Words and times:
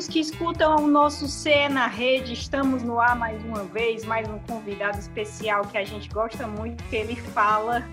amigos 0.00 0.08
que 0.08 0.20
escutam 0.20 0.84
o 0.84 0.86
nosso 0.86 1.28
C 1.28 1.68
na 1.68 1.86
Rede, 1.86 2.32
estamos 2.32 2.82
no 2.82 2.98
ar 2.98 3.14
mais 3.14 3.42
uma 3.44 3.64
vez, 3.64 4.04
mais 4.04 4.26
um 4.28 4.38
convidado 4.38 4.98
especial 4.98 5.62
que 5.66 5.76
a 5.76 5.84
gente 5.84 6.08
gosta 6.08 6.46
muito, 6.46 6.82
que 6.84 6.96
ele 6.96 7.16
fala 7.16 7.86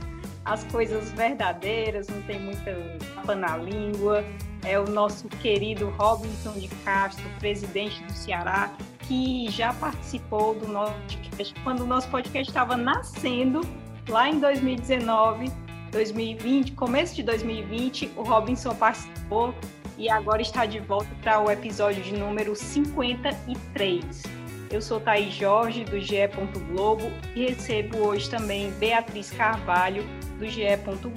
as 0.46 0.64
coisas 0.66 1.12
verdadeiras, 1.12 2.08
não 2.08 2.22
tem 2.22 2.40
muita 2.40 2.74
papa 3.16 3.36
na 3.36 3.58
língua. 3.58 4.24
É 4.64 4.80
o 4.80 4.86
nosso 4.90 5.28
querido 5.28 5.90
Robinson 5.98 6.54
de 6.54 6.70
Castro, 6.86 7.26
presidente 7.40 8.02
do 8.04 8.14
Ceará, 8.14 8.72
que 9.02 9.50
já 9.50 9.74
participou 9.74 10.56
do 10.56 10.68
nosso 10.68 10.94
podcast 10.94 11.56
quando 11.64 11.82
o 11.82 11.86
nosso 11.86 12.08
podcast 12.10 12.50
estava 12.50 12.78
nascendo, 12.78 13.62
lá 14.08 14.30
em 14.30 14.40
2019, 14.40 15.52
2020, 15.92 16.72
começo 16.74 17.16
de 17.16 17.24
2020, 17.24 18.12
o 18.16 18.24
Robinson 18.24 18.74
participou 18.76 19.54
e 19.98 20.10
agora 20.10 20.42
está 20.42 20.66
de 20.66 20.80
volta 20.80 21.10
para 21.22 21.40
o 21.40 21.50
episódio 21.50 22.04
de 22.04 22.14
número 22.14 22.56
53. 22.56 24.24
Eu 24.70 24.82
sou 24.82 25.00
Thaís 25.00 25.34
Jorge, 25.34 25.84
do 25.86 26.00
GE. 26.00 26.28
Globo, 26.72 27.10
e 27.36 27.48
recebo 27.48 28.00
hoje 28.00 28.30
também 28.30 28.72
Beatriz 28.72 29.32
Carvalho, 29.32 30.04
do 30.38 30.48
GE. 30.48 30.66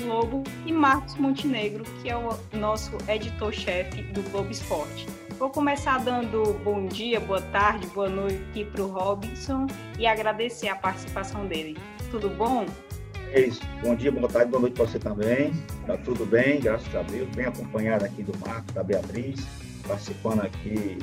Globo, 0.02 0.44
e 0.64 0.72
Marcos 0.72 1.16
Montenegro, 1.16 1.84
que 2.00 2.08
é 2.08 2.16
o 2.16 2.30
nosso 2.52 2.96
editor-chefe 3.08 4.02
do 4.02 4.22
Globo 4.30 4.50
Esporte. 4.50 5.06
Vou 5.38 5.50
começar 5.50 5.98
dando 5.98 6.54
bom 6.62 6.86
dia, 6.86 7.18
boa 7.18 7.40
tarde, 7.40 7.86
boa 7.88 8.08
noite 8.08 8.42
aqui 8.50 8.64
para 8.64 8.82
o 8.82 8.88
Robinson 8.88 9.66
e 9.98 10.06
agradecer 10.06 10.68
a 10.68 10.76
participação 10.76 11.46
dele. 11.46 11.76
Tudo 12.10 12.28
bom? 12.28 12.66
É 13.32 13.42
isso. 13.42 13.60
Bom 13.82 13.94
dia, 13.94 14.10
boa 14.10 14.28
tarde, 14.28 14.50
boa 14.50 14.60
noite 14.60 14.74
para 14.74 14.86
você 14.86 14.98
também. 14.98 15.52
Tá 15.86 15.96
tudo 15.98 16.26
bem, 16.26 16.60
graças 16.60 16.92
a 16.94 17.02
Deus. 17.02 17.28
Bem 17.28 17.46
acompanhado 17.46 18.04
aqui 18.04 18.24
do 18.24 18.36
Marco, 18.38 18.72
da 18.72 18.82
Beatriz, 18.82 19.46
participando 19.86 20.40
aqui 20.40 20.98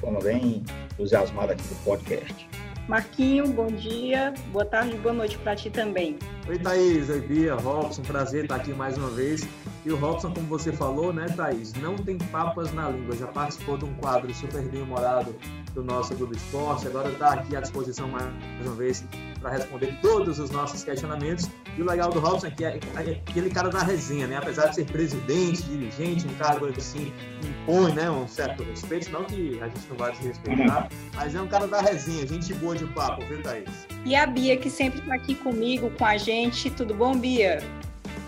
forma 0.00 0.20
bem 0.20 0.62
entusiasmada 0.92 1.54
aqui 1.54 1.62
do 1.62 1.74
podcast. 1.84 2.48
Marquinho, 2.88 3.46
bom 3.48 3.66
dia, 3.66 4.34
boa 4.52 4.64
tarde, 4.64 4.96
boa 4.96 5.14
noite 5.14 5.38
para 5.38 5.54
ti 5.54 5.70
também. 5.70 6.18
Oi, 6.48 6.58
Thaís, 6.58 7.08
oi, 7.08 7.20
Bia, 7.20 7.54
Robson, 7.54 8.02
prazer 8.02 8.44
estar 8.44 8.56
aqui 8.56 8.72
mais 8.72 8.98
uma 8.98 9.08
vez. 9.10 9.46
E 9.84 9.90
o 9.90 9.96
Robson, 9.96 10.32
como 10.32 10.46
você 10.46 10.72
falou, 10.72 11.12
né, 11.12 11.26
Thaís, 11.36 11.72
não 11.74 11.96
tem 11.96 12.18
papas 12.18 12.72
na 12.72 12.88
língua, 12.90 13.16
já 13.16 13.26
participou 13.26 13.76
de 13.76 13.84
um 13.84 13.94
quadro 13.94 14.32
super 14.34 14.62
bem 14.62 14.82
humorado 14.82 15.34
do 15.74 15.82
nosso 15.82 16.14
Globo 16.14 16.34
Esporte, 16.34 16.86
agora 16.86 17.10
está 17.10 17.34
aqui 17.34 17.56
à 17.56 17.60
disposição 17.60 18.08
mais 18.08 18.26
uma 18.60 18.74
vez 18.74 19.04
para 19.40 19.50
responder 19.50 19.98
todos 20.00 20.38
os 20.38 20.50
nossos 20.50 20.84
questionamentos. 20.84 21.48
E 21.76 21.82
o 21.82 21.86
legal 21.86 22.10
do 22.10 22.20
Robson 22.20 22.48
é 22.48 22.50
que 22.50 22.64
é, 22.64 22.78
é 22.96 23.20
aquele 23.26 23.50
cara 23.50 23.70
da 23.70 23.82
resenha, 23.82 24.26
né? 24.26 24.36
Apesar 24.36 24.68
de 24.68 24.76
ser 24.76 24.84
presidente, 24.84 25.62
dirigente, 25.62 26.26
um 26.26 26.34
cargo 26.34 26.66
assim, 26.66 27.12
impõe 27.42 27.92
né, 27.92 28.10
um 28.10 28.28
certo 28.28 28.62
respeito, 28.62 29.10
não 29.10 29.24
que 29.24 29.58
a 29.60 29.68
gente 29.68 29.88
não 29.88 29.96
vai 29.96 30.14
se 30.14 30.22
respeitar, 30.22 30.88
mas 31.14 31.34
é 31.34 31.40
um 31.40 31.48
cara 31.48 31.66
da 31.66 31.80
resenha, 31.80 32.26
gente 32.26 32.52
boa 32.54 32.76
de 32.76 32.86
papo, 32.88 33.24
viu, 33.26 33.42
Thaís? 33.42 33.86
E 34.04 34.14
a 34.14 34.26
Bia, 34.26 34.56
que 34.56 34.68
sempre 34.68 35.00
está 35.00 35.14
aqui 35.14 35.34
comigo, 35.34 35.90
com 35.98 36.04
a 36.04 36.16
gente. 36.16 36.70
Tudo 36.70 36.94
bom, 36.94 37.16
Bia? 37.16 37.62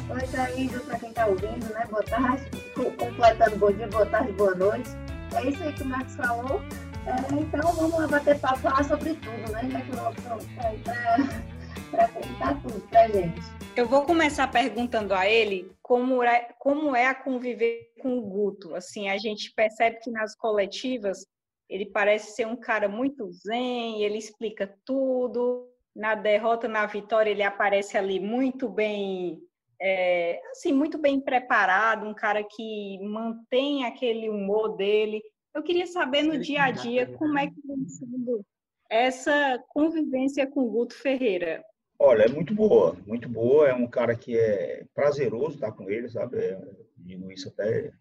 Oi, 0.08 0.20
Thaís, 0.32 0.72
para 0.82 0.98
quem 0.98 1.10
está 1.10 1.26
ouvindo, 1.26 1.72
né? 1.72 1.86
Boa 1.90 2.02
tarde, 2.02 2.44
completando 2.74 3.56
bom 3.56 3.72
dia, 3.72 3.88
boa 3.88 4.06
tarde, 4.06 4.32
boa 4.32 4.54
noite. 4.54 4.90
É 5.34 5.50
isso 5.50 5.62
aí 5.62 5.72
que 5.72 5.82
o 5.82 5.86
Marcos 5.86 6.14
falou. 6.14 6.62
É, 7.06 7.34
então 7.34 7.72
vamos 7.74 8.10
bater 8.10 8.40
papo, 8.40 8.60
falar 8.60 8.84
sobre 8.84 9.14
tudo, 9.14 9.52
né? 9.52 9.68
Já 9.70 9.80
que 9.82 9.90
o 9.90 11.44
para 11.90 12.08
contar 12.08 12.60
tudo 12.62 12.80
para 12.88 13.08
gente. 13.08 13.40
Eu 13.76 13.86
vou 13.86 14.04
começar 14.04 14.48
perguntando 14.48 15.12
a 15.14 15.28
ele 15.28 15.70
como 15.82 16.22
é, 16.22 16.48
como 16.58 16.96
é 16.96 17.06
a 17.06 17.14
conviver 17.14 17.92
com 18.00 18.18
o 18.18 18.22
Guto. 18.22 18.74
Assim, 18.74 19.08
a 19.08 19.18
gente 19.18 19.52
percebe 19.54 19.98
que 20.00 20.10
nas 20.10 20.34
coletivas 20.34 21.26
ele 21.68 21.86
parece 21.86 22.32
ser 22.32 22.46
um 22.46 22.56
cara 22.56 22.88
muito 22.88 23.30
zen, 23.32 24.02
ele 24.02 24.18
explica 24.18 24.74
tudo. 24.84 25.68
Na 25.94 26.14
derrota, 26.14 26.66
na 26.66 26.86
vitória, 26.86 27.30
ele 27.30 27.42
aparece 27.42 27.96
ali 27.96 28.18
muito 28.18 28.68
bem, 28.68 29.40
é, 29.80 30.40
assim, 30.50 30.72
muito 30.72 30.98
bem 30.98 31.20
preparado, 31.20 32.06
um 32.06 32.14
cara 32.14 32.42
que 32.42 32.98
mantém 33.00 33.84
aquele 33.84 34.28
humor 34.28 34.76
dele. 34.76 35.22
Eu 35.54 35.62
queria 35.62 35.86
saber 35.86 36.22
no 36.22 36.36
dia 36.36 36.64
a 36.64 36.70
dia 36.72 37.06
como 37.06 37.38
é 37.38 37.46
que 37.46 37.60
vem 37.64 37.88
sendo 37.88 38.44
essa 38.90 39.62
convivência 39.68 40.46
com 40.48 40.60
o 40.64 40.70
Guto 40.70 40.94
Ferreira. 40.94 41.64
Olha, 41.96 42.24
é 42.24 42.28
muito 42.28 42.52
boa, 42.52 42.96
muito 43.06 43.28
boa. 43.28 43.68
É 43.68 43.74
um 43.74 43.86
cara 43.86 44.16
que 44.16 44.36
é 44.36 44.84
prazeroso 44.92 45.54
estar 45.54 45.70
com 45.70 45.88
ele, 45.88 46.08
sabe? 46.08 46.38
É, 46.38 46.60
digo 46.96 47.30
isso 47.30 47.48
até 47.48 47.82
de 47.82 47.92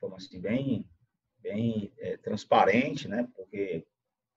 forma 0.00 0.16
assim, 0.16 0.40
bem, 0.40 0.84
bem 1.40 1.92
é, 1.98 2.16
transparente, 2.16 3.06
né? 3.06 3.28
Porque, 3.36 3.86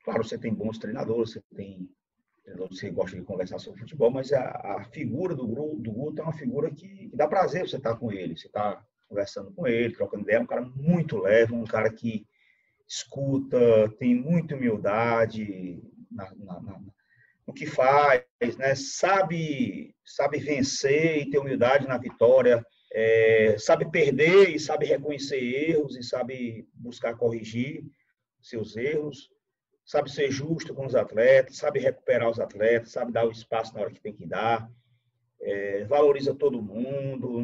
claro, 0.03 0.23
você 0.23 0.37
tem 0.37 0.53
bons 0.53 0.77
treinadores, 0.77 1.31
você 1.31 1.41
tem 1.55 1.89
treinadores 2.43 2.79
que 2.79 2.91
gostam 2.91 3.19
de 3.19 3.25
conversar 3.25 3.57
sobre 3.57 3.79
futebol, 3.79 4.11
mas 4.11 4.31
a, 4.31 4.77
a 4.77 4.83
figura 4.85 5.35
do, 5.35 5.47
do 5.47 5.91
Guto 5.91 6.21
é 6.21 6.23
uma 6.23 6.33
figura 6.33 6.69
que, 6.69 7.09
que 7.09 7.15
dá 7.15 7.27
prazer 7.27 7.67
você 7.67 7.77
estar 7.77 7.95
com 7.95 8.11
ele. 8.11 8.37
Você 8.37 8.45
está 8.45 8.85
conversando 9.09 9.51
com 9.51 9.65
ele, 9.65 9.95
trocando 9.95 10.23
ideia. 10.23 10.37
É 10.37 10.41
um 10.41 10.47
cara 10.47 10.61
muito 10.61 11.17
leve, 11.17 11.53
um 11.53 11.65
cara 11.65 11.91
que 11.91 12.25
escuta, 12.91 13.87
tem 13.97 14.13
muita 14.13 14.53
humildade 14.53 15.81
na, 16.11 16.29
na, 16.35 16.59
na, 16.59 16.81
no 17.47 17.53
que 17.53 17.65
faz, 17.65 18.25
né? 18.57 18.75
sabe, 18.75 19.95
sabe 20.03 20.39
vencer 20.39 21.21
e 21.21 21.29
ter 21.29 21.37
humildade 21.37 21.87
na 21.87 21.97
vitória, 21.97 22.61
é, 22.91 23.55
sabe 23.57 23.89
perder 23.89 24.49
e 24.49 24.59
sabe 24.59 24.85
reconhecer 24.85 25.39
erros 25.39 25.95
e 25.95 26.03
sabe 26.03 26.67
buscar 26.73 27.15
corrigir 27.15 27.81
seus 28.41 28.75
erros, 28.75 29.29
sabe 29.85 30.11
ser 30.11 30.29
justo 30.29 30.75
com 30.75 30.85
os 30.85 30.93
atletas, 30.93 31.55
sabe 31.57 31.79
recuperar 31.79 32.29
os 32.29 32.41
atletas, 32.41 32.91
sabe 32.91 33.13
dar 33.13 33.25
o 33.25 33.31
espaço 33.31 33.73
na 33.73 33.81
hora 33.81 33.91
que 33.91 34.01
tem 34.01 34.13
que 34.13 34.25
dar, 34.25 34.69
é, 35.43 35.85
valoriza 35.85 36.35
todo 36.35 36.61
mundo, 36.61 37.41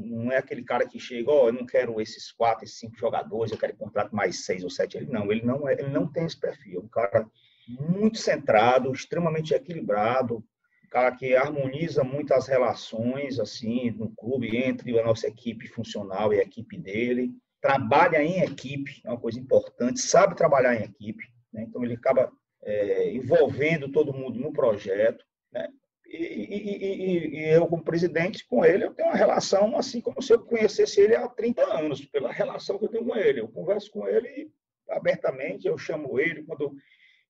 não 0.00 0.30
é 0.30 0.36
aquele 0.36 0.62
cara 0.62 0.86
que 0.86 0.98
chega, 0.98 1.30
ó, 1.30 1.44
oh, 1.44 1.48
eu 1.48 1.52
não 1.52 1.66
quero 1.66 2.00
esses 2.00 2.30
quatro, 2.30 2.64
esses 2.64 2.78
cinco 2.78 2.96
jogadores, 2.96 3.50
eu 3.50 3.58
quero 3.58 3.76
contrato 3.76 4.14
mais 4.14 4.44
seis 4.44 4.62
ou 4.62 4.70
sete. 4.70 4.96
Ele 4.96 5.10
não, 5.10 5.32
ele 5.32 5.42
não, 5.42 5.68
é, 5.68 5.72
ele 5.72 5.88
não 5.88 6.06
tem 6.06 6.26
esse 6.26 6.38
perfil. 6.38 6.80
É 6.80 6.84
um 6.84 6.88
cara 6.88 7.26
muito 7.68 8.18
centrado, 8.18 8.92
extremamente 8.92 9.54
equilibrado, 9.54 10.44
um 10.84 10.88
cara 10.90 11.16
que 11.16 11.34
harmoniza 11.34 12.04
muito 12.04 12.34
as 12.34 12.46
relações 12.46 13.40
assim 13.40 13.90
no 13.92 14.10
clube 14.10 14.56
entre 14.56 14.98
a 14.98 15.04
nossa 15.04 15.26
equipe 15.26 15.66
funcional 15.68 16.32
e 16.32 16.38
a 16.38 16.42
equipe 16.42 16.76
dele. 16.76 17.30
Trabalha 17.60 18.22
em 18.22 18.40
equipe, 18.40 19.00
é 19.04 19.08
uma 19.08 19.20
coisa 19.20 19.38
importante, 19.38 20.00
sabe 20.00 20.36
trabalhar 20.36 20.74
em 20.74 20.84
equipe, 20.84 21.24
né? 21.52 21.62
então 21.62 21.84
ele 21.84 21.94
acaba 21.94 22.30
é, 22.62 23.12
envolvendo 23.14 23.90
todo 23.90 24.12
mundo 24.12 24.38
no 24.38 24.52
projeto. 24.52 25.24
Né? 25.52 25.68
E, 26.12 26.16
e, 26.16 27.36
e, 27.38 27.48
eu, 27.54 27.66
como 27.66 27.82
presidente, 27.82 28.46
com 28.46 28.62
ele, 28.62 28.84
eu 28.84 28.92
tenho 28.92 29.08
uma 29.08 29.16
relação 29.16 29.78
assim 29.78 29.98
como 29.98 30.20
se 30.20 30.34
eu 30.34 30.38
conhecesse 30.40 31.00
ele 31.00 31.16
há 31.16 31.26
30 31.26 31.64
anos, 31.72 32.04
pela 32.04 32.30
relação 32.30 32.78
que 32.78 32.84
eu 32.84 32.90
tenho 32.90 33.06
com 33.06 33.16
ele. 33.16 33.40
Eu 33.40 33.48
converso 33.48 33.90
com 33.90 34.06
ele 34.06 34.52
abertamente, 34.90 35.66
eu 35.66 35.78
chamo 35.78 36.20
ele 36.20 36.42
quando. 36.42 36.76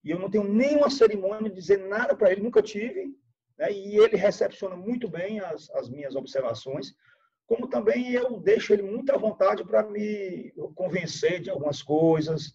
E 0.03 0.11
eu 0.11 0.19
não 0.19 0.29
tenho 0.29 0.43
nenhuma 0.43 0.91
cerimônia 0.91 1.49
de 1.49 1.55
dizer 1.55 1.79
nada 1.79 2.17
para 2.17 2.33
ele, 2.33 2.43
nunca 2.43 2.61
tive. 2.61 3.15
Né? 3.57 3.71
E 3.73 3.99
ele 3.99 4.17
recepciona 4.17 4.75
muito 4.75 5.09
bem 5.09 5.39
as, 5.39 5.71
as 5.71 5.89
minhas 5.89 6.17
observações, 6.17 6.93
como 7.47 7.69
também 7.69 8.13
eu 8.13 8.41
deixo 8.41 8.73
ele 8.73 8.83
muito 8.83 9.13
à 9.13 9.17
vontade 9.17 9.65
para 9.65 9.89
me 9.89 10.53
convencer 10.75 11.41
de 11.41 11.51
algumas 11.51 11.81
coisas. 11.83 12.53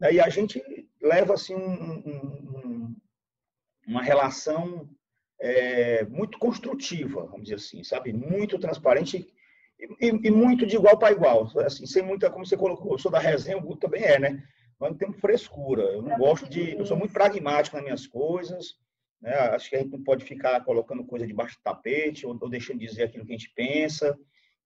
Né? 0.00 0.14
E 0.14 0.20
a 0.20 0.28
gente 0.28 0.60
leva 1.00 1.34
assim 1.34 1.54
um, 1.54 1.98
um, 2.04 2.96
uma 3.86 4.02
relação 4.02 4.88
é, 5.40 6.04
muito 6.04 6.38
construtiva, 6.38 7.26
vamos 7.26 7.44
dizer 7.44 7.56
assim, 7.56 7.84
sabe? 7.84 8.12
Muito 8.12 8.58
transparente 8.58 9.26
e, 10.00 10.06
e, 10.06 10.30
muito 10.30 10.66
de 10.66 10.76
igual 10.76 10.98
para 10.98 11.12
igual. 11.12 11.50
Assim, 11.58 11.86
sem 11.86 12.02
muita, 12.02 12.30
como 12.30 12.44
você 12.44 12.56
colocou, 12.56 12.92
eu 12.92 12.98
sou 12.98 13.10
da 13.10 13.18
resenha, 13.18 13.56
o 13.56 13.62
Guto 13.62 13.80
também 13.80 14.02
é, 14.02 14.18
né? 14.18 14.42
Mas 14.78 14.90
não 14.90 14.98
tem 14.98 15.12
frescura. 15.12 15.82
Eu 15.82 16.02
não 16.02 16.16
gosto 16.18 16.48
de. 16.48 16.76
Eu 16.76 16.84
sou 16.84 16.96
muito 16.96 17.12
pragmático 17.12 17.76
nas 17.76 17.84
minhas 17.84 18.06
coisas. 18.06 18.76
Né? 19.20 19.32
Acho 19.34 19.70
que 19.70 19.76
a 19.76 19.80
gente 19.80 19.90
não 19.90 20.02
pode 20.02 20.24
ficar 20.24 20.64
colocando 20.64 21.04
coisa 21.04 21.26
debaixo 21.26 21.56
do 21.56 21.62
tapete 21.62 22.26
ou, 22.26 22.36
ou 22.40 22.48
deixando 22.48 22.78
de 22.78 22.86
dizer 22.86 23.04
aquilo 23.04 23.24
que 23.24 23.32
a 23.32 23.36
gente 23.36 23.52
pensa. 23.54 24.16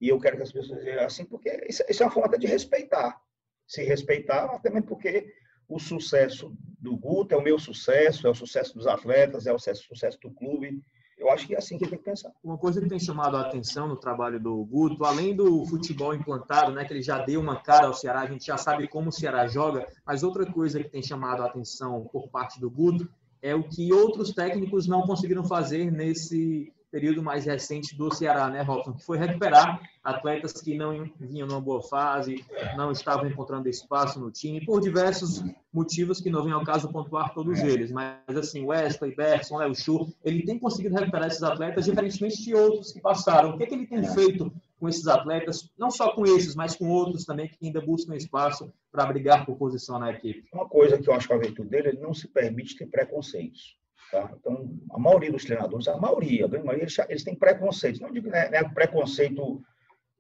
E 0.01 0.09
eu 0.09 0.19
quero 0.19 0.37
que 0.37 0.43
as 0.43 0.53
pessoas 0.53 0.83
sejam 0.83 1.05
assim, 1.05 1.25
porque 1.25 1.65
isso, 1.69 1.83
isso 1.89 2.03
é 2.03 2.07
uma 2.07 2.13
forma 2.13 2.39
de 2.39 2.47
respeitar. 2.47 3.19
Se 3.67 3.83
respeitar, 3.83 4.47
até 4.47 4.69
mesmo 4.69 4.87
porque 4.87 5.33
o 5.75 5.79
sucesso 5.79 6.53
do 6.79 6.97
Guto 6.97 7.35
é 7.35 7.39
o 7.39 7.43
meu 7.43 7.59
sucesso, 7.59 8.27
é 8.27 8.31
o 8.31 8.35
sucesso 8.35 8.75
dos 8.75 8.87
atletas, 8.87 9.47
é 9.47 9.53
o 9.53 9.59
sucesso 9.59 10.19
do 10.21 10.31
clube. 10.31 10.83
Eu 11.17 11.31
acho 11.31 11.47
que 11.47 11.55
é 11.55 11.59
assim 11.59 11.79
que 11.79 11.89
tem 11.89 11.99
que 11.99 12.05
pensar. 12.05 12.33
Uma 12.43 12.59
coisa 12.59 12.81
que 12.81 12.89
tem 12.89 12.99
chamado 12.99 13.37
a 13.37 13.43
atenção 13.43 13.87
no 13.87 13.97
trabalho 13.97 14.41
do 14.41 14.65
Guto, 14.65 15.05
além 15.05 15.35
do 15.35 15.65
futebol 15.67 16.13
implantado, 16.13 16.73
né, 16.73 16.85
que 16.85 16.93
ele 16.93 17.03
já 17.03 17.19
deu 17.25 17.41
uma 17.41 17.63
cara 17.63 17.87
ao 17.87 17.95
Ceará, 17.95 18.23
a 18.23 18.27
gente 18.27 18.47
já 18.47 18.57
sabe 18.57 18.89
como 18.89 19.09
o 19.09 19.13
Ceará 19.13 19.47
joga, 19.47 19.87
mas 20.05 20.23
outra 20.23 20.45
coisa 20.45 20.83
que 20.83 20.91
tem 20.91 21.03
chamado 21.03 21.43
a 21.43 21.47
atenção 21.47 22.09
por 22.13 22.29
parte 22.29 22.61
do 22.61 22.69
Guto 22.69 23.09
é 23.41 23.55
o 23.55 23.63
que 23.63 23.93
outros 23.93 24.33
técnicos 24.33 24.87
não 24.87 25.03
conseguiram 25.03 25.45
fazer 25.45 25.91
nesse 25.91 26.73
período 26.93 27.23
mais 27.23 27.47
recente 27.47 27.97
do 27.97 28.15
Ceará, 28.15 28.51
né, 28.51 28.61
Robson? 28.61 28.93
Que 28.93 29.03
foi 29.03 29.17
recuperar 29.17 29.81
atletas 30.05 30.53
que 30.53 30.77
não 30.77 31.11
vinham 31.19 31.49
numa 31.49 31.61
boa 31.61 31.83
fase, 31.83 32.45
não 32.77 32.93
estavam 32.93 33.27
encontrando 33.27 33.69
espaço 33.69 34.21
no 34.21 34.31
time, 34.31 34.65
por 34.65 34.81
diversos 34.81 35.43
motivos 35.73 36.21
que 36.21 36.29
não 36.29 36.45
vem 36.45 36.53
ao 36.53 36.65
caso 36.65 36.93
pontuar 36.93 37.33
todos 37.33 37.59
eles. 37.61 37.91
Mas, 37.91 38.37
assim, 38.37 38.65
Wesley, 38.65 39.17
Berson, 39.17 39.57
Léo 39.57 39.75
Chu, 39.75 40.13
ele 40.23 40.45
tem 40.45 40.59
conseguido 40.59 40.95
recuperar 40.95 41.29
esses 41.29 41.43
atletas, 41.43 41.87
diferentemente 41.87 42.43
de 42.43 42.55
outros 42.55 42.93
que 42.93 43.01
passaram. 43.01 43.51
O 43.51 43.57
que, 43.57 43.65
é 43.65 43.67
que 43.67 43.75
ele 43.75 43.87
tem 43.87 44.05
feito 44.05 44.53
com 44.79 44.89
esses 44.89 45.07
atletas, 45.07 45.71
não 45.79 45.91
só 45.91 46.13
com 46.13 46.27
esses, 46.27 46.55
mas 46.55 46.77
com 46.77 46.91
outros 46.91 47.25
também 47.25 47.49
que 47.49 47.57
ainda 47.65 47.81
buscam 47.81 48.15
espaço 48.15 48.71
para 48.91 49.07
brigar 49.07 49.47
por 49.47 49.57
posição 49.57 49.99
na 49.99 50.11
equipe? 50.11 50.45
Uma 50.53 50.69
coisa 50.69 50.99
que 50.99 51.09
eu 51.09 51.15
acho 51.15 51.27
que 51.27 51.33
a 51.33 51.39
virtude 51.39 51.71
dele, 51.71 51.89
ele 51.89 52.01
não 52.01 52.13
se 52.13 52.29
permite 52.29 52.77
ter 52.77 52.87
preconceitos. 52.87 53.81
Tá? 54.13 54.31
Então, 54.39 54.69
a 54.91 54.99
maioria 54.99 55.33
dos 55.33 55.43
treinadores, 55.43 55.89
a 55.89 55.97
maioria, 55.97 56.45
a 56.45 56.49
grande 56.49 56.67
maioria, 56.67 56.85
eles, 56.85 56.99
eles 57.09 57.25
têm 57.25 57.35
preconceitos. 57.35 57.99
Não 57.99 58.13
digo 58.13 58.29
né, 58.29 58.51
né, 58.51 58.63
preconceito 58.63 59.63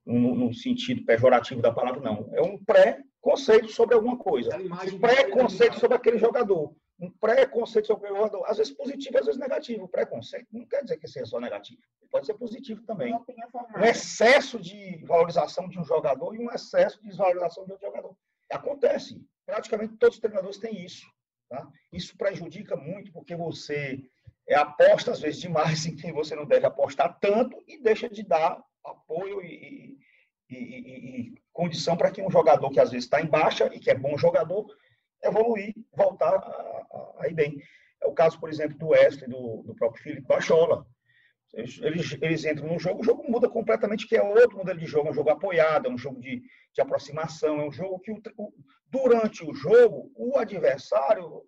no, 0.06 0.34
no, 0.34 0.54
sentido 0.54 1.04
pejorativo 1.04 1.60
da 1.60 1.70
palavra, 1.70 2.00
não. 2.00 2.26
É 2.32 2.40
um 2.40 2.56
pré-conceito 2.64 3.68
sobre 3.68 3.94
alguma 3.94 4.16
coisa. 4.16 4.56
Um 4.56 4.98
pré-conceito 4.98 5.78
sobre 5.78 5.94
aquele 5.94 6.18
jogador. 6.18 6.74
Um 6.98 7.10
pré-conceito 7.10 7.88
sobre 7.88 8.06
aquele 8.06 8.18
jogador. 8.18 8.46
Às 8.46 8.56
vezes 8.56 8.72
positivo, 8.72 9.18
às 9.18 9.26
vezes 9.26 9.38
negativo. 9.38 9.86
Preconceito 9.86 10.46
não 10.50 10.64
quer 10.64 10.82
dizer 10.84 10.96
que 10.96 11.06
seja 11.06 11.26
só 11.26 11.38
negativo. 11.38 11.82
Pode 12.10 12.24
ser 12.24 12.34
positivo 12.34 12.82
também. 12.86 13.14
Um 13.76 13.84
excesso 13.84 14.58
de 14.58 15.04
valorização 15.04 15.68
de 15.68 15.78
um 15.78 15.84
jogador 15.84 16.34
e 16.34 16.38
um 16.38 16.50
excesso 16.50 16.98
de 17.02 17.08
desvalorização 17.08 17.66
de 17.66 17.72
outro 17.72 17.86
jogador. 17.86 18.16
Acontece. 18.50 19.20
Praticamente 19.44 19.98
todos 19.98 20.16
os 20.16 20.20
treinadores 20.20 20.56
têm 20.56 20.82
isso. 20.82 21.06
Tá? 21.52 21.68
Isso 21.92 22.16
prejudica 22.16 22.74
muito 22.74 23.12
porque 23.12 23.36
você 23.36 24.02
é, 24.48 24.54
aposta, 24.54 25.10
às 25.10 25.20
vezes, 25.20 25.38
demais 25.38 25.84
em 25.84 25.94
quem 25.94 26.10
você 26.10 26.34
não 26.34 26.46
deve 26.46 26.64
apostar 26.64 27.18
tanto 27.20 27.62
e 27.68 27.78
deixa 27.78 28.08
de 28.08 28.22
dar 28.22 28.58
apoio 28.82 29.42
e, 29.42 29.98
e, 30.48 30.56
e, 30.56 31.20
e 31.20 31.34
condição 31.52 31.94
para 31.94 32.10
que 32.10 32.22
um 32.22 32.30
jogador 32.30 32.70
que 32.70 32.80
às 32.80 32.90
vezes 32.90 33.04
está 33.04 33.20
em 33.20 33.26
baixa 33.26 33.70
e 33.74 33.78
que 33.78 33.90
é 33.90 33.94
bom 33.94 34.16
jogador 34.16 34.66
evoluir, 35.22 35.74
voltar 35.94 36.36
a, 37.18 37.28
ir 37.28 37.34
bem. 37.34 37.62
É 38.02 38.06
o 38.06 38.14
caso, 38.14 38.40
por 38.40 38.48
exemplo, 38.48 38.78
do 38.78 38.88
Wesley, 38.88 39.28
do, 39.28 39.62
do 39.62 39.74
próprio 39.74 40.02
Felipe 40.02 40.26
Bachola. 40.26 40.86
Eles, 41.52 42.16
eles 42.22 42.44
entram 42.46 42.66
no 42.66 42.78
jogo, 42.78 43.02
o 43.02 43.04
jogo 43.04 43.30
muda 43.30 43.48
completamente, 43.48 44.06
que 44.06 44.16
é 44.16 44.22
outro 44.22 44.56
modelo 44.56 44.78
de 44.78 44.86
jogo, 44.86 45.08
é 45.08 45.10
um 45.10 45.14
jogo 45.14 45.30
apoiado, 45.30 45.86
é 45.86 45.90
um 45.90 45.98
jogo 45.98 46.18
de, 46.18 46.42
de 46.72 46.80
aproximação, 46.80 47.60
é 47.60 47.68
um 47.68 47.72
jogo 47.72 47.98
que, 48.00 48.10
o, 48.10 48.54
durante 48.86 49.44
o 49.44 49.52
jogo, 49.54 50.10
o 50.14 50.38
adversário 50.38 51.44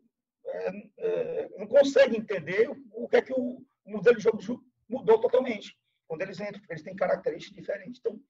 é, 0.46 0.70
é, 0.98 1.48
não 1.56 1.66
consegue 1.66 2.18
entender 2.18 2.70
o 2.92 3.08
que 3.08 3.16
é 3.16 3.22
que 3.22 3.32
o 3.32 3.64
modelo 3.86 4.16
de 4.16 4.22
jogo 4.22 4.40
mudou 4.88 5.18
totalmente. 5.18 5.74
Quando 6.06 6.20
eles 6.20 6.38
entram, 6.38 6.60
porque 6.60 6.74
eles 6.74 6.82
têm 6.82 6.94
características 6.94 7.56
diferentes. 7.56 7.98
Então, 8.00 8.20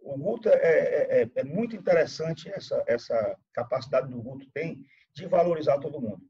o 0.00 0.16
Guto 0.16 0.48
é, 0.48 0.54
é, 0.54 1.22
é, 1.22 1.30
é 1.34 1.44
muito 1.44 1.74
interessante 1.74 2.48
essa, 2.50 2.82
essa 2.86 3.36
capacidade 3.52 4.08
do 4.08 4.22
Guto 4.22 4.48
tem 4.52 4.84
de 5.12 5.26
valorizar 5.26 5.78
todo 5.80 6.00
mundo. 6.00 6.22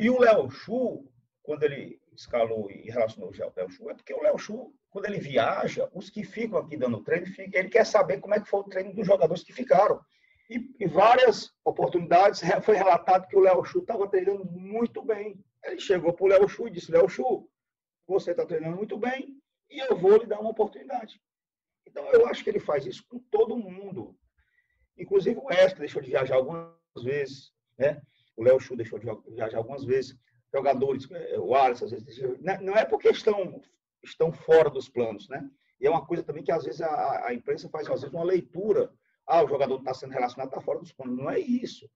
E 0.00 0.10
o 0.10 0.18
Léo 0.18 0.50
Chu, 0.50 1.06
quando 1.48 1.62
ele 1.62 1.98
escalou 2.14 2.70
e 2.70 2.90
relacionou 2.90 3.30
o 3.30 3.50
Léo 3.56 3.70
Chu, 3.70 3.88
é 3.88 3.94
porque 3.94 4.12
o 4.12 4.20
Léo 4.20 4.36
Chu, 4.36 4.70
quando 4.90 5.06
ele 5.06 5.18
viaja, 5.18 5.88
os 5.94 6.10
que 6.10 6.22
ficam 6.22 6.58
aqui 6.58 6.76
dando 6.76 7.02
treino, 7.02 7.26
ele 7.38 7.70
quer 7.70 7.86
saber 7.86 8.20
como 8.20 8.34
é 8.34 8.40
que 8.40 8.46
foi 8.46 8.60
o 8.60 8.64
treino 8.64 8.92
dos 8.92 9.06
jogadores 9.06 9.42
que 9.42 9.54
ficaram. 9.54 9.98
E, 10.50 10.70
e 10.78 10.86
várias 10.86 11.50
oportunidades 11.64 12.42
foi 12.62 12.76
relatado 12.76 13.26
que 13.26 13.34
o 13.34 13.40
Léo 13.40 13.64
Chu 13.64 13.78
estava 13.78 14.06
treinando 14.06 14.44
muito 14.44 15.02
bem. 15.02 15.42
Ele 15.64 15.80
chegou 15.80 16.12
para 16.12 16.24
o 16.26 16.28
Léo 16.28 16.46
Chu 16.50 16.68
e 16.68 16.70
disse, 16.70 16.92
Léo 16.92 17.08
Chu, 17.08 17.48
você 18.06 18.32
está 18.32 18.44
treinando 18.44 18.76
muito 18.76 18.98
bem 18.98 19.34
e 19.70 19.78
eu 19.78 19.96
vou 19.96 20.18
lhe 20.18 20.26
dar 20.26 20.40
uma 20.40 20.50
oportunidade. 20.50 21.18
Então, 21.86 22.04
eu 22.12 22.26
acho 22.26 22.44
que 22.44 22.50
ele 22.50 22.60
faz 22.60 22.84
isso 22.84 23.06
com 23.08 23.18
todo 23.30 23.56
mundo. 23.56 24.14
Inclusive 24.98 25.40
o 25.40 25.46
Wesley 25.46 25.78
deixou 25.78 26.02
de 26.02 26.10
viajar 26.10 26.34
algumas 26.34 26.74
vezes, 27.02 27.54
né? 27.78 28.02
O 28.36 28.42
Léo 28.42 28.60
Chu 28.60 28.76
deixou 28.76 28.98
de 28.98 29.06
viajar 29.34 29.56
algumas 29.56 29.82
vezes 29.82 30.14
jogadores, 30.52 31.10
é, 31.10 31.38
o 31.38 31.54
Alisson, 31.54 31.86
às 31.86 31.90
vezes, 31.90 32.18
não 32.60 32.74
é 32.74 32.84
porque 32.84 33.08
estão, 33.08 33.60
estão 34.02 34.32
fora 34.32 34.70
dos 34.70 34.88
planos, 34.88 35.28
né? 35.28 35.48
E 35.80 35.86
é 35.86 35.90
uma 35.90 36.04
coisa 36.04 36.22
também 36.22 36.42
que 36.42 36.52
às 36.52 36.64
vezes 36.64 36.80
a, 36.80 37.26
a 37.26 37.34
imprensa 37.34 37.68
faz 37.68 37.88
às 37.88 38.00
vezes 38.00 38.14
uma 38.14 38.24
leitura, 38.24 38.92
ah, 39.26 39.44
o 39.44 39.48
jogador 39.48 39.78
está 39.78 39.94
sendo 39.94 40.12
relacionado, 40.12 40.48
está 40.48 40.60
fora 40.60 40.78
dos 40.78 40.92
planos. 40.92 41.16
Não 41.16 41.30
é 41.30 41.38
isso. 41.38 41.88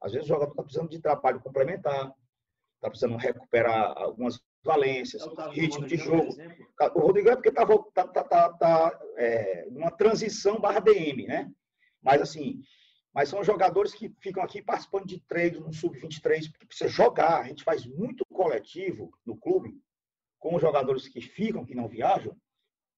Às 0.00 0.12
vezes 0.12 0.26
o 0.26 0.28
jogador 0.28 0.52
está 0.52 0.62
precisando 0.62 0.90
de 0.90 1.00
trabalho 1.00 1.40
complementar, 1.40 2.12
está 2.76 2.88
precisando 2.88 3.16
recuperar 3.16 3.92
algumas 3.96 4.40
valências, 4.64 5.22
ritmo 5.52 5.86
de 5.86 5.96
jogo. 5.96 6.34
O 6.94 7.00
Rodrigo 7.00 7.30
é 7.30 7.34
porque 7.34 7.48
está 7.48 7.66
tá, 7.66 8.06
tá, 8.06 8.24
tá, 8.24 8.52
tá, 8.54 9.00
é, 9.16 9.66
numa 9.70 9.90
transição 9.90 10.60
barra 10.60 10.80
DM, 10.80 11.26
né? 11.26 11.50
Mas 12.02 12.22
assim, 12.22 12.60
mas 13.14 13.28
são 13.28 13.42
jogadores 13.42 13.94
que 13.94 14.08
ficam 14.20 14.42
aqui 14.42 14.62
participando 14.62 15.06
de 15.06 15.20
treinos 15.20 15.60
no 15.60 15.72
Sub-23, 15.72 16.50
porque 16.50 16.66
precisa 16.66 16.88
jogar. 16.88 17.40
A 17.40 17.48
gente 17.48 17.64
faz 17.64 17.86
muito 17.86 18.24
coletivo 18.26 19.10
no 19.24 19.36
clube, 19.36 19.80
com 20.38 20.54
os 20.54 20.60
jogadores 20.60 21.08
que 21.08 21.20
ficam, 21.20 21.64
que 21.64 21.74
não 21.74 21.88
viajam, 21.88 22.36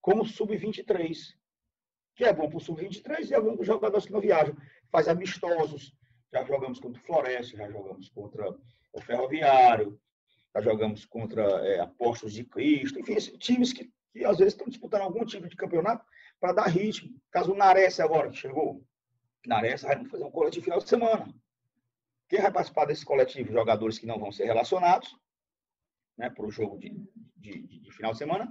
com 0.00 0.20
o 0.20 0.26
Sub-23. 0.26 1.34
Que 2.14 2.24
é 2.24 2.32
bom 2.32 2.48
para 2.48 2.58
o 2.58 2.60
Sub-23 2.60 3.30
e 3.30 3.34
é 3.34 3.40
bom 3.40 3.52
para 3.54 3.62
os 3.62 3.66
jogadores 3.66 4.04
que 4.04 4.12
não 4.12 4.20
viajam. 4.20 4.56
Faz 4.90 5.08
amistosos. 5.08 5.94
Já 6.32 6.44
jogamos 6.44 6.78
contra 6.78 7.00
o 7.00 7.04
Floresta, 7.04 7.56
já 7.56 7.70
jogamos 7.70 8.08
contra 8.10 8.50
o 8.92 9.00
Ferroviário, 9.00 9.98
já 10.54 10.60
jogamos 10.60 11.04
contra 11.04 11.42
é, 11.66 11.80
Apóstolos 11.80 12.34
de 12.34 12.44
Cristo. 12.44 13.00
Enfim, 13.00 13.14
times 13.38 13.72
que, 13.72 13.90
que 14.12 14.24
às 14.24 14.38
vezes 14.38 14.52
estão 14.52 14.68
disputando 14.68 15.02
algum 15.02 15.24
tipo 15.24 15.48
de 15.48 15.56
campeonato 15.56 16.04
para 16.38 16.52
dar 16.52 16.66
ritmo. 16.66 17.10
Caso 17.30 17.52
o 17.52 17.56
Nares 17.56 18.00
agora, 18.00 18.30
que 18.30 18.36
chegou, 18.36 18.84
Nares 19.48 19.82
vai 19.82 20.04
fazer 20.06 20.24
um 20.24 20.30
coletivo 20.30 20.64
final 20.64 20.78
de 20.78 20.88
semana. 20.88 21.32
Quem 22.28 22.40
vai 22.40 22.52
participar 22.52 22.84
desse 22.84 23.04
coletivo? 23.04 23.52
Jogadores 23.52 23.98
que 23.98 24.06
não 24.06 24.18
vão 24.18 24.30
ser 24.30 24.44
relacionados 24.44 25.16
né, 26.16 26.30
para 26.30 26.46
o 26.46 26.50
jogo 26.50 26.78
de, 26.78 26.90
de, 27.36 27.80
de, 27.80 27.90
final 27.92 28.12
de 28.12 28.18
semana. 28.18 28.50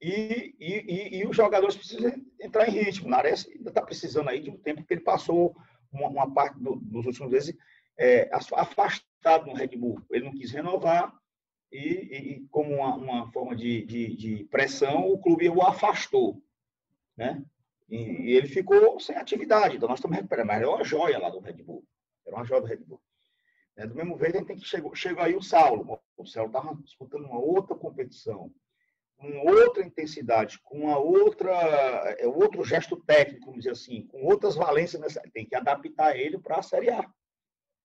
E, 0.00 0.54
e, 0.60 0.74
e, 0.86 1.18
e, 1.18 1.26
os 1.26 1.34
jogadores 1.34 1.76
precisam 1.76 2.12
entrar 2.40 2.68
em 2.68 2.72
ritmo. 2.72 3.08
Nares 3.08 3.48
ainda 3.48 3.70
está 3.70 3.82
precisando 3.82 4.28
aí 4.28 4.40
de 4.40 4.50
um 4.50 4.58
tempo, 4.58 4.82
porque 4.82 4.94
ele 4.94 5.00
passou 5.00 5.56
uma, 5.90 6.08
uma 6.08 6.32
parte 6.32 6.58
do, 6.60 6.76
dos 6.76 7.06
últimos 7.06 7.30
meses 7.30 7.56
é, 7.98 8.30
afastado 8.32 9.46
no 9.46 9.54
Red 9.54 9.76
Bull. 9.76 10.00
Ele 10.10 10.26
não 10.26 10.34
quis 10.34 10.52
renovar 10.52 11.12
e, 11.72 11.78
e 11.78 12.46
como 12.48 12.76
uma, 12.76 12.94
uma 12.94 13.32
forma 13.32 13.56
de, 13.56 13.84
de, 13.84 14.16
de, 14.16 14.44
pressão, 14.44 15.08
o 15.08 15.18
clube 15.18 15.48
o 15.48 15.62
afastou. 15.62 16.42
Né? 17.16 17.42
E, 17.88 18.32
ele 18.36 18.46
ficou 18.46 19.00
sem 19.00 19.16
atividade. 19.16 19.76
Então, 19.76 19.88
nós 19.88 19.98
estamos 19.98 20.16
recuperando. 20.16 20.46
Mas 20.46 20.58
era 20.58 20.70
uma 20.70 20.84
joia 20.84 21.18
lá 21.18 21.30
do 21.30 21.40
Red 21.40 21.62
Bull. 21.62 21.84
Era 22.26 22.36
uma 22.36 22.44
joia 22.44 22.60
do 22.60 22.66
Red 22.66 22.78
Bull. 22.78 23.00
É, 23.76 23.86
do 23.86 23.94
mesmo 23.94 24.18
jeito, 24.18 24.34
a 24.34 24.38
gente 24.38 24.48
tem 24.48 24.56
que 24.58 24.64
chegar. 24.64 24.94
Chegou 24.94 25.22
aí 25.22 25.36
o 25.36 25.42
Saulo. 25.42 26.00
O 26.16 26.26
Saulo 26.26 26.50
estava 26.50 26.74
disputando 26.82 27.24
uma 27.24 27.38
outra 27.38 27.76
competição, 27.76 28.52
com 29.16 29.38
outra 29.46 29.84
intensidade, 29.84 30.58
com 30.62 30.80
uma 30.80 30.98
outra, 30.98 31.52
é, 32.18 32.26
outro 32.26 32.64
gesto 32.64 32.96
técnico, 32.96 33.46
vamos 33.46 33.60
dizer 33.60 33.70
assim, 33.70 34.06
com 34.06 34.24
outras 34.24 34.56
valências. 34.56 35.00
Nessa, 35.00 35.22
tem 35.32 35.46
que 35.46 35.54
adaptar 35.54 36.16
ele 36.16 36.38
para 36.38 36.58
a 36.58 36.62
Série 36.62 36.90
A. 36.90 37.08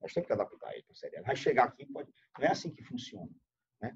Nós 0.02 0.12
temos 0.14 0.28
que 0.28 0.34
adaptar 0.34 0.74
ele 0.74 0.84
para 0.84 0.94
a 0.94 0.96
Série 0.96 1.18
A. 1.18 1.22
Vai 1.22 1.36
chegar 1.36 1.66
aqui, 1.66 1.86
pode... 1.86 2.12
não 2.38 2.48
é 2.48 2.52
assim 2.52 2.72
que 2.72 2.84
funciona. 2.84 3.30
Né? 3.80 3.96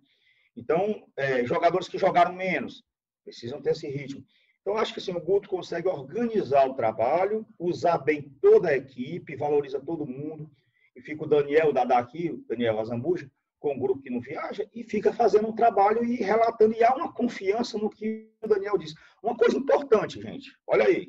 Então, 0.55 1.07
é, 1.15 1.43
jogadores 1.45 1.87
que 1.87 1.97
jogaram 1.97 2.33
menos 2.33 2.83
precisam 3.23 3.61
ter 3.61 3.71
esse 3.71 3.87
ritmo. 3.87 4.23
Então, 4.67 4.77
acho 4.77 4.93
que 4.93 4.99
assim, 4.99 5.13
o 5.13 5.21
Guto 5.21 5.47
consegue 5.47 5.87
organizar 5.87 6.67
o 6.67 6.73
trabalho, 6.73 7.47
usar 7.57 7.99
bem 7.99 8.23
toda 8.41 8.67
a 8.67 8.75
equipe, 8.75 9.33
valoriza 9.33 9.79
todo 9.79 10.05
mundo. 10.05 10.51
E 10.93 11.01
fica 11.01 11.23
o 11.23 11.25
Daniel, 11.25 11.69
o 11.69 11.71
Dadá 11.71 11.97
aqui, 11.97 12.31
o 12.31 12.45
Daniel 12.49 12.77
Azambuja, 12.77 13.31
com 13.61 13.73
o 13.73 13.79
grupo 13.79 14.01
que 14.01 14.09
não 14.09 14.19
viaja, 14.19 14.69
e 14.75 14.83
fica 14.83 15.13
fazendo 15.13 15.47
um 15.47 15.55
trabalho 15.55 16.03
e 16.03 16.17
relatando. 16.17 16.75
E 16.75 16.83
há 16.83 16.93
uma 16.93 17.13
confiança 17.13 17.77
no 17.77 17.89
que 17.89 18.29
o 18.43 18.47
Daniel 18.49 18.77
diz. 18.77 18.93
Uma 19.23 19.37
coisa 19.37 19.57
importante, 19.57 20.21
gente, 20.21 20.53
olha 20.67 20.83
aí. 20.83 21.07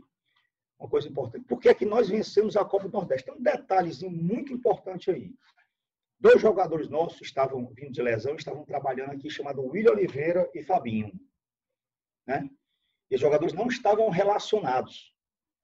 Uma 0.79 0.88
coisa 0.88 1.09
importante. 1.09 1.45
Por 1.45 1.59
que 1.59 1.69
é 1.69 1.75
que 1.75 1.85
nós 1.85 2.09
vencemos 2.09 2.57
a 2.57 2.65
Copa 2.65 2.88
do 2.88 2.97
Nordeste? 2.97 3.25
Tem 3.25 3.35
um 3.35 3.43
detalhezinho 3.43 4.12
muito 4.12 4.53
importante 4.53 5.11
aí. 5.11 5.35
Dois 6.21 6.41
jogadores 6.41 6.88
nossos 6.88 7.23
estavam 7.23 7.67
vindo 7.75 7.91
de 7.91 8.03
lesão, 8.03 8.37
estavam 8.37 8.65
trabalhando 8.65 9.11
aqui, 9.11 9.29
chamado 9.29 9.67
William 9.67 9.95
Oliveira 9.95 10.49
e 10.55 10.62
Fabinho. 10.62 11.12
Né? 12.25 12.49
E 13.11 13.15
os 13.15 13.21
jogadores 13.21 13.55
não 13.55 13.69
estavam 13.69 14.09
relacionados 14.11 15.12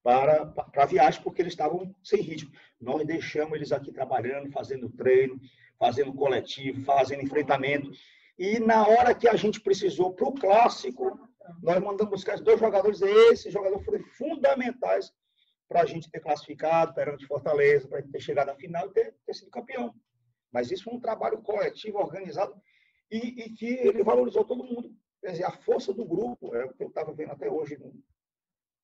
para, 0.03 0.45
para 0.45 0.83
a 0.83 0.87
viagem, 0.87 1.21
porque 1.21 1.41
eles 1.41 1.53
estavam 1.53 1.95
sem 2.03 2.21
ritmo. 2.21 2.51
Nós 2.79 3.05
deixamos 3.05 3.55
eles 3.55 3.71
aqui 3.71 3.91
trabalhando, 3.91 4.51
fazendo 4.51 4.89
treino, 4.89 5.39
fazendo 5.79 6.13
coletivo, 6.13 6.83
fazendo 6.83 7.23
enfrentamento. 7.23 7.91
E 8.37 8.59
na 8.59 8.87
hora 8.87 9.15
que 9.15 9.27
a 9.27 9.35
gente 9.35 9.61
precisou 9.61 10.13
para 10.13 10.27
o 10.27 10.33
clássico, 10.33 11.19
nós 11.61 11.79
mandamos 11.79 12.11
buscar 12.11 12.39
dois 12.39 12.59
jogadores. 12.59 13.01
Esses 13.01 13.51
jogadores 13.51 13.85
foram 13.85 14.03
fundamentais 14.17 15.11
para 15.67 15.81
a 15.81 15.85
gente 15.85 16.09
ter 16.09 16.19
classificado 16.19 16.93
perante 16.93 17.25
Fortaleza, 17.25 17.87
para 17.87 18.03
ter 18.03 18.19
chegado 18.19 18.49
à 18.49 18.55
final 18.55 18.87
e 18.87 18.93
ter, 18.93 19.15
ter 19.25 19.33
sido 19.33 19.49
campeão. 19.49 19.93
Mas 20.51 20.71
isso 20.71 20.83
foi 20.83 20.93
um 20.93 20.99
trabalho 20.99 21.41
coletivo, 21.41 21.97
organizado, 21.97 22.55
e, 23.11 23.43
e, 23.43 23.49
que 23.53 23.65
ele 23.65 24.03
valorizou 24.03 24.45
todo 24.45 24.63
mundo. 24.63 24.95
Quer 25.25 25.31
dizer, 25.31 25.45
a 25.45 25.51
força 25.51 25.91
do 25.91 26.05
grupo, 26.05 26.55
é 26.55 26.65
o 26.65 26.71
que 26.71 26.83
eu 26.83 26.87
estava 26.87 27.11
vendo 27.11 27.31
até 27.31 27.49
hoje 27.49 27.79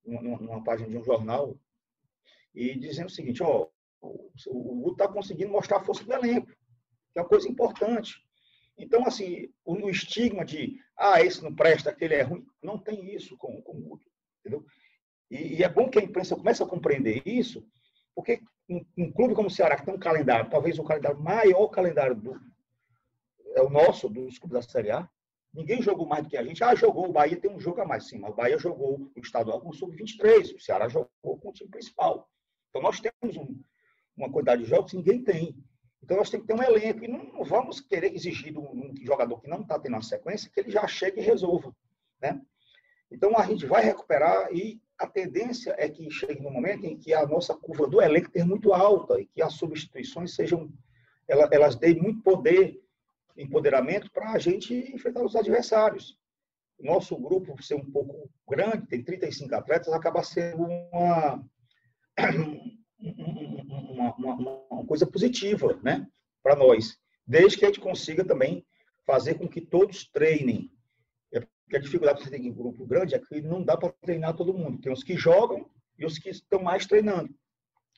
numa, 0.03 0.39
numa 0.39 0.63
página 0.63 0.89
de 0.89 0.97
um 0.97 1.03
jornal, 1.03 1.55
e 2.51 2.75
dizendo 2.79 3.09
o 3.09 3.11
seguinte, 3.11 3.43
ó, 3.43 3.67
o 4.01 4.75
Guto 4.81 4.93
está 4.93 5.07
conseguindo 5.07 5.51
mostrar 5.51 5.77
a 5.77 5.83
força 5.83 6.03
do 6.03 6.11
elenco, 6.11 6.47
que 6.47 7.19
é 7.19 7.21
uma 7.21 7.27
coisa 7.27 7.47
importante. 7.47 8.15
Então, 8.75 9.05
assim, 9.05 9.53
o, 9.63 9.75
o, 9.75 9.89
estigma 9.91 10.43
de, 10.43 10.79
ah, 10.97 11.21
esse 11.21 11.43
não 11.43 11.53
presta, 11.53 11.91
aquele 11.91 12.15
é 12.15 12.23
ruim, 12.23 12.43
não 12.59 12.79
tem 12.79 13.13
isso 13.13 13.37
com, 13.37 13.61
com 13.61 13.77
o 13.77 13.81
Guto, 13.81 14.05
entendeu? 14.39 14.65
E, 15.29 15.59
e, 15.59 15.63
é 15.63 15.69
bom 15.69 15.91
que 15.91 15.99
a 15.99 16.03
imprensa 16.03 16.35
comece 16.35 16.63
a 16.63 16.65
compreender 16.65 17.21
isso, 17.23 17.63
porque 18.15 18.41
um, 18.67 18.83
um, 18.97 19.11
clube 19.11 19.35
como 19.35 19.47
o 19.47 19.51
Ceará, 19.51 19.75
que 19.75 19.85
tem 19.85 19.93
um 19.93 19.99
calendário, 19.99 20.49
talvez 20.49 20.79
o 20.79 20.83
calendário 20.83 21.19
maior 21.19 21.67
calendário 21.67 22.15
do, 22.15 22.33
é 23.53 23.61
o 23.61 23.69
nosso, 23.69 24.09
dos 24.09 24.39
clubes 24.39 24.65
da 24.65 24.71
Série 24.71 24.89
A, 24.89 25.07
ninguém 25.53 25.81
jogou 25.81 26.05
mais 26.05 26.23
do 26.23 26.29
que 26.29 26.37
a 26.37 26.43
gente. 26.43 26.63
Ah, 26.63 26.75
jogou, 26.75 27.09
o 27.09 27.13
Bahia 27.13 27.39
tem 27.39 27.51
um 27.51 27.59
jogo 27.59 27.81
a 27.81 27.85
mais, 27.85 28.07
sim, 28.07 28.19
mas 28.19 28.31
o 28.31 28.35
Bahia 28.35 28.57
jogou 28.57 29.11
o 29.15 29.19
estadual 29.19 29.61
com 29.61 29.69
o 29.69 29.73
sub-23, 29.73 30.55
o 30.55 30.59
Ceará 30.59 30.87
jogou 30.87 31.09
com 31.21 31.49
o 31.49 31.53
time 31.53 31.69
principal. 31.69 32.29
Então, 32.69 32.81
nós 32.81 32.99
temos 32.99 33.37
um, 33.37 33.59
uma 34.15 34.31
quantidade 34.31 34.63
de 34.63 34.69
jogos 34.69 34.91
que 34.91 34.97
ninguém 34.97 35.23
tem. 35.23 35.55
Então, 36.03 36.17
nós 36.17 36.29
temos 36.29 36.47
que 36.47 36.53
ter 36.53 36.59
um 36.59 36.63
elenco. 36.63 37.03
E 37.03 37.07
não 37.07 37.43
vamos 37.43 37.81
querer 37.81 38.13
exigir 38.13 38.53
de 38.53 38.59
um 38.59 38.93
jogador 39.01 39.39
que 39.41 39.49
não 39.49 39.61
está 39.61 39.77
tendo 39.77 39.93
uma 39.93 40.01
sequência 40.01 40.49
que 40.51 40.59
ele 40.59 40.71
já 40.71 40.87
chegue 40.87 41.19
e 41.19 41.23
resolva. 41.23 41.75
Né? 42.21 42.41
Então, 43.11 43.37
a 43.37 43.45
gente 43.45 43.65
vai 43.65 43.83
recuperar 43.83 44.53
e 44.53 44.81
a 44.97 45.05
tendência 45.05 45.75
é 45.77 45.89
que 45.89 46.09
chegue 46.09 46.41
no 46.41 46.49
momento 46.49 46.85
em 46.85 46.97
que 46.97 47.13
a 47.13 47.25
nossa 47.25 47.53
curva 47.53 47.87
do 47.87 48.01
elenco 48.01 48.27
esteja 48.27 48.45
muito 48.45 48.73
alta 48.73 49.19
e 49.19 49.25
que 49.25 49.41
as 49.41 49.53
substituições 49.53 50.33
sejam, 50.33 50.71
elas, 51.27 51.51
elas 51.51 51.75
deem 51.75 51.99
muito 51.99 52.21
poder, 52.21 52.80
empoderamento 53.37 54.11
para 54.11 54.31
a 54.31 54.37
gente 54.37 54.73
enfrentar 54.93 55.23
os 55.23 55.35
adversários. 55.35 56.17
Nosso 56.79 57.15
grupo, 57.17 57.55
por 57.55 57.63
ser 57.63 57.75
um 57.75 57.91
pouco 57.91 58.29
grande, 58.49 58.87
tem 58.87 59.03
35 59.03 59.53
atletas, 59.53 59.93
acaba 59.93 60.23
sendo 60.23 60.63
uma, 60.91 61.45
uma, 62.99 64.15
uma, 64.15 64.65
uma 64.69 64.85
coisa 64.85 65.05
positiva 65.05 65.79
né, 65.83 66.07
para 66.41 66.55
nós, 66.55 66.97
desde 67.25 67.57
que 67.57 67.65
a 67.65 67.67
gente 67.67 67.79
consiga 67.79 68.25
também 68.25 68.65
fazer 69.05 69.35
com 69.35 69.47
que 69.47 69.61
todos 69.61 70.09
treinem. 70.09 70.71
É 71.31 71.39
porque 71.39 71.77
a 71.77 71.79
dificuldade 71.79 72.19
de 72.19 72.25
você 72.25 72.31
ter 72.31 72.41
um 72.41 72.53
grupo 72.53 72.85
grande 72.85 73.15
é 73.15 73.19
que 73.19 73.41
não 73.41 73.63
dá 73.63 73.77
para 73.77 73.93
treinar 74.01 74.35
todo 74.35 74.53
mundo. 74.53 74.81
Tem 74.81 74.91
os 74.91 75.03
que 75.03 75.15
jogam 75.15 75.69
e 75.97 76.05
os 76.05 76.17
que 76.17 76.29
estão 76.29 76.61
mais 76.61 76.85
treinando. 76.85 77.33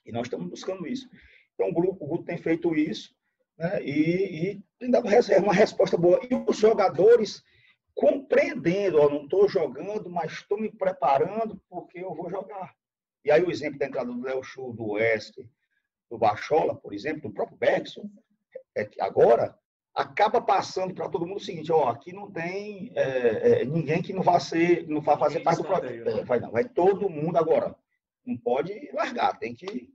E 0.06 0.12
nós 0.12 0.28
estamos 0.28 0.50
buscando 0.50 0.86
isso. 0.86 1.08
Então, 1.54 1.70
o 1.70 1.74
grupo, 1.74 2.04
o 2.04 2.08
grupo 2.08 2.26
tem 2.26 2.38
feito 2.38 2.76
isso 2.76 3.16
né, 3.64 3.82
e, 3.82 4.62
e, 4.82 4.92
dado 4.92 5.08
uma 5.42 5.54
resposta 5.54 5.96
boa. 5.96 6.20
E 6.30 6.36
os 6.36 6.58
jogadores 6.58 7.42
compreendendo, 7.96 9.00
ó, 9.00 9.10
não 9.10 9.24
estou 9.24 9.48
jogando, 9.48 10.10
mas 10.10 10.34
estou 10.34 10.60
me 10.60 10.70
preparando 10.70 11.62
porque 11.70 12.00
eu 12.00 12.14
vou 12.14 12.30
jogar. 12.30 12.76
E 13.24 13.32
aí 13.32 13.42
o 13.42 13.50
exemplo 13.50 13.80
da 13.80 13.86
entrada 13.86 14.12
do 14.12 14.22
Léo 14.22 14.44
Chu, 14.44 14.74
do 14.74 14.90
Oeste, 14.92 15.50
do 16.10 16.18
Bachola, 16.18 16.76
por 16.76 16.94
exemplo, 16.94 17.30
do 17.30 17.34
próprio 17.34 17.58
Bergson, 17.58 18.10
é 18.76 18.84
que 18.84 19.00
agora 19.00 19.58
acaba 19.96 20.42
passando 20.42 20.94
para 20.94 21.08
todo 21.08 21.26
mundo 21.26 21.38
o 21.38 21.44
seguinte, 21.44 21.72
ó, 21.72 21.88
aqui 21.88 22.12
não 22.12 22.30
tem 22.30 22.92
é, 22.96 23.62
é, 23.62 23.66
ninguém 23.66 24.02
que 24.02 24.12
não 24.12 24.24
vá 24.24 24.40
ser, 24.40 24.88
não 24.90 25.00
vá 25.00 25.18
fazer 25.18 25.40
parte 25.40 25.62
do 25.62 25.68
projeto. 25.68 26.10
É, 26.10 26.24
vai, 26.26 26.40
não, 26.40 26.52
vai 26.52 26.68
todo 26.68 27.10
mundo 27.10 27.38
agora. 27.38 27.74
Não 28.26 28.36
pode 28.36 28.90
largar, 28.92 29.38
tem 29.38 29.56
que, 29.56 29.90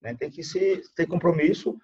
né, 0.00 0.14
tem 0.14 0.30
que 0.30 0.44
ser, 0.44 0.82
ter 0.94 1.06
compromisso 1.06 1.76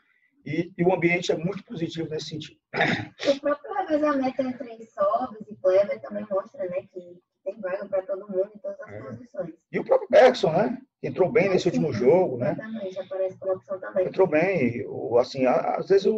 e, 0.45 0.73
e, 0.77 0.85
o 0.85 0.95
ambiente 0.95 1.33
é 1.33 1.37
muito 1.37 1.65
positivo 1.65 2.09
nesse 2.11 2.27
sentido. 2.27 2.59
O 2.75 3.41
próprio 3.41 3.75
revezamento 3.75 4.43
entre 4.43 4.87
Sobes 4.87 5.49
e 5.49 5.57
Kleber 5.57 6.01
também 6.03 6.27
mostra 6.31 6.69
né, 6.69 6.83
que 6.93 7.19
tem 7.45 7.61
vaga 7.61 7.87
para 7.87 8.03
todo 8.03 8.29
mundo 8.29 8.51
em 8.55 8.59
todas 8.59 8.81
as 8.81 8.89
é. 8.89 9.03
posições. 9.03 9.55
E 9.71 9.79
o 9.79 9.85
próprio 9.85 10.09
Bergson, 10.11 10.53
né? 10.53 10.79
Entrou 11.03 11.31
bem 11.31 11.51
nesse 11.51 11.69
último 11.69 11.93
jogo, 11.93 12.39
né? 12.39 12.57
Aparece 12.99 13.39
como 13.39 13.53
opção 13.55 13.79
também. 13.79 14.07
Entrou 14.07 14.27
bem. 14.27 14.85
Assim, 15.19 15.47
às 15.47 15.89
vezes 15.89 16.07
o, 16.07 16.17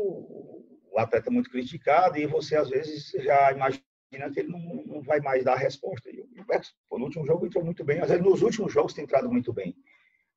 o 0.92 0.98
atleta 0.98 1.28
é 1.28 1.32
muito 1.32 1.50
criticado 1.50 2.16
e 2.16 2.26
você, 2.26 2.56
às 2.56 2.70
vezes, 2.70 3.10
já 3.22 3.50
imagina 3.52 3.82
que 4.32 4.40
ele 4.40 4.52
não, 4.52 4.60
não 4.86 5.02
vai 5.02 5.20
mais 5.20 5.44
dar 5.44 5.54
a 5.54 5.58
resposta. 5.58 6.08
E 6.10 6.20
o 6.40 6.44
Bergson, 6.44 6.72
no 6.92 7.04
último 7.04 7.26
jogo, 7.26 7.46
entrou 7.46 7.64
muito 7.64 7.84
bem. 7.84 8.00
Às 8.00 8.08
vezes, 8.08 8.24
nos 8.24 8.42
últimos 8.42 8.72
jogos, 8.72 8.94
tem 8.94 9.04
entrado 9.04 9.28
muito 9.28 9.52
bem. 9.52 9.74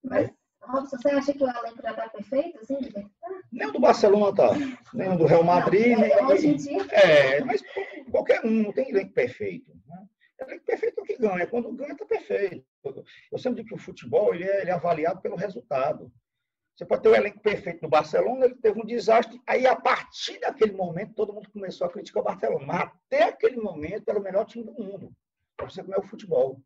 Mas, 0.03 0.27
né? 0.27 0.34
Robson, 0.70 0.98
você 0.98 1.10
acha 1.10 1.34
que 1.34 1.44
o 1.44 1.50
elenco 1.50 1.82
já 1.82 1.92
está 1.92 2.10
perfeito? 2.10 2.60
Assim, 2.60 2.78
nem 3.52 3.68
o 3.68 3.72
do 3.72 3.80
Barcelona 3.80 4.30
está. 4.30 4.50
Nem 4.94 5.10
o 5.10 5.18
do 5.18 5.26
Real 5.26 5.44
Madrid. 5.44 5.98
Não, 5.98 6.02
nem, 6.02 6.26
hoje 6.26 6.48
em 6.48 6.56
dia... 6.56 6.86
É, 6.92 7.44
mas 7.44 7.62
qualquer 8.12 8.46
um, 8.46 8.50
não 8.50 8.72
tem 8.72 8.90
elenco 8.90 9.14
perfeito. 9.14 9.72
Né? 9.88 10.08
Elenco 10.42 10.66
perfeito 10.66 11.00
é 11.00 11.04
o 11.04 11.06
que 11.06 11.18
ganha. 11.18 11.48
Quando 11.48 11.72
ganha, 11.74 11.94
está 11.94 12.06
perfeito. 12.06 12.66
Eu 13.32 13.40
sempre 13.40 13.64
digo 13.64 13.70
que 13.70 13.82
o 13.82 13.84
futebol 13.84 14.34
ele 14.34 14.44
é, 14.44 14.62
ele 14.62 14.70
é 14.70 14.74
avaliado 14.74 15.22
pelo 15.22 15.36
resultado. 15.36 16.12
Você 16.76 16.86
pode 16.86 17.02
ter 17.02 17.10
o 17.10 17.16
elenco 17.16 17.42
perfeito 17.42 17.82
no 17.82 17.90
Barcelona, 17.90 18.46
ele 18.46 18.56
teve 18.56 18.80
um 18.80 18.86
desastre. 18.86 19.42
Aí, 19.46 19.68
a 19.68 19.76
partir 19.76 20.40
daquele 20.40 20.72
momento, 20.72 21.14
todo 21.14 21.34
mundo 21.34 21.52
começou 21.52 21.86
a 21.86 21.90
criticar 21.90 22.22
o 22.22 22.26
Barcelona. 22.26 22.66
Mas 22.66 22.82
até 22.84 23.24
aquele 23.24 23.58
momento, 23.58 24.08
era 24.08 24.18
o 24.18 24.24
melhor 24.24 24.46
time 24.46 24.64
do 24.64 24.72
mundo. 24.72 25.12
Para 25.58 25.70
você 25.70 25.84
como 25.84 25.96
é 25.96 25.98
o 25.98 26.08
futebol. 26.08 26.62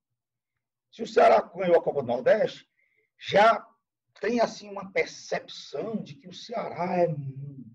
Se 0.92 1.02
o 1.02 1.08
Ceará 1.08 1.42
ganhou 1.56 1.76
a 1.76 1.82
Copa 1.82 2.02
do 2.02 2.08
Nordeste, 2.08 2.68
já 3.18 3.66
tem 4.24 4.40
assim 4.40 4.70
uma 4.70 4.90
percepção 4.90 5.98
de 5.98 6.16
que 6.16 6.30
o 6.30 6.34
Ceará 6.34 6.96
é, 6.96 7.14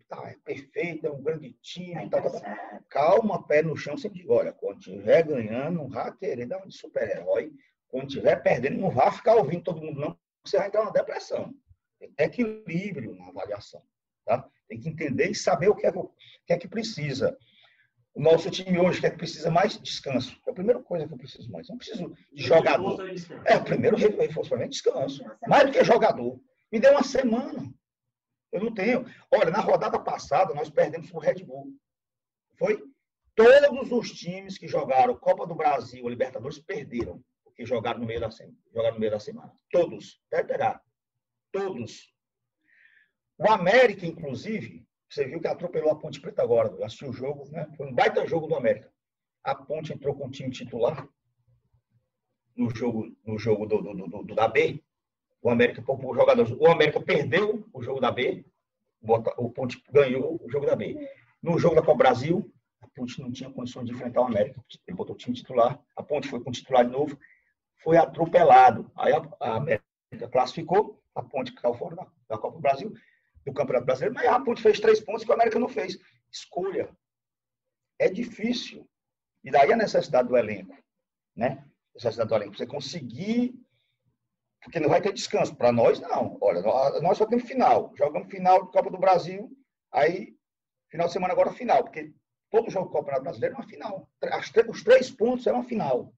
tá, 0.08 0.30
é 0.30 0.36
perfeito, 0.42 1.06
é 1.06 1.10
um 1.10 1.22
grande 1.22 1.52
time. 1.60 2.08
Tá, 2.08 2.22
tá, 2.22 2.40
tá. 2.40 2.80
Calma, 2.88 3.46
pé 3.46 3.60
no 3.60 3.76
chão, 3.76 3.98
sempre 3.98 4.20
digo, 4.20 4.32
olha, 4.32 4.50
quando 4.50 4.78
estiver 4.78 5.24
ganhando, 5.24 5.76
não 5.76 5.88
vá 5.90 6.10
querer 6.10 6.46
dar 6.46 6.66
um 6.66 6.70
super-herói. 6.70 7.52
Quando 7.86 8.08
estiver 8.08 8.42
perdendo, 8.42 8.78
não 8.78 8.88
vá 8.88 9.12
ficar 9.12 9.34
ouvindo 9.34 9.62
todo 9.62 9.82
mundo, 9.82 10.00
não, 10.00 10.18
você 10.42 10.56
vai 10.56 10.68
entrar 10.68 10.86
na 10.86 10.90
depressão. 10.90 11.52
Tem 11.98 12.10
equilíbrio 12.16 13.14
na 13.14 13.28
avaliação. 13.28 13.82
Tá? 14.24 14.48
Tem 14.66 14.80
que 14.80 14.88
entender 14.88 15.30
e 15.30 15.34
saber 15.34 15.68
o 15.68 15.74
que 15.74 15.86
é 15.86 15.90
o 15.90 16.10
que, 16.46 16.54
é 16.54 16.56
que 16.56 16.66
precisa. 16.66 17.36
O 18.18 18.20
nosso 18.20 18.50
time 18.50 18.76
hoje 18.80 19.00
quer 19.00 19.12
que 19.12 19.18
precisa 19.18 19.48
mais 19.48 19.80
descanso. 19.80 20.37
É 20.44 20.50
a 20.50 20.52
primeira 20.52 20.82
coisa 20.82 21.06
que 21.06 21.14
eu 21.14 21.18
preciso 21.18 21.48
mais. 21.52 21.68
Eu 21.68 21.75
não 21.75 21.78
preciso 21.78 22.16
de 22.32 22.42
jogador. 22.42 22.98
É, 23.44 23.54
o 23.54 23.62
primeiro 23.62 23.96
reforço 23.96 24.48
para 24.48 24.58
mim 24.58 24.64
é 24.64 24.68
descanso. 24.68 25.25
Mais 25.46 25.66
do 25.66 25.70
que 25.70 25.84
jogador. 25.84 26.40
Me 26.72 26.80
dê 26.80 26.90
uma 26.90 27.04
semana. 27.04 27.72
Eu 28.50 28.64
não 28.64 28.75
tenho. 28.75 29.06
Olha, 29.30 29.52
na 29.52 29.60
rodada 29.60 30.00
passada, 30.00 30.52
nós 30.52 30.68
perdemos 30.68 31.08
para 31.08 31.16
o 31.16 31.20
Red 31.20 31.44
Bull. 31.44 31.72
Foi? 32.58 32.82
Todos 33.37 33.92
os 33.92 34.10
times 34.10 34.58
que 34.58 34.66
jogaram 34.66 35.14
Copa 35.14 35.46
do 35.46 35.54
Brasil, 35.54 36.08
Libertadores, 36.08 36.58
perderam. 36.58 37.22
Porque 37.44 37.64
jogaram 37.64 38.00
no 38.00 38.06
meio 38.06 38.18
da 38.18 38.32
semana. 38.32 38.58
Jogaram 38.75 38.94
no 38.94 39.00
meio 39.00 39.12
da 39.12 39.20
semana. 39.20 39.52
Todos. 39.70 40.20
Perderá. 40.28 40.80
Todos. 41.52 42.12
O 43.38 43.48
América, 43.48 44.04
inclusive, 44.04 44.88
você 45.08 45.24
viu 45.26 45.40
que 45.40 45.48
atropelou 45.48 45.90
a 45.90 45.96
Ponte 45.96 46.20
Preta 46.20 46.42
agora. 46.42 46.68
Eu 46.68 46.84
assisti 46.84 47.06
o 47.06 47.12
jogo, 47.12 47.48
né? 47.50 47.66
Foi 47.76 47.86
um 47.86 47.94
baita 47.94 48.26
jogo 48.26 48.46
do 48.46 48.54
América. 48.54 48.92
A 49.42 49.54
Ponte 49.54 49.92
entrou 49.92 50.14
com 50.14 50.26
o 50.26 50.30
time 50.30 50.50
titular 50.50 51.08
no 52.54 52.68
jogo, 52.74 53.16
no 53.24 53.38
jogo 53.38 53.66
do, 53.66 53.80
do, 53.80 53.94
do, 53.94 54.22
do 54.24 54.34
da 54.34 54.48
B. 54.48 54.82
O 55.40 55.48
América 55.48 55.80
poupou 55.80 56.14
jogadores. 56.14 56.52
O 56.52 56.66
América 56.66 57.00
perdeu 57.00 57.66
o 57.72 57.82
jogo 57.82 58.00
da 58.00 58.10
B. 58.10 58.44
O 59.38 59.50
Ponte 59.50 59.82
ganhou 59.90 60.38
o 60.44 60.50
jogo 60.50 60.66
da 60.66 60.76
B. 60.76 60.98
No 61.42 61.58
jogo 61.58 61.76
da 61.76 61.82
Copa 61.82 61.98
Brasil, 61.98 62.52
a 62.82 62.88
Ponte 62.88 63.20
não 63.22 63.32
tinha 63.32 63.50
condições 63.50 63.86
de 63.86 63.92
enfrentar 63.92 64.20
o 64.20 64.26
América. 64.26 64.62
Ele 64.86 64.96
botou 64.96 65.14
o 65.14 65.18
time 65.18 65.34
titular. 65.34 65.80
A 65.96 66.02
Ponte 66.02 66.28
foi 66.28 66.40
com 66.40 66.50
o 66.50 66.52
titular 66.52 66.84
de 66.84 66.90
novo. 66.90 67.18
Foi 67.78 67.96
atropelado. 67.96 68.90
Aí 68.96 69.12
a, 69.12 69.22
a 69.40 69.56
América 69.56 70.28
classificou. 70.30 71.00
A 71.14 71.22
Ponte 71.22 71.54
caiu 71.54 71.74
fora 71.74 71.96
da, 71.96 72.06
da 72.28 72.38
Copa 72.38 72.60
Brasil 72.60 72.92
do 73.48 73.54
Campeonato 73.54 73.86
Brasileiro, 73.86 74.14
mas 74.14 74.26
a 74.26 74.40
Ponte 74.40 74.62
fez 74.62 74.78
três 74.78 75.00
pontos 75.00 75.24
que 75.24 75.30
o 75.30 75.34
América 75.34 75.58
não 75.58 75.68
fez. 75.68 75.98
Escolha. 76.30 76.94
É 77.98 78.08
difícil. 78.08 78.88
E 79.42 79.50
daí 79.50 79.72
a 79.72 79.76
necessidade 79.76 80.28
do 80.28 80.36
elenco, 80.36 80.76
né? 81.34 81.64
Necessidade 81.94 82.28
do 82.28 82.34
elenco. 82.34 82.56
Você 82.56 82.66
conseguir. 82.66 83.54
Porque 84.62 84.80
não 84.80 84.88
vai 84.88 85.00
ter 85.00 85.12
descanso. 85.12 85.56
Para 85.56 85.72
nós, 85.72 86.00
não. 86.00 86.36
Olha, 86.40 86.60
nós 87.00 87.16
só 87.16 87.26
temos 87.26 87.44
final. 87.44 87.92
Jogamos 87.96 88.28
final 88.28 88.66
de 88.66 88.72
Copa 88.72 88.90
do 88.90 88.98
Brasil. 88.98 89.50
Aí, 89.90 90.36
final 90.90 91.06
de 91.06 91.12
semana 91.12 91.32
agora, 91.32 91.52
final. 91.52 91.82
Porque 91.82 92.12
todo 92.50 92.70
jogo 92.70 92.88
do 92.88 92.92
Campeonato 92.92 93.22
Brasileiro 93.22 93.54
é 93.54 93.58
uma 93.58 93.68
final. 93.68 94.10
os 94.68 94.84
três 94.84 95.10
pontos 95.10 95.46
é 95.46 95.52
uma 95.52 95.64
final. 95.64 96.12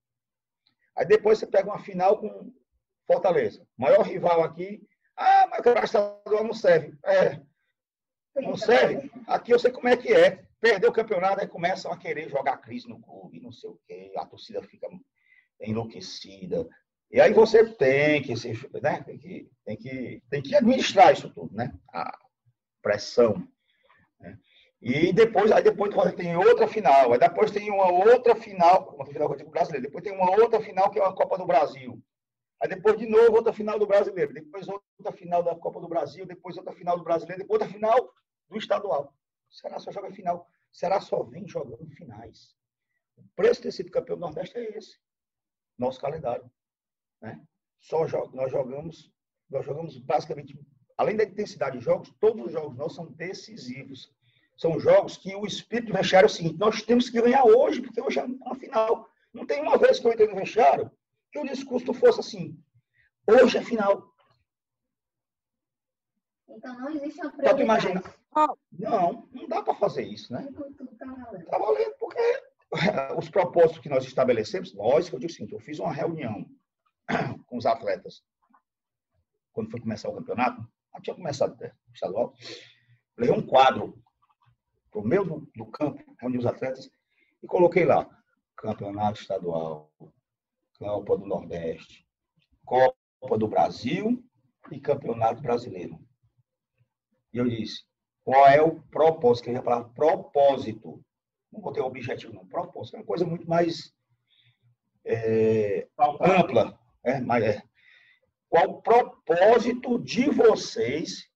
Aí 0.97 1.07
depois 1.07 1.39
você 1.39 1.47
pega 1.47 1.69
uma 1.69 1.79
final 1.79 2.19
com 2.19 2.53
Fortaleza. 3.07 3.67
Maior 3.77 4.03
rival 4.03 4.43
aqui, 4.43 4.83
ah, 5.21 5.47
mas 5.51 5.67
o 5.67 5.85
estadual 5.85 6.45
não 6.45 6.55
serve. 6.55 6.99
É, 7.05 7.39
não 8.37 8.57
serve. 8.57 9.11
Aqui 9.27 9.53
eu 9.53 9.59
sei 9.59 9.71
como 9.71 9.87
é 9.87 9.97
que 9.97 10.13
é. 10.13 10.43
Perdeu 10.59 10.91
o 10.91 10.93
campeonato, 10.93 11.41
aí 11.41 11.47
começam 11.47 11.93
a 11.93 11.97
querer 11.97 12.29
jogar 12.31 12.59
crise 12.59 12.89
no 12.89 13.01
clube, 13.01 13.41
não 13.41 13.53
sei 13.53 13.69
o 13.69 13.79
quê. 13.87 14.13
A 14.17 14.25
torcida 14.25 14.63
fica 14.63 14.89
enlouquecida. 15.61 16.67
E 17.11 17.21
aí 17.21 17.35
você 17.35 17.65
tem 17.75 18.23
que, 18.23 18.33
né, 18.81 19.03
tem 19.03 19.19
que, 19.19 19.51
tem 19.65 19.77
que, 19.77 20.23
tem 20.31 20.43
que 20.43 20.55
administrar 20.55 21.13
isso 21.13 21.29
tudo, 21.31 21.55
né? 21.55 21.71
A 21.93 22.17
pressão. 22.81 23.47
Né? 24.21 24.39
E 24.81 25.13
depois, 25.13 25.53
aí 25.53 25.63
depois 25.63 25.93
tem 26.15 26.35
outra 26.37 26.67
final, 26.67 27.13
aí 27.13 27.19
depois 27.19 27.51
tem 27.51 27.71
uma 27.71 27.91
outra 27.91 28.35
final, 28.35 28.95
uma 28.95 29.05
final 29.05 29.35
que 29.35 29.45
brasileiro, 29.45 29.87
depois 29.87 30.03
tem 30.03 30.15
uma 30.15 30.31
outra 30.31 30.61
final 30.61 30.91
que 30.91 30.99
é 30.99 31.05
a 31.05 31.13
Copa 31.13 31.37
do 31.37 31.47
Brasil. 31.47 32.03
Aí 32.61 32.69
depois 32.69 32.99
de 32.99 33.07
novo 33.07 33.35
outra 33.35 33.53
final 33.53 33.79
do 33.79 33.87
brasileiro, 33.87 34.35
depois 34.35 34.69
outra 34.69 35.13
final 35.13 35.43
da 35.43 35.55
Copa 35.55 35.81
do 35.81 35.89
Brasil, 35.89 36.27
depois 36.27 36.59
outra 36.59 36.75
final 36.75 36.99
do 36.99 37.03
brasileiro, 37.03 37.43
depois 37.43 37.61
outra 37.61 37.73
final 37.73 38.15
do 38.49 38.59
estadual. 38.59 39.15
Será 39.49 39.79
só 39.79 39.91
joga 39.91 40.13
final? 40.13 40.47
Será 40.71 41.01
só 41.01 41.23
vem 41.23 41.49
jogando 41.49 41.89
finais? 41.91 42.55
O 43.17 43.23
preço 43.35 43.63
ter 43.63 43.73
sido 43.73 43.91
campeão 43.91 44.17
do 44.17 44.21
Nordeste 44.21 44.59
é 44.59 44.77
esse. 44.77 44.99
Nosso 45.79 45.99
calendário. 45.99 46.51
Né? 47.21 47.41
Só 47.81 48.07
joga, 48.07 48.37
nós 48.37 48.51
jogamos, 48.51 49.11
nós 49.49 49.65
jogamos 49.65 49.97
basicamente, 49.99 50.59
além 50.99 51.17
da 51.17 51.25
intensidade 51.25 51.79
de 51.79 51.85
jogos, 51.85 52.13
todos 52.21 52.47
os 52.47 52.53
jogos 52.53 52.77
nossos 52.77 52.97
são 52.97 53.07
decisivos. 53.13 54.13
São 54.59 54.79
jogos 54.79 55.17
que 55.17 55.35
o 55.35 55.47
espírito 55.47 55.91
do 55.91 55.97
vestiário 55.97 56.27
é 56.27 56.31
o 56.31 56.33
seguinte: 56.33 56.59
nós 56.59 56.83
temos 56.83 57.09
que 57.09 57.21
ganhar 57.23 57.45
hoje, 57.47 57.81
porque 57.81 58.03
hoje 58.03 58.19
é 58.19 58.27
a 58.45 58.55
final. 58.55 59.09
Não 59.33 59.47
tem 59.47 59.63
uma 59.63 59.79
vez 59.79 59.99
que 59.99 60.07
eu 60.07 60.13
entrei 60.13 60.29
no 60.29 60.37
vestiário 60.37 60.91
que 61.31 61.39
o 61.39 61.47
discurso 61.47 61.93
fosse 61.95 62.21
assim: 62.21 62.63
hoje 63.27 63.59
é 63.59 63.63
final. 63.63 64.11
Então 66.49 66.79
não 66.79 66.91
existe 66.91 67.21
uma 67.21 67.31
prioridade. 67.31 67.63
Imagina, 67.63 68.03
não, 68.73 69.29
não 69.33 69.49
dá 69.49 69.63
para 69.63 69.75
fazer 69.75 70.03
isso, 70.03 70.33
né? 70.33 70.49
Está 71.39 71.59
valendo, 71.59 71.95
porque 71.99 72.43
os 73.17 73.29
propósitos 73.29 73.79
que 73.79 73.89
nós 73.89 74.05
estabelecemos, 74.05 74.75
nós, 74.75 75.09
que 75.09 75.15
eu 75.15 75.21
digo 75.21 75.33
assim, 75.33 75.49
eu 75.51 75.61
fiz 75.61 75.79
uma 75.79 75.93
reunião 75.93 76.49
com 77.47 77.57
os 77.57 77.67
atletas. 77.67 78.23
Quando 79.53 79.71
foi 79.71 79.81
começar 79.81 80.09
o 80.09 80.15
campeonato, 80.15 80.61
já 80.95 81.01
tinha 81.01 81.17
começado 81.17 81.61
o 81.61 81.93
estadual, 81.93 82.35
levei 83.17 83.37
um 83.37 83.45
quadro 83.45 84.01
para 84.91 85.01
o 85.01 85.07
meio 85.07 85.25
do, 85.25 85.51
do 85.55 85.67
campo, 85.67 86.17
reuni 86.21 86.39
os 86.39 86.47
atletas 86.47 86.91
e 87.43 87.47
coloquei 87.47 87.85
lá, 87.85 88.09
campeonato 88.57 89.21
estadual, 89.21 89.91
Copa 90.81 91.19
do 91.19 91.27
Nordeste, 91.27 92.07
Copa 92.65 93.39
do 93.39 93.47
Brasil 93.47 94.25
e 94.73 94.81
Campeonato 94.81 95.43
Brasileiro. 95.43 96.01
E 97.35 97.37
eu 97.37 97.47
disse, 97.47 97.85
qual 98.25 98.47
é 98.47 98.63
o 98.63 98.81
propósito? 98.85 99.45
Que 99.45 99.51
eu 99.51 99.55
ia 99.55 99.63
falar 99.63 99.85
propósito. 99.91 101.05
Não 101.53 101.61
vou 101.61 101.71
ter 101.71 101.83
objetivo, 101.83 102.33
não. 102.33 102.47
Propósito 102.47 102.97
é 102.97 103.01
uma 103.01 103.05
coisa 103.05 103.27
muito 103.27 103.47
mais 103.47 103.93
é, 105.05 105.87
ampla. 106.19 106.79
É, 107.05 107.21
mas 107.21 107.45
é. 107.45 107.63
Qual 108.49 108.71
o 108.71 108.83
propósito 108.83 109.99
de 109.99 110.31
vocês? 110.31 111.29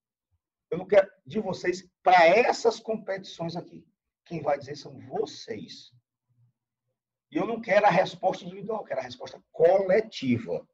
Eu 0.71 0.79
não 0.79 0.87
quero 0.87 1.09
de 1.27 1.39
vocês 1.39 1.87
para 2.03 2.27
essas 2.27 2.81
competições 2.81 3.57
aqui. 3.57 3.87
Quem 4.25 4.41
vai 4.41 4.59
dizer 4.59 4.77
são 4.77 4.99
vocês. 5.01 5.93
E 7.35 7.37
eu 7.37 7.49
não 7.49 7.61
quero 7.61 7.85
a 7.85 7.91
resposta 7.91 8.45
individual, 8.45 8.79
eu 8.79 8.85
quero 8.85 9.01
a 9.01 9.03
resposta 9.03 9.43
coletiva. 9.51 10.65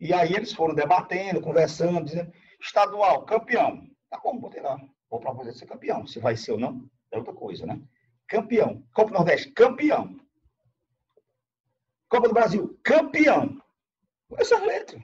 E 0.00 0.14
aí 0.14 0.32
eles 0.32 0.54
foram 0.54 0.74
debatendo, 0.74 1.42
conversando, 1.42 2.06
dizendo, 2.06 2.32
estadual, 2.58 3.26
campeão. 3.26 3.86
Tá 4.08 4.18
bom, 4.18 4.38
botei 4.38 4.62
lá. 4.62 4.80
Vou 5.10 5.20
proposer 5.20 5.52
ser 5.52 5.66
campeão. 5.66 6.06
Se 6.06 6.18
vai 6.18 6.34
ser 6.34 6.52
ou 6.52 6.58
não, 6.58 6.88
é 7.12 7.18
outra 7.18 7.34
coisa, 7.34 7.66
né? 7.66 7.78
Campeão. 8.26 8.82
Copa 8.94 9.10
do 9.10 9.18
Nordeste, 9.18 9.50
campeão. 9.50 10.18
Copa 12.08 12.28
do 12.28 12.34
Brasil, 12.34 12.80
campeão. 12.82 13.60
Essa 14.38 14.58
letra, 14.64 14.98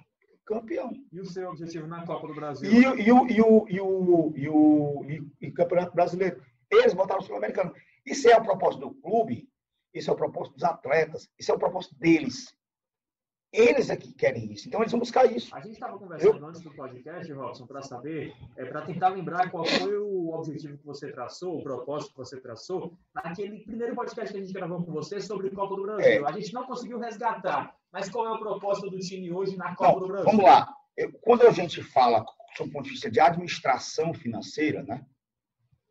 campeão. 0.46 0.90
E 1.12 1.20
o 1.20 1.26
seu 1.26 1.50
objetivo 1.50 1.86
na 1.86 2.06
Copa 2.06 2.26
do 2.28 2.34
Brasil? 2.34 2.72
E, 2.72 3.02
e, 3.02 3.12
o, 3.12 3.28
e, 3.28 3.42
o, 3.42 3.66
e, 3.68 3.80
o, 3.80 4.32
e, 4.34 4.48
o, 4.48 5.04
e, 5.04 5.46
e 5.48 5.52
Campeonato 5.52 5.94
Brasileiro. 5.94 6.42
Eles 6.70 6.94
botaram 6.94 7.20
o 7.20 7.24
Sul-Americano. 7.24 7.74
Isso 8.06 8.26
é 8.26 8.32
a 8.32 8.40
proposta 8.40 8.80
do 8.80 8.94
clube, 8.94 9.46
isso 9.98 10.10
é 10.10 10.12
o 10.12 10.16
propósito 10.16 10.54
dos 10.54 10.64
atletas, 10.64 11.28
isso 11.38 11.50
é 11.50 11.54
o 11.54 11.58
propósito 11.58 11.94
deles. 11.96 12.54
Eles 13.52 13.88
é 13.88 13.96
que 13.96 14.12
querem 14.12 14.52
isso. 14.52 14.68
Então 14.68 14.80
eles 14.80 14.92
vão 14.92 15.00
buscar 15.00 15.24
isso. 15.24 15.54
A 15.54 15.60
gente 15.60 15.74
estava 15.74 15.98
conversando 15.98 16.36
Eu... 16.36 16.46
antes 16.46 16.60
do 16.60 16.74
podcast, 16.74 17.32
Robson, 17.32 17.66
para 17.66 17.80
saber, 17.80 18.34
é, 18.56 18.64
para 18.66 18.82
tentar 18.82 19.08
lembrar 19.08 19.50
qual 19.50 19.64
foi 19.64 19.96
o 19.96 20.34
objetivo 20.34 20.76
que 20.76 20.84
você 20.84 21.10
traçou, 21.10 21.58
o 21.58 21.62
propósito 21.62 22.10
que 22.10 22.18
você 22.18 22.38
traçou, 22.38 22.92
naquele 23.14 23.60
primeiro 23.60 23.94
podcast 23.94 24.32
que 24.32 24.38
a 24.38 24.42
gente 24.42 24.52
gravou 24.52 24.84
com 24.84 24.92
você 24.92 25.20
sobre 25.20 25.50
Copa 25.50 25.76
do 25.76 25.82
Brasil. 25.82 26.26
É. 26.26 26.28
A 26.28 26.32
gente 26.32 26.52
não 26.52 26.66
conseguiu 26.66 26.98
resgatar. 26.98 27.74
Mas 27.90 28.10
qual 28.10 28.26
é 28.26 28.30
o 28.30 28.38
propósito 28.38 28.90
do 28.90 28.98
time 28.98 29.32
hoje 29.32 29.56
na 29.56 29.74
Copa 29.74 29.92
não, 29.92 30.00
do 30.00 30.08
Brasil? 30.08 30.26
Vamos 30.26 30.44
lá. 30.44 30.74
Eu, 30.96 31.12
quando 31.20 31.46
a 31.46 31.50
gente 31.50 31.82
fala, 31.82 32.26
do 32.58 32.70
ponto 32.70 32.84
de 32.84 32.90
vista 32.90 33.10
de 33.10 33.20
administração 33.20 34.12
financeira, 34.12 34.82
né, 34.82 35.06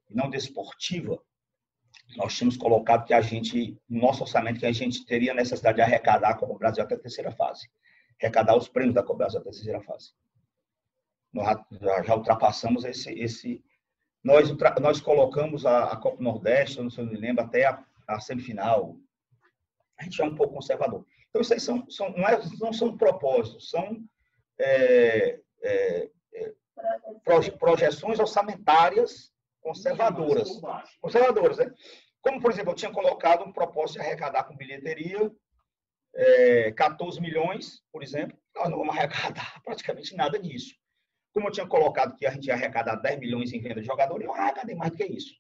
e 0.10 0.16
não 0.16 0.30
desportiva, 0.30 1.20
nós 2.16 2.36
tínhamos 2.36 2.58
colocado 2.58 3.06
que 3.06 3.14
a 3.14 3.22
gente, 3.22 3.78
no 3.90 4.02
nosso 4.02 4.22
orçamento, 4.22 4.60
que 4.60 4.66
a 4.66 4.72
gente 4.72 5.06
teria 5.06 5.34
necessidade 5.34 5.78
de 5.78 5.82
arrecadar 5.82 6.30
a 6.30 6.36
Copa 6.36 6.58
Brasil 6.58 6.84
até 6.84 6.96
a 6.96 7.00
terceira 7.00 7.32
fase. 7.32 7.68
Arrecadar 8.22 8.56
os 8.56 8.70
prêmios 8.70 8.96
da 8.96 9.04
Copa 9.04 9.20
Brasil 9.20 9.40
até 9.40 9.50
a 9.50 9.52
terceira 9.52 9.82
fase. 9.82 10.14
Nós 11.34 11.58
já, 12.06 12.16
ultrapassamos 12.16 12.86
esse... 12.86 13.12
esse 13.14 13.64
nós, 14.24 14.50
nós 14.82 15.02
colocamos 15.02 15.66
a, 15.66 15.92
a 15.92 15.98
Copa 15.98 16.22
Nordeste, 16.22 16.82
não 16.82 16.90
sei 16.90 17.06
se 17.06 17.12
me 17.12 17.18
lembro, 17.18 17.44
até 17.44 17.66
a, 17.66 17.84
a, 18.08 18.20
semifinal. 18.20 18.98
A 20.00 20.04
gente 20.04 20.20
é 20.22 20.26
um 20.26 20.36
pouco 20.36 20.56
conservador. 20.56 21.06
Então, 21.30 21.42
isso 21.42 21.54
aí 21.54 21.60
são, 21.60 21.88
são, 21.90 22.10
não, 22.12 22.28
é, 22.28 22.40
não 22.60 22.74
são 22.74 22.98
propósitos, 22.98 23.70
são 23.70 24.04
é, 24.58 25.40
é, 25.62 26.10
é 26.34 26.54
projeções 27.60 28.20
orçamentárias 28.20 29.35
conservadoras. 29.66 30.62
Conservadoras, 31.02 31.58
né? 31.58 31.74
Como, 32.22 32.40
por 32.40 32.52
exemplo, 32.52 32.72
eu 32.72 32.76
tinha 32.76 32.92
colocado 32.92 33.44
um 33.44 33.52
propósito 33.52 34.00
de 34.00 34.06
arrecadar 34.06 34.44
com 34.44 34.56
bilheteria 34.56 35.32
é, 36.14 36.72
14 36.72 37.20
milhões, 37.20 37.82
por 37.92 38.04
exemplo. 38.04 38.38
Nós 38.56 38.70
não 38.70 38.78
vamos 38.78 38.96
arrecadar 38.96 39.60
praticamente 39.66 40.16
nada 40.16 40.38
disso. 40.38 40.76
Como 41.34 41.48
eu 41.48 41.52
tinha 41.52 41.68
colocado 41.68 42.16
que 42.16 42.28
a 42.28 42.32
gente 42.32 42.46
ia 42.46 42.54
arrecadar 42.54 42.96
10 42.98 43.20
milhões 43.20 43.52
em 43.52 43.60
venda 43.60 43.82
de 43.82 43.88
jogador, 43.88 44.22
eu 44.22 44.32
arrecadei 44.32 44.76
mais 44.76 44.92
do 44.92 44.98
que 44.98 45.06
isso. 45.06 45.34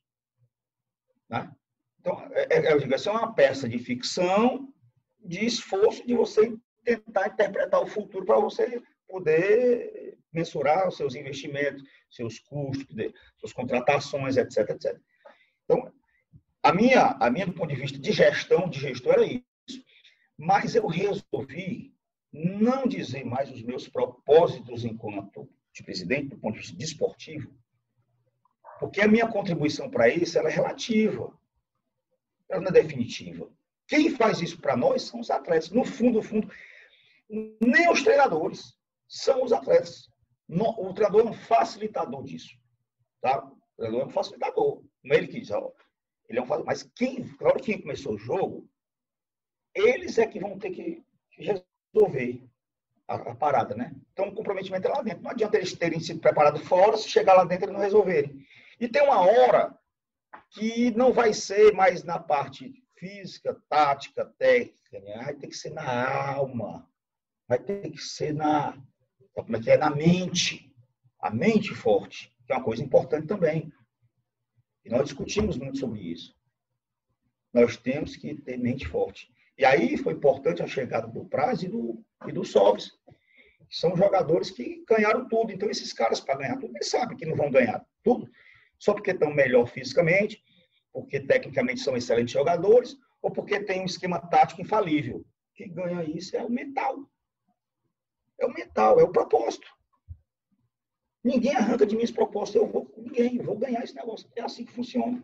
Né? 1.30 1.52
Então, 2.00 2.20
é, 2.32 2.58
é, 2.58 2.74
eu 2.74 2.80
digo, 2.80 2.94
essa 2.96 3.10
é 3.10 3.14
uma 3.14 3.34
peça 3.34 3.70
de 3.70 3.78
ficção, 3.78 4.74
de 5.20 5.46
esforço 5.46 6.06
de 6.06 6.16
você 6.16 6.56
tentar 6.84 7.28
interpretar 7.28 7.82
o 7.82 7.88
futuro 7.88 8.26
para 8.26 8.40
você 8.40 8.82
poder 9.08 10.18
mensurar 10.34 10.88
os 10.88 10.98
seus 10.98 11.16
investimentos, 11.16 11.84
seus 12.16 12.40
custos, 12.40 12.96
suas 13.38 13.54
contratações, 13.54 14.38
etc, 14.38 14.70
etc. 14.70 15.00
Então, 15.64 15.92
a 16.64 16.74
minha, 16.74 17.16
a 17.20 17.30
minha, 17.30 17.46
do 17.46 17.54
ponto 17.54 17.70
de 17.70 17.80
vista 17.80 18.00
de 18.00 18.12
gestão, 18.12 18.70
de 18.70 18.80
gestor, 18.80 19.14
era 19.14 19.26
isso. 19.26 19.84
Mas 20.38 20.76
eu 20.76 20.88
resolvi 20.88 21.94
não 22.32 22.88
dizer 22.88 23.24
mais 23.24 23.52
os 23.52 23.62
meus 23.62 23.88
propósitos 23.88 24.84
enquanto 24.84 25.50
de 25.74 25.84
presidente, 25.84 26.30
do 26.30 26.38
ponto 26.38 26.54
de 26.54 26.60
vista 26.62 26.76
desportivo, 26.76 27.54
porque 28.80 29.02
a 29.02 29.08
minha 29.08 29.28
contribuição 29.28 29.90
para 29.90 30.10
isso 30.10 30.38
é 30.38 30.50
relativa, 30.50 31.32
ela 32.50 32.62
não 32.62 32.70
é 32.70 32.74
definitiva. 32.74 33.50
Quem 33.88 34.10
faz 34.10 34.42
isso 34.42 34.60
para 34.60 34.76
nós 34.76 35.04
são 35.04 35.20
os 35.20 35.30
atletas. 35.30 35.70
No 35.70 35.86
fundo, 35.86 36.16
no 36.16 36.22
fundo, 36.22 36.52
nem 37.30 37.90
os 37.92 38.04
treinadores 38.04 38.76
são 39.08 39.44
os 39.44 39.54
atletas. 39.54 40.10
O 40.48 40.94
treinador 40.94 41.22
é 41.22 41.30
um 41.30 41.34
facilitador 41.34 42.24
disso. 42.24 42.56
Tá? 43.22 43.44
O 43.44 43.76
treinador 43.78 44.02
é 44.02 44.06
um 44.06 44.14
facilitador. 44.14 44.84
Não 45.04 45.16
é 45.16 45.18
ele 45.18 45.28
que 45.28 45.40
diz, 45.40 45.52
ó, 45.52 45.72
ele 46.30 46.40
é 46.40 46.42
um 46.42 46.46
facilitador. 46.46 46.66
Mas 46.66 46.84
quem, 46.96 47.20
na 47.40 47.48
hora 47.48 47.60
que 47.60 47.82
começou 47.82 48.14
o 48.14 48.18
jogo, 48.18 48.70
eles 49.74 50.18
é 50.18 50.28
que 50.28 50.40
vão 50.40 50.58
ter 50.58 50.72
que 50.72 51.04
resolver 51.32 52.48
a, 53.08 53.16
a, 53.16 53.36
parada, 53.36 53.76
né? 53.76 53.94
Então, 54.14 54.30
o 54.30 54.34
comprometimento 54.34 54.88
é 54.88 54.92
lá 54.92 55.02
dentro. 55.02 55.24
Não 55.24 55.32
adianta 55.32 55.58
eles 55.58 55.74
terem 55.74 56.00
sido 56.00 56.20
preparados 56.20 56.62
fora, 56.62 56.98
se 56.98 57.10
chegar 57.10 57.34
lá 57.34 57.44
dentro 57.44 57.70
e 57.70 57.74
não 57.74 57.80
resolverem. 57.80 58.46
E 58.80 58.88
tem 58.88 59.02
uma 59.04 59.20
hora 59.20 59.78
que 60.52 60.92
não 60.92 61.12
vai 61.12 61.34
ser 61.34 61.74
mais 61.74 62.04
na 62.04 62.20
parte 62.20 62.84
física, 62.98 63.62
tática, 63.70 64.26
técnica, 64.38 65.00
né? 65.02 65.24
vai 65.26 65.36
ter 65.36 65.48
que 65.48 65.56
ser 65.56 65.72
na 65.72 66.34
alma, 66.34 66.90
vai 67.48 67.60
ter 67.60 67.90
que 67.92 68.02
ser 68.02 68.34
na, 68.34 68.78
como 69.44 69.58
é 69.58 69.62
que 69.62 69.70
é? 69.70 69.78
Na 69.78 69.90
mente. 69.90 70.72
A 71.20 71.30
mente 71.30 71.74
forte, 71.74 72.32
que 72.46 72.54
é 72.54 72.56
uma 72.56 72.64
coisa 72.64 72.84
importante 72.84 73.28
também. 73.28 73.72
E 74.84 74.90
nós 74.90 75.06
discutimos 75.06 75.58
muito 75.58 75.80
sobre 75.80 76.00
isso. 76.00 76.36
Nós 77.52 77.76
temos 77.76 78.16
que 78.16 78.36
ter 78.36 78.58
mente 78.58 78.88
forte. 78.88 79.32
E 79.58 79.66
aí 79.66 79.98
foi 79.98 80.14
importante 80.14 80.62
a 80.62 80.68
chegada 80.68 81.08
do 81.08 81.26
Praz 81.26 81.64
e 81.64 81.68
do, 81.68 82.04
e 82.28 82.32
do 82.32 82.44
Sobs. 82.44 82.92
São 83.70 83.96
jogadores 83.96 84.52
que 84.52 84.84
ganharam 84.88 85.28
tudo. 85.28 85.52
Então, 85.52 85.70
esses 85.70 85.92
caras, 85.92 86.20
para 86.20 86.38
ganhar 86.38 86.58
tudo, 86.58 86.76
eles 86.76 86.90
sabem 86.90 87.18
que 87.18 87.26
não 87.26 87.36
vão 87.36 87.50
ganhar 87.50 87.84
tudo. 88.04 88.30
Só 88.78 88.94
porque 88.94 89.12
estão 89.12 89.34
melhor 89.34 89.68
fisicamente, 89.68 90.44
porque 90.94 91.20
tecnicamente 91.20 91.80
são 91.80 91.98
excelentes 91.98 92.34
jogadores, 92.34 92.96
ou 93.22 93.32
porque 93.32 93.60
tem 93.60 93.82
um 93.82 93.86
esquema 93.86 94.20
tático 94.20 94.62
infalível. 94.62 95.26
Quem 95.56 95.74
ganha 95.74 96.04
isso 96.04 96.36
é 96.36 96.44
o 96.44 96.50
mental. 96.50 97.10
É 98.40 98.46
o 98.46 98.54
mental, 98.54 99.00
é 99.00 99.04
o 99.04 99.12
propósito. 99.12 99.68
Ninguém 101.24 101.56
arranca 101.56 101.86
de 101.86 101.96
mim 101.96 102.04
esse 102.04 102.14
propósito, 102.14 102.60
eu 102.60 102.68
vou, 102.68 102.94
ninguém, 102.98 103.38
eu 103.38 103.44
vou 103.44 103.58
ganhar 103.58 103.84
esse 103.84 103.96
negócio. 103.96 104.30
É 104.36 104.42
assim 104.42 104.64
que 104.64 104.72
funciona. 104.72 105.24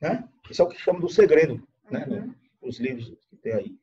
Né? 0.00 0.28
Isso 0.50 0.60
é 0.60 0.64
o 0.64 0.68
que 0.68 0.78
chama 0.78 1.00
do 1.00 1.08
segredo, 1.08 1.66
né? 1.90 2.04
Uhum. 2.06 2.34
Os 2.60 2.78
livros 2.78 3.16
que 3.30 3.36
tem 3.36 3.52
aí. 3.54 3.78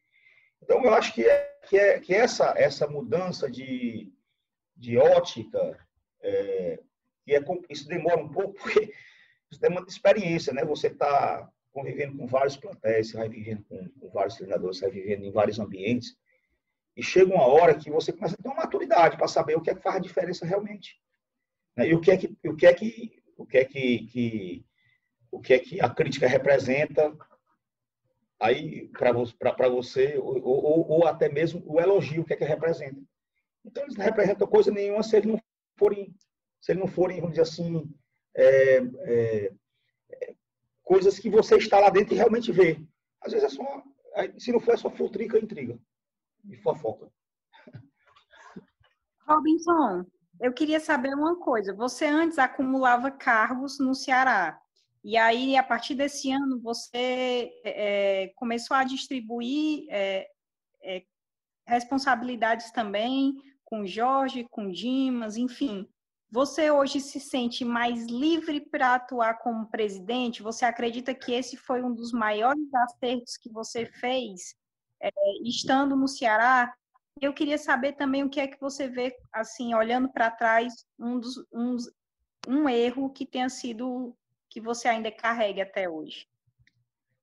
Então, 0.62 0.84
eu 0.84 0.93
acho 0.93 1.13
que, 1.13 1.23
é, 1.23 1.60
que, 1.67 1.77
é, 1.77 1.99
que 1.99 2.13
essa, 2.13 2.53
essa 2.56 2.88
mudança 2.88 3.49
de, 3.49 4.13
de 4.75 4.97
ótica, 4.97 5.77
é, 6.21 6.79
e 7.25 7.36
é, 7.36 7.43
isso 7.69 7.88
demora 7.88 8.21
um 8.21 8.29
pouco, 8.29 8.53
porque 8.53 8.93
isso 9.51 9.60
demanda 9.60 9.89
experiência, 9.89 10.53
né? 10.53 10.63
Você 10.63 10.88
está 10.88 11.49
convivendo 11.71 12.15
com 12.17 12.27
vários 12.27 12.56
plantéis, 12.56 13.10
você 13.10 13.17
vai 13.17 13.27
vivendo 13.27 13.63
com, 13.63 13.89
com 13.99 14.10
vários 14.10 14.36
treinadores, 14.36 14.77
você 14.77 14.86
vai 14.86 14.93
vivendo 14.93 15.25
em 15.25 15.32
vários 15.32 15.60
ambientes, 15.60 16.15
e 16.95 17.01
chega 17.01 17.34
uma 17.34 17.45
hora 17.45 17.75
que 17.75 17.89
você 17.89 18.12
começa 18.12 18.36
a 18.36 18.38
ter 18.38 18.47
uma 18.47 18.58
maturidade 18.58 19.17
para 19.17 19.27
saber 19.27 19.58
o 19.58 19.62
que 19.62 19.69
é 19.69 19.75
que 19.75 19.82
faz 19.82 19.95
a 19.95 19.99
diferença 19.99 20.45
realmente. 20.45 20.99
Né? 21.75 21.89
E 21.89 21.95
o 21.95 22.01
que 22.01 22.12
é 22.12 22.17
que, 22.17 22.38
o 22.45 22.56
que, 22.56 22.65
é 22.65 22.73
que, 22.73 23.23
o 23.36 23.45
que, 23.45 23.58
é 23.58 23.65
que, 23.65 24.08
que 24.08 24.65
o 25.32 25.39
que 25.39 25.53
é 25.53 25.60
que 25.60 25.82
a 25.82 25.89
crítica 25.89 26.27
representa 26.27 27.15
aí 28.39 28.89
para 28.89 29.69
você, 29.69 30.17
ou, 30.17 30.39
ou, 30.43 30.89
ou, 30.89 31.08
até 31.08 31.29
mesmo 31.29 31.63
o 31.65 31.79
elogio, 31.79 32.21
o 32.21 32.25
que 32.25 32.34
é 32.34 32.36
que 32.36 32.43
representa. 32.43 33.01
Então, 33.65 33.84
eles 33.84 33.95
não 33.95 34.06
representam 34.06 34.45
coisa 34.45 34.69
nenhuma 34.69 35.01
se 35.01 35.15
eles 35.15 35.32
não 35.32 35.41
forem, 35.77 36.13
se 36.62 36.73
eles 36.73 36.82
não 36.82 36.88
forem 36.88 37.21
vamos 37.21 37.32
dizer 37.32 37.43
assim, 37.43 37.89
é, 38.36 38.77
é, 38.77 39.53
é, 40.12 40.36
coisas 40.84 41.17
que 41.17 41.29
você 41.29 41.56
está 41.56 41.79
lá 41.79 41.89
dentro 41.89 42.13
e 42.13 42.17
realmente 42.17 42.51
vê. 42.51 42.79
Às 43.21 43.32
vezes 43.32 43.51
é 43.51 43.56
só, 43.56 43.84
se 44.38 44.51
não 44.51 44.60
for, 44.60 44.73
é 44.73 44.77
só 44.77 44.91
futrica 44.91 45.39
e 45.39 45.41
intriga 45.41 45.79
e 46.49 46.58
fofoca. 46.58 47.12
Robinson, 49.27 50.06
eu 50.39 50.53
queria 50.53 50.79
saber 50.79 51.13
uma 51.13 51.38
coisa. 51.38 51.73
Você 51.73 52.06
antes 52.06 52.38
acumulava 52.38 53.10
cargos 53.10 53.79
no 53.79 53.95
Ceará. 53.95 54.60
E 55.03 55.17
aí, 55.17 55.58
a 55.58 55.63
partir 55.63 55.95
desse 55.95 56.32
ano, 56.32 56.62
você 56.62 57.51
é, 57.65 58.32
começou 58.36 58.75
a 58.75 58.84
distribuir 58.84 59.86
é, 59.89 60.27
é, 60.82 61.03
responsabilidades 61.67 62.71
também 62.71 63.34
com 63.65 63.86
Jorge, 63.86 64.47
com 64.49 64.71
Dimas, 64.71 65.36
enfim. 65.36 65.88
Você 66.32 66.71
hoje 66.71 66.99
se 66.99 67.19
sente 67.19 67.63
mais 67.63 68.06
livre 68.06 68.62
para 68.62 68.95
atuar 68.95 69.39
como 69.39 69.69
presidente? 69.69 70.41
Você 70.41 70.65
acredita 70.65 71.13
que 71.13 71.34
esse 71.34 71.58
foi 71.58 71.84
um 71.84 71.93
dos 71.93 72.12
maiores 72.12 72.73
acertos 72.73 73.38
que 73.38 73.51
você 73.51 73.86
fez 73.86 74.56
é, 75.04 75.12
estando 75.44 75.96
no 75.96 76.08
Ceará? 76.08 76.74
Eu 77.22 77.34
queria 77.34 77.58
saber 77.58 77.94
também 77.94 78.24
o 78.24 78.30
que 78.30 78.39
é 78.39 78.48
que 78.48 78.60
você 78.60 78.88
vê, 78.88 79.16
assim, 79.32 79.76
olhando 79.76 80.10
para 80.10 80.32
trás, 80.32 80.86
um, 80.98 81.20
dos, 81.20 81.38
um, 81.54 81.78
um 82.48 82.70
erro 82.70 83.10
que 83.10 83.26
tenha 83.26 83.50
sido 83.50 84.16
que 84.50 84.62
você 84.62 84.88
ainda 84.88 85.12
carregue 85.12 85.62
até 85.62 85.89
hoje. 85.89 86.28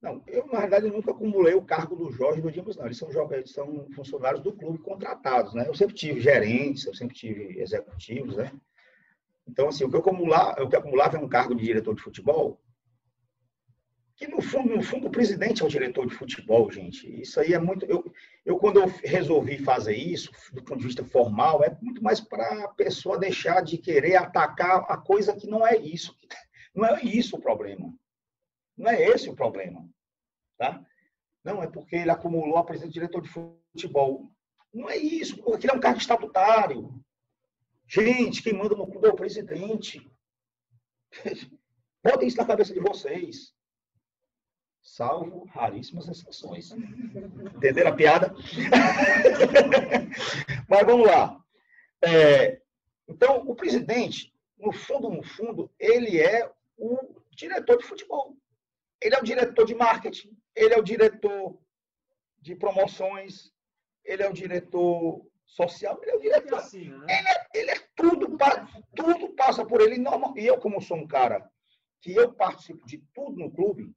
Não, 0.01 0.23
eu, 0.27 0.47
na 0.47 0.61
verdade, 0.61 0.87
eu 0.87 0.93
nunca 0.93 1.11
acumulei 1.11 1.55
o 1.55 1.62
cargo 1.62 1.95
do 1.95 2.11
Jorge 2.11 2.40
do 2.40 2.51
Dimas, 2.51 2.77
não. 2.77 2.87
Eles 2.87 2.97
são, 2.97 3.33
eles 3.33 3.53
são 3.53 3.87
funcionários 3.95 4.43
do 4.43 4.53
clube 4.53 4.79
contratados, 4.79 5.53
né? 5.53 5.69
Eu 5.69 5.75
sempre 5.75 5.95
tive 5.95 6.21
gerentes, 6.21 6.87
eu 6.87 6.95
sempre 6.95 7.14
tive 7.14 7.61
executivos, 7.61 8.37
né? 8.37 8.51
Então, 9.47 9.69
assim, 9.69 9.85
o 9.85 9.90
que 9.90 9.97
eu 9.97 10.01
acumulava, 10.01 10.62
o 10.62 10.69
que 10.69 10.75
eu 10.75 10.81
acumulava 10.81 11.16
é 11.16 11.21
um 11.21 11.29
cargo 11.29 11.55
de 11.55 11.64
diretor 11.64 11.95
de 11.95 12.03
futebol, 12.03 12.59
que 14.20 14.28
no 14.28 14.42
fundo, 14.42 14.76
no 14.76 14.83
fundo, 14.83 15.06
o 15.06 15.11
presidente 15.11 15.62
é 15.62 15.64
o 15.64 15.68
diretor 15.68 16.06
de 16.06 16.14
futebol, 16.14 16.70
gente. 16.70 17.09
Isso 17.22 17.40
aí 17.40 17.54
é 17.54 17.59
muito. 17.59 17.87
Eu, 17.87 18.04
eu 18.44 18.59
quando 18.59 18.78
eu 18.78 18.87
resolvi 19.02 19.56
fazer 19.56 19.96
isso, 19.96 20.30
do 20.52 20.62
ponto 20.62 20.80
de 20.80 20.88
vista 20.88 21.02
formal, 21.02 21.64
é 21.64 21.74
muito 21.80 22.02
mais 22.02 22.20
para 22.20 22.64
a 22.64 22.68
pessoa 22.68 23.18
deixar 23.18 23.62
de 23.62 23.78
querer 23.78 24.16
atacar 24.16 24.85
a 24.90 24.98
coisa 24.98 25.35
que 25.35 25.46
não 25.46 25.66
é 25.66 25.76
isso. 25.76 26.14
Não 26.72 26.87
é 26.87 27.02
isso 27.02 27.35
o 27.35 27.40
problema. 27.40 27.92
Não 28.76 28.88
é 28.88 29.04
esse 29.09 29.28
o 29.28 29.35
problema. 29.35 29.85
Tá? 30.56 30.80
Não, 31.42 31.61
é 31.61 31.66
porque 31.66 31.96
ele 31.96 32.12
acumulou 32.12 32.59
a 32.59 32.64
presença 32.64 32.87
de 32.87 32.94
diretor 32.94 33.20
de 33.20 33.28
futebol. 33.28 34.30
Não 34.72 34.88
é 34.88 34.96
isso. 34.96 35.35
Aquilo 35.52 35.72
é 35.72 35.76
um 35.76 35.80
cargo 35.80 35.98
estatutário. 35.98 36.94
Gente, 37.88 38.40
quem 38.40 38.52
manda 38.52 38.76
no 38.76 38.87
clube 38.87 39.09
é 39.09 39.11
o 39.11 39.16
presidente. 39.16 40.09
Botem 42.04 42.28
isso 42.28 42.37
na 42.37 42.46
cabeça 42.46 42.72
de 42.72 42.78
vocês 42.78 43.52
salvo 44.83 45.45
raríssimas 45.47 46.09
exceções. 46.09 46.73
Entenderam 46.73 47.90
a 47.90 47.95
piada? 47.95 48.35
Mas 50.69 50.87
vamos 50.87 51.07
lá. 51.07 51.40
É, 52.03 52.61
então, 53.09 53.45
o 53.47 53.55
presidente, 53.55 54.35
no 54.59 54.73
fundo, 54.73 55.11
no 55.11 55.23
fundo, 55.23 55.71
ele 55.79 56.21
é 56.21 56.51
o 56.77 56.99
diretor 57.31 57.79
de 57.79 57.85
futebol. 57.85 58.37
Ele 59.01 59.14
é 59.14 59.19
o 59.19 59.25
diretor 59.25 59.66
de 59.66 59.75
marketing, 59.75 60.37
ele 60.55 60.75
é 60.75 60.79
o 60.79 60.83
diretor 60.83 61.59
de 62.38 62.55
promoções, 62.55 63.53
ele 64.05 64.23
é 64.23 64.29
o 64.29 64.33
diretor 64.33 65.27
social, 65.45 65.99
ele 66.03 66.11
é 66.11 66.16
o 66.16 66.21
diretor. 66.21 66.59
Assim, 66.59 66.90
né? 66.90 67.07
ele, 67.09 67.29
é, 67.29 67.47
ele, 67.55 67.71
é, 67.71 67.88
tudo, 67.97 68.37
tudo 68.95 69.29
passa 69.31 69.64
por 69.64 69.81
ele. 69.81 70.03
E 70.37 70.47
eu, 70.47 70.59
como 70.59 70.81
sou 70.81 70.97
um 70.97 71.07
cara 71.07 71.51
que 72.01 72.14
eu 72.14 72.33
participo 72.33 72.87
de 72.87 72.99
tudo 73.14 73.37
no 73.37 73.51
clube, 73.51 73.95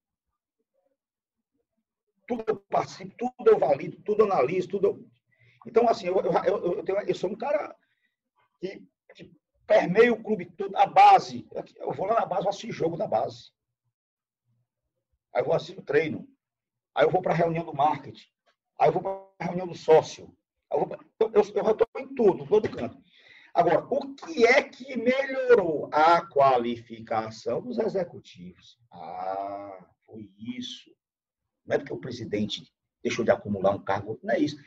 tudo 2.27 2.43
eu 2.47 2.55
participo, 2.55 3.15
tudo 3.17 3.51
eu 3.51 3.59
valido, 3.59 4.01
tudo 4.03 4.21
eu 4.21 4.31
analiso, 4.31 4.69
tudo 4.69 4.87
eu... 4.87 5.09
Então, 5.65 5.87
assim, 5.87 6.07
eu, 6.07 6.19
eu, 6.19 6.77
eu, 6.77 6.83
tenho, 6.83 6.99
eu 6.99 7.15
sou 7.15 7.29
um 7.29 7.35
cara 7.35 7.75
que, 8.59 8.85
que 9.15 9.31
permeia 9.65 10.13
o 10.13 10.21
clube 10.21 10.45
todo, 10.45 10.75
a 10.75 10.85
base. 10.85 11.47
Eu 11.77 11.93
vou 11.93 12.05
lá 12.05 12.15
na 12.15 12.25
base, 12.25 12.43
vou 12.43 12.49
assistir 12.49 12.71
jogo 12.71 12.97
da 12.97 13.07
base. 13.07 13.51
Aí 15.33 15.41
eu 15.41 15.45
vou 15.45 15.55
assistir 15.55 15.79
o 15.79 15.83
treino. 15.83 16.27
Aí 16.93 17.05
eu 17.05 17.09
vou 17.09 17.21
para 17.21 17.33
a 17.33 17.37
reunião 17.37 17.65
do 17.65 17.73
marketing. 17.73 18.27
Aí 18.79 18.89
eu 18.89 18.93
vou 18.93 19.01
para 19.01 19.31
a 19.39 19.45
reunião 19.45 19.67
do 19.67 19.75
sócio. 19.75 20.35
Eu, 20.71 20.89
eu, 21.19 21.31
eu, 21.31 21.41
eu 21.41 21.41
estou 21.41 21.87
em 21.97 22.13
tudo, 22.13 22.45
todo 22.45 22.69
canto. 22.69 23.01
Agora, 23.53 23.85
o 23.87 24.15
que 24.15 24.45
é 24.45 24.63
que 24.63 24.97
melhorou? 24.97 25.87
A 25.91 26.25
qualificação 26.25 27.61
dos 27.61 27.77
executivos. 27.77 28.79
Ah, 28.91 29.85
foi 30.05 30.31
isso. 30.37 30.91
Não 31.65 31.75
é 31.75 31.79
porque 31.79 31.93
o 31.93 31.99
presidente 31.99 32.71
deixou 33.01 33.23
de 33.23 33.31
acumular 33.31 33.71
um 33.75 33.83
cargo, 33.83 34.19
não 34.23 34.33
é 34.33 34.39
isso. 34.39 34.57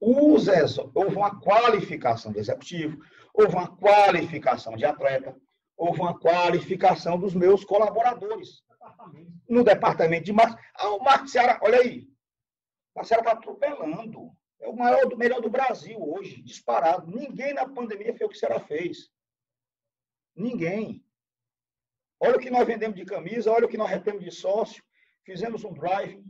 Os, 0.00 0.48
houve 0.94 1.16
uma 1.16 1.38
qualificação 1.40 2.32
do 2.32 2.38
executivo, 2.38 3.02
houve 3.34 3.54
uma 3.54 3.76
qualificação 3.76 4.74
de 4.74 4.84
atleta, 4.84 5.36
houve 5.76 6.00
uma 6.00 6.18
qualificação 6.18 7.18
dos 7.18 7.34
meus 7.34 7.64
colaboradores. 7.64 8.62
No 9.48 9.62
departamento 9.62 10.24
de 10.24 10.32
marketing. 10.32 10.62
Ah, 10.74 10.90
o 10.90 11.02
Marcos 11.02 11.32
Ceará, 11.32 11.58
olha 11.62 11.80
aí. 11.80 12.08
O 12.94 13.04
Ceará 13.04 13.22
está 13.22 13.32
atropelando. 13.32 14.30
É 14.60 14.68
o 14.68 14.76
maior, 14.76 15.06
do 15.06 15.16
melhor 15.16 15.40
do 15.40 15.50
Brasil 15.50 15.98
hoje, 15.98 16.42
disparado. 16.42 17.10
Ninguém 17.10 17.54
na 17.54 17.66
pandemia 17.66 18.14
fez 18.14 18.22
o 18.22 18.28
que 18.28 18.36
o 18.36 18.38
Ceará 18.38 18.60
fez. 18.60 19.10
Ninguém. 20.36 21.04
Olha 22.20 22.36
o 22.36 22.40
que 22.40 22.50
nós 22.50 22.66
vendemos 22.66 22.96
de 22.96 23.04
camisa, 23.04 23.50
olha 23.50 23.64
o 23.64 23.68
que 23.68 23.78
nós 23.78 23.88
retemos 23.88 24.22
de 24.22 24.30
sócio. 24.30 24.82
Fizemos 25.24 25.64
um 25.64 25.72
drive, 25.72 26.22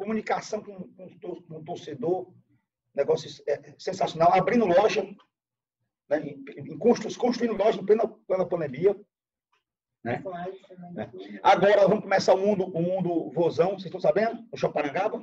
comunicação 0.00 0.62
com, 0.62 0.88
com, 0.94 1.42
com 1.42 1.56
o 1.56 1.62
torcedor, 1.62 2.32
negócio 2.94 3.42
é, 3.46 3.74
sensacional, 3.78 4.32
abrindo 4.32 4.64
loja, 4.64 5.04
né, 6.08 6.20
em, 6.20 6.42
em 6.56 6.78
construindo 6.78 7.54
loja 7.54 7.78
em 7.78 7.84
plena, 7.84 8.08
plena 8.26 8.46
pandemia. 8.46 8.98
Né? 10.02 10.22
né? 10.92 11.12
Agora 11.42 11.86
vamos 11.86 12.04
começar 12.04 12.34
o 12.34 12.38
mundo, 12.38 12.64
o 12.64 12.80
mundo 12.80 13.30
Vozão, 13.30 13.72
vocês 13.72 13.84
estão 13.84 14.00
sabendo? 14.00 14.42
O 14.50 14.56
Choparangaba. 14.56 15.22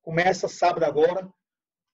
Começa 0.00 0.46
sábado 0.46 0.84
agora. 0.84 1.28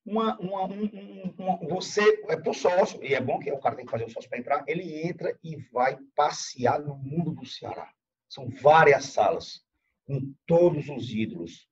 Uma, 0.04 0.38
uma, 0.38 0.64
um, 0.66 1.34
uma, 1.38 1.56
você 1.68 2.02
é 2.28 2.36
para 2.36 2.50
o 2.50 2.54
sócio, 2.54 3.02
e 3.02 3.14
é 3.14 3.20
bom 3.20 3.38
que 3.38 3.50
o 3.50 3.60
cara 3.60 3.76
tem 3.76 3.84
que 3.84 3.90
fazer 3.90 4.04
o 4.04 4.10
sócio 4.10 4.28
para 4.28 4.38
entrar, 4.38 4.64
ele 4.66 5.06
entra 5.06 5.38
e 5.42 5.56
vai 5.72 5.98
passear 6.14 6.80
no 6.80 6.96
mundo 6.96 7.32
do 7.32 7.46
Ceará. 7.46 7.90
São 8.28 8.48
várias 8.48 9.06
salas, 9.06 9.62
com 10.06 10.34
todos 10.46 10.88
os 10.88 11.10
ídolos, 11.10 11.69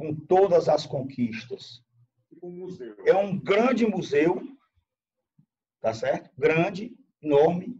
com 0.00 0.14
todas 0.14 0.66
as 0.66 0.86
conquistas. 0.86 1.84
É 3.04 3.14
um 3.14 3.38
grande 3.38 3.86
museu, 3.86 4.40
tá 5.78 5.92
certo? 5.92 6.30
Grande, 6.38 6.96
enorme, 7.20 7.78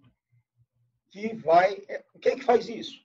que 1.11 1.35
vai. 1.35 1.83
É, 1.89 2.05
quem 2.21 2.33
é 2.33 2.37
que 2.37 2.45
faz 2.45 2.69
isso? 2.69 3.03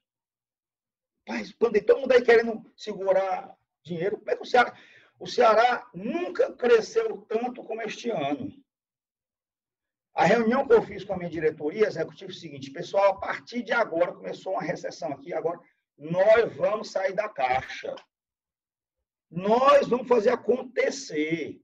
Mas 1.26 1.54
todo 1.54 1.98
mundo 1.98 2.12
aí 2.12 2.22
querendo 2.22 2.70
segurar 2.76 3.58
dinheiro. 3.86 4.18
Como 4.18 4.32
é 4.32 4.36
que 4.36 4.44
o 4.44 4.46
Ceará. 4.46 4.78
O 5.18 5.26
Ceará 5.26 5.90
nunca 5.94 6.52
cresceu 6.52 7.22
tanto 7.22 7.64
como 7.64 7.82
este 7.84 8.10
ano. 8.10 8.52
A 10.14 10.26
reunião 10.26 10.68
que 10.68 10.74
eu 10.74 10.82
fiz 10.82 11.06
com 11.06 11.14
a 11.14 11.18
minha 11.18 11.30
diretoria 11.30 11.88
executiva 11.88 12.32
é 12.32 12.34
o 12.34 12.38
seguinte, 12.38 12.70
pessoal, 12.70 13.12
a 13.12 13.20
partir 13.20 13.64
de 13.64 13.72
agora 13.72 14.14
começou 14.14 14.54
uma 14.54 14.62
recessão 14.62 15.14
aqui, 15.14 15.34
agora 15.34 15.60
nós 15.98 16.54
vamos 16.58 16.92
sair 16.92 17.14
da 17.14 17.30
caixa. 17.30 17.96
Nós 19.30 19.88
vamos 19.88 20.08
fazer 20.08 20.30
acontecer. 20.30 21.62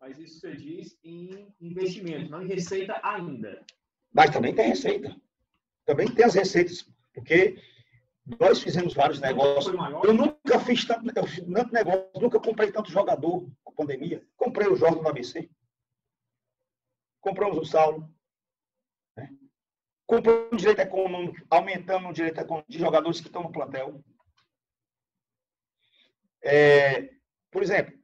Mas 0.00 0.18
isso 0.18 0.40
você 0.40 0.56
diz 0.56 0.98
em 1.04 1.54
investimento, 1.60 2.30
não 2.30 2.42
em 2.42 2.48
receita 2.48 3.00
ainda. 3.04 3.64
Mas 4.12 4.30
também 4.30 4.54
tem 4.54 4.68
receita. 4.68 5.16
Também 5.84 6.12
tem 6.12 6.24
as 6.24 6.34
receitas, 6.34 6.88
porque 7.14 7.56
nós 8.38 8.62
fizemos 8.62 8.94
vários 8.94 9.20
negócios. 9.20 9.74
Eu 10.04 10.12
nunca 10.12 10.60
fiz 10.60 10.84
tanto, 10.84 11.12
tanto 11.12 11.72
negócio, 11.72 12.10
nunca 12.20 12.40
comprei 12.40 12.70
tanto 12.70 12.90
jogador 12.90 13.48
com 13.64 13.74
pandemia. 13.74 14.24
Comprei 14.36 14.68
o 14.68 14.76
Jorge 14.76 15.00
do 15.00 15.08
ABC. 15.08 15.50
Compramos 17.20 17.58
o 17.58 17.64
Saulo. 17.64 18.08
Né? 19.16 19.30
Compramos 20.06 20.52
o 20.52 20.56
direito 20.56 20.80
econômico, 20.80 21.46
aumentando 21.50 22.08
o 22.08 22.12
direito 22.12 22.40
econômico 22.40 22.70
de 22.70 22.78
jogadores 22.78 23.20
que 23.20 23.26
estão 23.26 23.42
no 23.42 23.52
plantel. 23.52 24.02
É, 26.42 27.10
por 27.50 27.62
exemplo, 27.62 27.96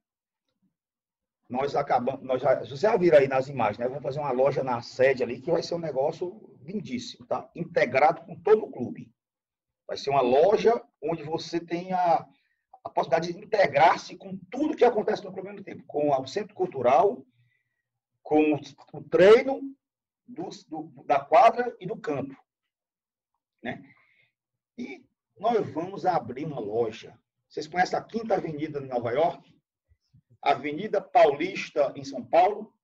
nós 1.48 1.74
acabamos, 1.74 2.22
nós 2.22 2.42
já, 2.42 2.60
você 2.60 2.76
já 2.76 2.96
viram 2.96 3.18
aí 3.18 3.26
nas 3.26 3.48
imagens, 3.48 3.78
né? 3.78 3.88
Vamos 3.88 4.02
fazer 4.02 4.20
uma 4.20 4.32
loja 4.32 4.62
na 4.62 4.82
sede 4.82 5.22
ali 5.22 5.40
que 5.40 5.50
vai 5.50 5.62
ser 5.62 5.74
um 5.74 5.80
negócio 5.80 6.56
lindíssimo, 6.60 7.26
tá? 7.26 7.50
Integrado 7.54 8.22
com 8.22 8.38
todo 8.40 8.64
o 8.64 8.70
clube. 8.70 9.10
Vai 9.86 9.96
ser 9.96 10.10
uma 10.10 10.20
loja 10.20 10.84
onde 11.02 11.22
você 11.22 11.58
tem 11.58 11.92
a, 11.92 12.28
a 12.84 12.90
possibilidade 12.90 13.32
de 13.32 13.38
integrar-se 13.38 14.16
com 14.16 14.36
tudo 14.50 14.76
que 14.76 14.84
acontece 14.84 15.24
no 15.24 15.30
ao 15.30 15.42
mesmo 15.42 15.64
tempo, 15.64 15.82
com 15.86 16.10
o 16.10 16.26
centro 16.26 16.54
cultural, 16.54 17.24
com 18.22 18.60
o 18.92 19.02
treino 19.04 19.62
do, 20.26 20.50
do, 20.68 21.04
da 21.04 21.18
quadra 21.18 21.74
e 21.80 21.86
do 21.86 21.96
campo, 21.96 22.36
né? 23.62 23.82
E 24.76 25.02
nós 25.38 25.68
vamos 25.70 26.04
abrir 26.04 26.44
uma 26.44 26.60
loja. 26.60 27.18
Vocês 27.48 27.66
conhecem 27.66 27.98
a 27.98 28.02
Quinta 28.02 28.34
Avenida 28.34 28.80
de 28.80 28.86
Nova 28.86 29.10
York? 29.10 29.56
Avenida 30.42 31.00
Paulista, 31.00 31.92
em 31.96 32.04
São 32.04 32.24
Paulo. 32.24 32.74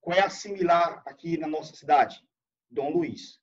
Qual 0.00 0.16
é 0.16 0.20
a 0.20 0.30
similar 0.30 1.02
aqui 1.06 1.36
na 1.38 1.48
nossa 1.48 1.74
cidade? 1.74 2.22
Dom 2.70 2.90
Luiz. 2.90 3.40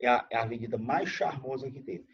É 0.00 0.08
a, 0.08 0.26
é 0.30 0.36
a 0.36 0.42
avenida 0.42 0.78
mais 0.78 1.08
charmosa 1.08 1.70
que 1.70 1.80
tem. 1.80 2.06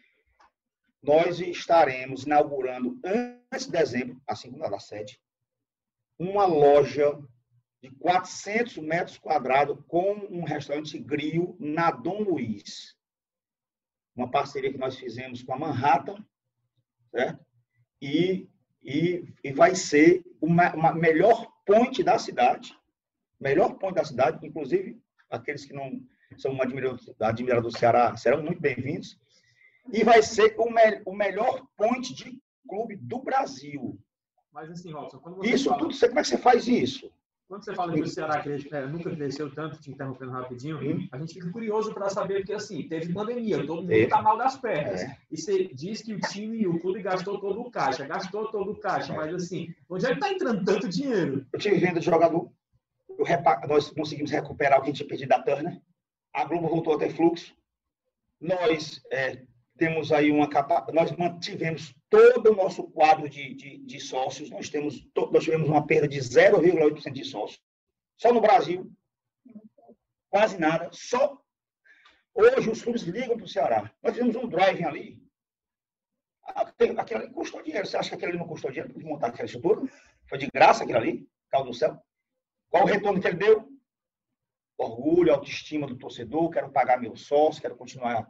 Nós 1.01 1.39
estaremos 1.39 2.23
inaugurando, 2.23 2.99
antes 3.03 3.67
de 3.67 3.71
dezembro, 3.71 4.21
a 4.27 4.35
segunda 4.35 4.69
da 4.69 4.79
sede, 4.79 5.19
uma 6.17 6.45
loja 6.45 7.17
de 7.81 7.89
400 7.91 8.77
metros 8.77 9.17
quadrados 9.17 9.77
com 9.87 10.13
um 10.29 10.43
restaurante 10.43 10.99
grill 10.99 11.55
na 11.59 11.91
Dom 11.91 12.21
Luiz. 12.23 12.97
Uma 14.13 14.29
parceria 14.29 14.71
que 14.71 14.77
nós 14.77 14.97
fizemos 14.97 15.41
com 15.41 15.53
a 15.53 15.59
Manhattan, 15.59 16.23
certo? 17.11 17.45
E 18.01 18.49
e, 18.83 19.23
e 19.43 19.51
vai 19.51 19.75
ser 19.75 20.23
uma, 20.41 20.73
uma 20.73 20.93
melhor 20.93 21.47
ponte 21.65 22.03
da 22.03 22.17
cidade, 22.17 22.75
melhor 23.39 23.75
ponte 23.75 23.95
da 23.95 24.05
cidade, 24.05 24.45
inclusive 24.45 24.99
aqueles 25.29 25.65
que 25.65 25.73
não 25.73 26.01
são 26.37 26.59
admiradores, 26.61 27.09
admiradores 27.19 27.73
do 27.73 27.79
Ceará 27.79 28.15
serão 28.15 28.41
muito 28.41 28.61
bem-vindos, 28.61 29.19
e 29.91 30.03
vai 30.03 30.21
ser 30.21 30.55
o, 30.57 30.69
me, 30.69 31.01
o 31.05 31.13
melhor 31.13 31.65
ponte 31.75 32.13
de 32.13 32.39
clube 32.67 32.95
do 32.95 33.19
Brasil. 33.19 33.99
Mas 34.51 34.69
assim, 34.71 34.91
Robson, 34.91 35.19
quando 35.19 35.37
você 35.37 35.49
Isso 35.49 35.65
fala... 35.65 35.79
tudo, 35.79 35.99
como 35.99 36.19
é 36.19 36.21
que 36.21 36.27
você 36.27 36.37
faz 36.37 36.67
isso? 36.67 37.11
Quando 37.49 37.65
você 37.65 37.73
fala 37.73 37.91
que 37.91 38.01
o 38.01 38.07
Ceará 38.07 38.43
é, 38.45 38.85
nunca 38.85 39.09
cresceu 39.09 39.49
tanto, 39.49 39.79
te 39.79 39.89
interrompendo 39.89 40.31
rapidinho, 40.31 40.77
hum. 40.77 41.07
a 41.11 41.17
gente 41.17 41.33
fica 41.33 41.49
curioso 41.49 41.91
para 41.95 42.07
saber, 42.07 42.41
porque 42.41 42.53
assim, 42.53 42.87
teve 42.87 43.11
pandemia, 43.11 43.65
todo 43.65 43.81
mundo 43.81 43.91
está 43.91 44.21
mal 44.21 44.37
das 44.37 44.55
pernas. 44.55 45.01
É. 45.01 45.17
E 45.31 45.35
você 45.35 45.67
diz 45.73 46.03
que 46.03 46.13
o 46.13 46.19
time, 46.19 46.67
o 46.67 46.79
clube 46.79 47.01
gastou 47.01 47.39
todo 47.39 47.59
o 47.59 47.71
caixa, 47.71 48.05
gastou 48.05 48.51
todo 48.51 48.73
o 48.73 48.75
caixa, 48.75 49.15
mas 49.15 49.33
assim, 49.33 49.73
onde 49.89 50.05
é 50.05 50.09
que 50.09 50.13
está 50.13 50.31
entrando 50.31 50.63
tanto 50.63 50.87
dinheiro? 50.87 51.43
Eu 51.51 51.57
tive 51.57 51.79
venda 51.79 51.99
de 51.99 52.05
jogador, 52.05 52.51
nós 53.67 53.89
conseguimos 53.89 54.29
recuperar 54.29 54.77
o 54.77 54.83
que 54.83 54.89
a 54.89 54.91
gente 54.91 54.97
tinha 54.97 55.09
perdido 55.09 55.29
da 55.29 55.41
Turner, 55.41 55.81
a 56.31 56.45
Globo 56.45 56.69
voltou 56.69 56.93
a 56.93 56.99
ter 56.99 57.09
fluxo, 57.15 57.55
nós 58.39 59.01
é, 59.11 59.41
temos 59.79 60.11
aí 60.11 60.29
uma 60.29 60.47
capa... 60.47 60.85
nós 60.91 61.11
mantivemos 61.13 61.95
todo 62.09 62.51
o 62.51 62.55
nosso 62.55 62.83
quadro 62.83 63.29
de, 63.29 63.55
de, 63.55 63.77
de 63.79 63.99
sócios, 63.99 64.49
nós, 64.49 64.69
temos, 64.69 65.07
nós 65.31 65.43
tivemos 65.43 65.69
uma 65.69 65.87
perda 65.87 66.07
de 66.07 66.19
0,8% 66.19 67.11
de 67.11 67.23
sócios. 67.23 67.63
Só 68.17 68.33
no 68.33 68.41
Brasil, 68.41 68.91
quase 70.29 70.59
nada. 70.59 70.89
Só 70.91 71.41
hoje 72.35 72.69
os 72.69 72.81
clubes 72.81 73.03
ligam 73.03 73.37
para 73.37 73.45
o 73.45 73.49
Ceará. 73.49 73.91
Nós 74.03 74.13
fizemos 74.13 74.35
um 74.35 74.47
driving 74.47 74.83
ali. 74.83 75.23
Aquilo 76.43 77.21
ali 77.21 77.31
custou 77.31 77.63
dinheiro. 77.63 77.87
Você 77.87 77.95
acha 77.95 78.09
que 78.09 78.15
aquilo 78.15 78.31
ali 78.31 78.39
não 78.39 78.47
custou 78.47 78.69
dinheiro 78.69 78.93
para 78.93 79.03
montar 79.03 79.27
aquela 79.27 79.45
estrutura? 79.45 79.81
Foi 80.27 80.37
de 80.37 80.47
graça 80.53 80.83
aquilo 80.83 80.97
ali? 80.97 81.27
Causa 81.49 81.67
do 81.67 81.73
céu. 81.73 81.97
Qual 82.69 82.83
o 82.83 82.87
retorno 82.87 83.21
que 83.21 83.27
ele 83.27 83.37
deu? 83.37 83.69
Orgulho, 84.77 85.33
autoestima 85.33 85.87
do 85.87 85.97
torcedor, 85.97 86.49
quero 86.49 86.71
pagar 86.71 86.99
meu 86.99 87.15
sócio, 87.15 87.61
quero 87.61 87.75
continuar 87.75 88.29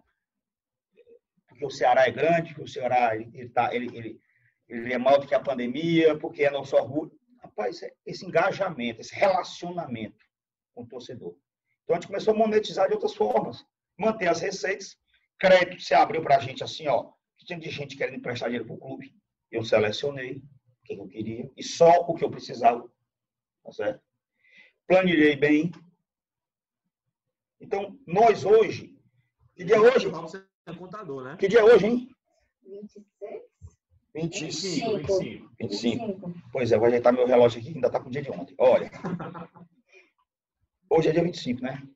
porque 1.59 1.65
o 1.65 1.69
Ceará 1.69 2.07
é 2.07 2.11
grande, 2.11 2.53
porque 2.53 2.63
o 2.63 2.67
Ceará 2.67 3.13
ele, 3.15 3.49
tá, 3.49 3.75
ele, 3.75 3.97
ele, 3.97 4.21
ele 4.69 4.93
é 4.93 4.97
maior 4.97 5.17
do 5.17 5.27
que 5.27 5.35
a 5.35 5.41
pandemia, 5.41 6.17
porque 6.17 6.43
é 6.43 6.49
nosso 6.49 6.73
orgulho. 6.77 7.11
Rapaz, 7.43 7.81
esse 8.05 8.25
engajamento, 8.25 9.01
esse 9.01 9.13
relacionamento 9.13 10.25
com 10.73 10.83
o 10.83 10.87
torcedor. 10.87 11.35
Então 11.83 11.95
a 11.95 11.99
gente 11.99 12.07
começou 12.07 12.33
a 12.33 12.37
monetizar 12.37 12.87
de 12.87 12.93
outras 12.93 13.13
formas, 13.13 13.65
manter 13.97 14.29
as 14.29 14.39
receitas. 14.39 14.97
Crédito 15.37 15.81
se 15.81 15.93
abriu 15.93 16.21
para 16.21 16.37
a 16.37 16.39
gente 16.39 16.63
assim, 16.63 16.87
ó, 16.87 17.11
tinha 17.37 17.59
de 17.59 17.69
gente 17.69 17.97
querendo 17.97 18.15
emprestar 18.15 18.47
dinheiro 18.47 18.65
para 18.65 18.75
o 18.75 18.79
clube. 18.79 19.13
Eu 19.51 19.63
selecionei 19.63 20.37
o 20.37 20.85
que 20.85 20.93
eu 20.93 21.07
queria 21.07 21.51
e 21.57 21.63
só 21.63 22.05
o 22.07 22.15
que 22.15 22.23
eu 22.23 22.31
precisava. 22.31 22.89
Tá 23.63 23.71
certo? 23.73 24.01
Planilhei 24.87 25.35
bem. 25.35 25.71
Então, 27.59 27.99
nós 28.07 28.45
hoje, 28.45 28.97
que 29.55 29.65
dia 29.65 29.75
é 29.75 29.79
hoje? 29.79 30.07
É 30.69 30.75
contador, 30.75 31.23
né? 31.23 31.37
Que 31.37 31.47
dia 31.47 31.59
é 31.59 31.63
hoje, 31.63 31.85
hein? 31.85 32.09
26? 32.63 33.05
25. 34.13 35.19
25. 35.19 35.53
25. 35.59 36.33
Pois 36.51 36.71
é, 36.71 36.77
vou 36.77 36.87
ajeitar 36.87 37.13
meu 37.13 37.27
relógio 37.27 37.59
aqui, 37.59 37.69
que 37.69 37.75
ainda 37.75 37.87
está 37.87 37.99
com 37.99 38.09
o 38.09 38.11
dia 38.11 38.21
de 38.21 38.31
ontem. 38.31 38.55
Olha. 38.57 38.89
Hoje 40.91 41.09
é 41.09 41.11
dia 41.11 41.23
25, 41.23 41.61
né? 41.61 41.87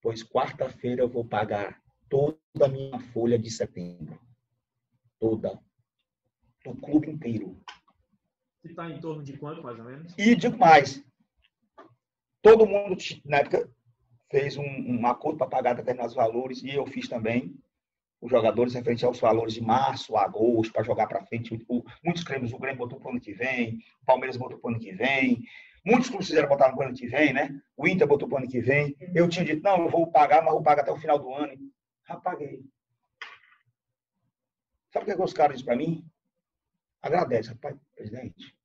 Pois 0.00 0.22
quarta-feira 0.22 1.02
eu 1.02 1.08
vou 1.08 1.24
pagar 1.24 1.82
toda 2.08 2.38
a 2.64 2.68
minha 2.68 3.00
folha 3.12 3.36
de 3.36 3.50
setembro. 3.50 4.20
Toda. 5.18 5.60
Do 6.64 6.76
clube 6.76 7.10
inteiro. 7.10 7.60
Que 8.62 8.68
está 8.68 8.88
em 8.88 9.00
torno 9.00 9.24
de 9.24 9.36
quanto, 9.36 9.62
mais 9.62 9.78
ou 9.78 9.84
menos? 9.84 10.14
E 10.16 10.36
digo 10.36 10.56
mais. 10.56 11.04
Todo 12.40 12.66
mundo, 12.66 12.96
na 13.24 13.38
época, 13.38 13.68
fez 14.30 14.56
um, 14.56 14.64
um 14.64 15.06
acordo 15.06 15.38
para 15.38 15.46
pagar 15.46 15.74
determinados 15.74 16.14
valores 16.14 16.62
e 16.62 16.70
eu 16.70 16.86
fiz 16.86 17.08
também 17.08 17.54
os 18.20 18.30
jogadores 18.30 18.72
referente 18.72 19.04
aos 19.04 19.20
valores 19.20 19.52
de 19.52 19.60
março, 19.60 20.16
agosto, 20.16 20.72
para 20.72 20.82
jogar 20.82 21.06
para 21.06 21.24
frente. 21.26 21.62
O, 21.68 21.84
muitos 22.02 22.24
clubes, 22.24 22.52
o 22.52 22.58
Grêmio 22.58 22.78
botou 22.78 22.98
para 22.98 23.08
o 23.08 23.10
ano 23.10 23.20
que 23.20 23.34
vem, 23.34 23.78
o 24.00 24.06
Palmeiras 24.06 24.38
botou 24.38 24.58
para 24.58 24.68
o 24.68 24.70
ano 24.72 24.80
que 24.80 24.92
vem, 24.92 25.42
muitos 25.84 26.08
clubes 26.08 26.28
fizeram 26.28 26.48
botar 26.48 26.70
para 26.72 26.78
o 26.78 26.82
ano 26.82 26.96
que 26.96 27.06
vem, 27.06 27.34
né? 27.34 27.60
O 27.76 27.86
Inter 27.86 28.06
botou 28.06 28.26
para 28.26 28.36
o 28.36 28.38
ano 28.38 28.50
que 28.50 28.60
vem. 28.60 28.96
Eu 29.14 29.28
tinha 29.28 29.44
dito, 29.44 29.62
não, 29.62 29.84
eu 29.84 29.90
vou 29.90 30.10
pagar, 30.10 30.42
mas 30.42 30.54
vou 30.54 30.62
pagar 30.62 30.82
até 30.82 30.90
o 30.90 30.96
final 30.96 31.18
do 31.18 31.34
ano. 31.34 31.54
Já 32.08 32.16
paguei. 32.16 32.64
Sabe 34.90 35.02
o 35.02 35.04
que, 35.04 35.12
é 35.12 35.16
que 35.16 35.22
os 35.22 35.32
caras 35.34 35.58
dizem 35.58 35.66
para 35.66 35.76
mim? 35.76 36.08
Agradece, 37.02 37.50
rapaz, 37.50 37.76
presidente. 37.94 38.56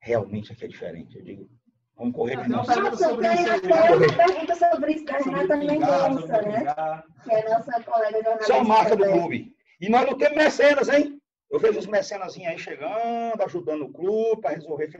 Realmente 0.00 0.50
aqui 0.50 0.64
é 0.64 0.68
diferente. 0.68 1.18
Eu 1.18 1.24
digo, 1.24 1.50
Vamos 1.98 2.14
correr 2.14 2.40
de 2.42 2.48
novo. 2.48 2.66
Nossa, 2.66 3.16
tem 3.16 3.48
até 3.48 3.96
uma 3.96 4.16
pergunta 4.16 4.54
sobre 4.54 4.92
isso 4.92 5.04
da 5.04 5.18
Renata 5.18 5.56
Mendonça, 5.56 6.42
né? 6.42 7.02
Que 7.24 7.32
é 7.32 7.48
nossa 7.48 7.82
colega 7.82 8.22
jornalista. 8.22 8.52
É 8.52 8.58
a 8.58 8.64
marca 8.64 8.96
do 8.96 9.04
clube. 9.04 9.56
E 9.80 9.88
nós 9.88 10.06
não 10.06 10.16
temos 10.16 10.36
mecenas, 10.36 10.88
hein? 10.88 11.20
Eu 11.50 11.58
vejo 11.58 11.80
os 11.80 11.86
mecenas 11.86 12.36
aí 12.36 12.58
chegando, 12.58 13.42
ajudando 13.42 13.82
o 13.82 13.92
clube 13.92 14.40
para 14.40 14.54
resolver. 14.54 14.90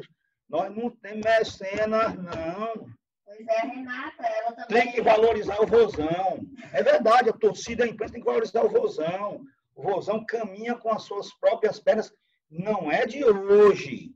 Nós 0.48 0.74
não 0.74 0.90
temos 0.90 1.24
mecenas, 1.24 2.14
não. 2.16 2.88
Pois 3.24 3.46
é, 3.46 3.60
Renata, 3.60 4.26
ela 4.26 4.52
também. 4.52 4.82
Tem 4.82 4.92
que 4.92 5.00
valorizar 5.00 5.60
o 5.60 5.66
vozão. 5.66 6.40
É 6.72 6.82
verdade, 6.82 7.28
a 7.28 7.32
torcida, 7.32 7.84
a 7.84 7.86
imprensa 7.86 8.14
tem 8.14 8.22
que 8.22 8.26
valorizar 8.26 8.64
o 8.64 8.70
vozão. 8.70 9.42
O 9.76 9.82
vozão 9.82 10.24
caminha 10.26 10.74
com 10.74 10.90
as 10.90 11.02
suas 11.02 11.32
próprias 11.34 11.78
pernas. 11.78 12.12
Não 12.50 12.90
é 12.90 13.06
de 13.06 13.22
hoje. 13.24 14.10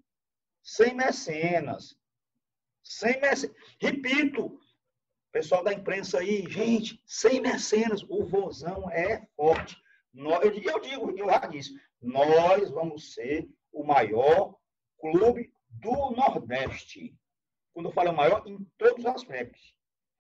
Sem 0.62 0.95
mecenas. 0.95 1.95
Sem 2.83 3.21
mecenas. 3.21 3.55
Repito, 3.81 4.59
pessoal 5.31 5.64
da 5.64 5.73
imprensa 5.73 6.18
aí, 6.18 6.45
gente, 6.49 7.03
sem 7.07 7.40
mecenas, 7.40 8.03
o 8.09 8.25
vozão 8.25 8.90
é 8.90 9.27
forte. 9.37 9.81
Eu 10.14 10.81
digo, 10.81 11.18
eu 11.18 11.27
já 11.27 11.47
disse, 11.47 11.75
nós 12.01 12.71
vamos 12.71 13.14
ser 13.14 13.49
o 13.73 13.83
maior 13.85 14.57
clube 14.99 15.53
do 15.68 16.11
Nordeste. 16.11 17.16
Quando 17.73 17.87
eu 17.87 17.92
falo 17.92 18.12
maior, 18.12 18.42
em 18.47 18.62
todos 18.77 18.99
os 18.99 19.07
aspectos. 19.07 19.75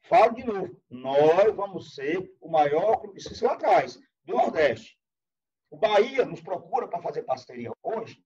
Falo 0.04 0.34
de 0.34 0.44
novo, 0.44 0.82
nós 0.88 1.54
vamos 1.54 1.94
ser 1.94 2.34
o 2.40 2.48
maior 2.48 2.96
clube, 2.96 3.18
isso 3.18 3.44
lá 3.44 3.52
atrás, 3.52 4.00
do 4.24 4.34
Nordeste. 4.34 4.98
O 5.70 5.76
Bahia 5.76 6.24
nos 6.24 6.40
procura 6.40 6.88
para 6.88 7.02
fazer 7.02 7.22
parceria 7.22 7.70
hoje, 7.82 8.22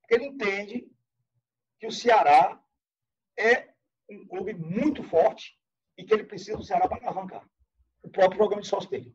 porque 0.00 0.14
ele 0.14 0.26
entende 0.26 0.90
que 1.78 1.86
o 1.86 1.92
Ceará 1.92 2.63
é 3.38 3.68
um 4.10 4.26
clube 4.26 4.54
muito 4.54 5.02
forte 5.02 5.56
e 5.96 6.04
que 6.04 6.12
ele 6.12 6.24
precisa 6.24 6.56
do 6.56 6.64
Ceará 6.64 6.88
para 6.88 6.98
alavancar. 7.02 7.44
O 8.02 8.08
próprio 8.08 8.38
programa 8.38 8.62
de 8.62 8.68
sócio 8.68 8.90
dele. 8.90 9.14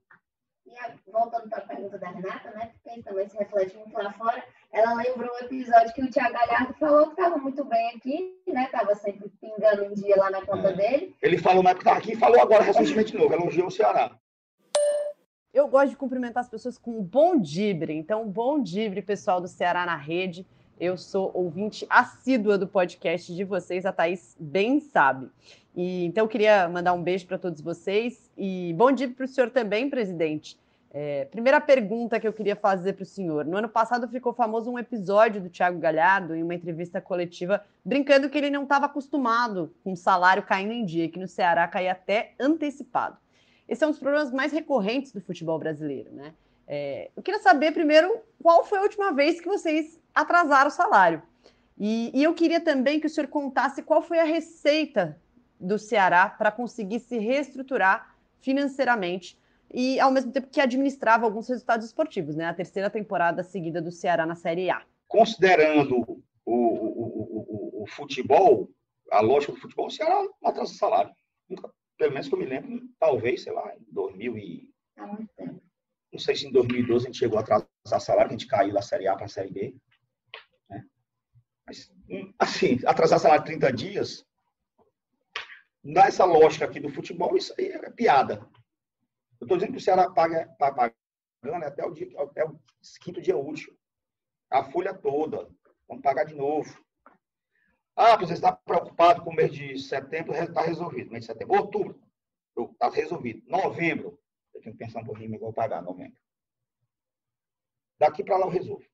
E 0.65 1.11
voltando 1.11 1.49
para 1.49 1.59
a 1.59 1.67
pergunta 1.67 1.97
da 1.97 2.09
Renata, 2.09 2.51
né, 2.51 2.71
isso 2.85 3.03
também 3.03 3.27
se 3.27 3.37
reflete 3.37 3.75
muito 3.75 3.93
lá 3.93 4.13
fora, 4.13 4.43
ela 4.71 4.93
lembrou 4.93 5.29
o 5.29 5.45
episódio 5.45 5.93
que 5.93 6.03
o 6.03 6.09
Tiago 6.09 6.33
Galhardo 6.33 6.73
falou 6.75 7.05
que 7.07 7.13
estava 7.13 7.37
muito 7.37 7.63
bem 7.65 7.89
aqui, 7.95 8.39
né? 8.47 8.65
Estava 8.65 8.93
sempre 8.95 9.29
pingando 9.41 9.85
um 9.85 9.93
dia 9.93 10.15
lá 10.15 10.29
na 10.29 10.45
conta 10.45 10.69
é. 10.69 10.73
dele. 10.73 11.15
Ele 11.21 11.37
falou 11.39 11.63
na 11.63 11.71
época 11.71 11.83
que 11.83 11.89
estava 11.89 11.99
aqui 11.99 12.13
e 12.13 12.19
falou 12.19 12.39
agora 12.39 12.63
recentemente 12.63 13.13
de 13.13 13.17
novo, 13.17 13.33
elogiou 13.33 13.67
o 13.67 13.71
Ceará. 13.71 14.15
Eu 15.51 15.67
gosto 15.67 15.89
de 15.89 15.97
cumprimentar 15.97 16.41
as 16.41 16.49
pessoas 16.49 16.77
com 16.77 16.99
um 16.99 17.03
bom 17.03 17.35
dibre. 17.39 17.93
Então, 17.93 18.29
bom 18.29 18.61
dibre, 18.61 19.01
pessoal 19.01 19.41
do 19.41 19.47
Ceará 19.47 19.85
na 19.85 19.95
rede. 19.95 20.45
Eu 20.79 20.95
sou 20.95 21.29
ouvinte 21.33 21.85
assídua 21.89 22.57
do 22.57 22.65
podcast 22.65 23.35
de 23.35 23.43
vocês, 23.43 23.85
a 23.85 23.91
Thaís 23.91 24.37
bem 24.39 24.79
sabe. 24.79 25.27
E, 25.75 26.05
então, 26.05 26.23
eu 26.23 26.29
queria 26.29 26.69
mandar 26.69 26.93
um 26.93 27.03
beijo 27.03 27.27
para 27.27 27.37
todos 27.37 27.59
vocês. 27.59 28.31
E 28.37 28.73
bom 28.77 28.89
dia 28.89 29.09
para 29.09 29.25
o 29.25 29.27
senhor 29.27 29.49
também, 29.49 29.89
presidente. 29.89 30.57
É, 30.91 31.25
primeira 31.25 31.59
pergunta 31.59 32.17
que 32.17 32.25
eu 32.25 32.31
queria 32.31 32.55
fazer 32.55 32.93
para 32.93 33.03
o 33.03 33.05
senhor. 33.05 33.43
No 33.43 33.57
ano 33.57 33.67
passado 33.67 34.07
ficou 34.07 34.31
famoso 34.31 34.71
um 34.71 34.79
episódio 34.79 35.41
do 35.41 35.49
Thiago 35.49 35.77
Galhardo, 35.79 36.33
em 36.33 36.41
uma 36.41 36.55
entrevista 36.55 37.01
coletiva, 37.01 37.61
brincando 37.83 38.29
que 38.29 38.37
ele 38.37 38.49
não 38.49 38.63
estava 38.63 38.85
acostumado 38.85 39.75
com 39.83 39.91
o 39.91 39.97
salário 39.97 40.43
caindo 40.43 40.71
em 40.71 40.85
dia, 40.85 41.09
que 41.09 41.19
no 41.19 41.27
Ceará 41.27 41.67
caía 41.67 41.91
até 41.91 42.31
antecipado. 42.39 43.17
Esse 43.67 43.83
é 43.83 43.87
um 43.87 43.91
dos 43.91 43.99
problemas 43.99 44.31
mais 44.31 44.53
recorrentes 44.53 45.11
do 45.11 45.19
futebol 45.19 45.59
brasileiro, 45.59 46.09
né? 46.13 46.33
É, 46.71 47.09
eu 47.15 47.23
queria 47.23 47.39
saber 47.41 47.71
primeiro 47.71 48.21
qual 48.39 48.63
foi 48.63 48.77
a 48.77 48.83
última 48.83 49.11
vez 49.11 49.41
que 49.41 49.47
vocês 49.47 49.99
atrasaram 50.13 50.67
o 50.67 50.71
salário. 50.71 51.23
E, 51.75 52.11
e 52.13 52.23
eu 52.23 52.35
queria 52.35 52.61
também 52.61 52.99
que 52.99 53.07
o 53.07 53.09
senhor 53.09 53.27
contasse 53.27 53.81
qual 53.81 54.03
foi 54.03 54.19
a 54.19 54.23
receita 54.23 55.19
do 55.59 55.79
Ceará 55.79 56.29
para 56.29 56.51
conseguir 56.51 56.99
se 56.99 57.17
reestruturar 57.17 58.15
financeiramente 58.39 59.35
e 59.73 59.99
ao 59.99 60.11
mesmo 60.11 60.31
tempo 60.31 60.47
que 60.51 60.61
administrava 60.61 61.25
alguns 61.25 61.49
resultados 61.49 61.87
esportivos, 61.87 62.35
né? 62.35 62.45
A 62.45 62.53
terceira 62.53 62.89
temporada 62.89 63.41
seguida 63.41 63.81
do 63.81 63.91
Ceará 63.91 64.25
na 64.25 64.35
Série 64.35 64.69
A. 64.69 64.83
Considerando 65.07 66.21
o, 66.45 66.53
o, 66.53 67.79
o, 67.79 67.83
o 67.83 67.87
futebol, 67.87 68.69
a 69.11 69.21
lógica 69.21 69.53
do 69.53 69.59
futebol, 69.59 69.87
o 69.87 69.91
Ceará 69.91 70.23
não 70.41 70.49
atrasa 70.49 70.73
salário. 70.75 71.11
Nunca, 71.49 71.71
pelo 71.97 72.13
menos 72.13 72.27
que 72.27 72.35
eu 72.35 72.39
me 72.39 72.45
lembro, 72.45 72.81
talvez, 72.99 73.41
sei 73.41 73.53
lá, 73.53 73.73
em 73.75 73.91
2000 73.91 74.37
e... 74.37 74.69
Não 76.11 76.19
sei 76.19 76.35
se 76.35 76.47
em 76.47 76.51
2012 76.51 77.05
a 77.05 77.07
gente 77.07 77.19
chegou 77.19 77.37
a 77.37 77.41
atrasar 77.41 78.01
salário, 78.01 78.29
a 78.29 78.31
gente 78.31 78.47
caiu 78.47 78.73
da 78.73 78.81
Série 78.81 79.07
A 79.07 79.15
para 79.15 79.25
a 79.25 79.29
Série 79.29 79.51
B. 79.51 79.75
Né? 80.69 80.85
Mas, 81.65 81.91
hum, 82.09 82.33
assim, 82.39 82.79
atrasar 82.85 83.19
salário 83.19 83.45
30 83.45 83.71
dias, 83.71 84.25
nessa 85.83 86.25
lógica 86.25 86.65
aqui 86.65 86.79
do 86.79 86.89
futebol, 86.89 87.37
isso 87.37 87.53
aí 87.57 87.67
é 87.67 87.89
piada. 87.91 88.47
Eu 89.39 89.45
estou 89.45 89.57
dizendo 89.57 89.73
que 89.73 89.77
o 89.77 89.81
Ceará 89.81 90.09
paga, 90.09 90.49
está 90.51 90.71
pagando 90.71 91.65
até 91.65 91.85
o, 91.85 91.91
dia, 91.91 92.09
até 92.19 92.43
o 92.43 92.59
quinto 93.01 93.21
dia 93.21 93.37
útil. 93.37 93.73
A 94.49 94.63
folha 94.63 94.93
toda. 94.93 95.47
Vamos 95.87 96.03
pagar 96.03 96.25
de 96.25 96.35
novo. 96.35 96.83
Ah, 97.95 98.17
você 98.17 98.33
está 98.33 98.51
preocupado 98.51 99.23
com 99.23 99.29
o 99.29 99.35
mês 99.35 99.53
de 99.53 99.77
setembro, 99.77 100.33
está 100.33 100.61
resolvido. 100.61 101.11
Mês 101.11 101.25
de 101.25 101.31
setembro, 101.31 101.57
outubro, 101.57 102.01
está 102.57 102.89
resolvido. 102.89 103.41
Novembro, 103.47 104.19
eu 104.59 104.63
tenho 104.63 104.75
que 104.75 104.83
pensar 104.83 105.01
um 105.01 105.05
pouquinho, 105.05 105.33
eu 105.33 105.39
vou 105.39 105.53
pagar 105.53 105.81
novembro. 105.81 106.19
Daqui 107.97 108.23
para 108.23 108.37
lá 108.37 108.45
eu 108.45 108.51
resolvo. 108.51 108.85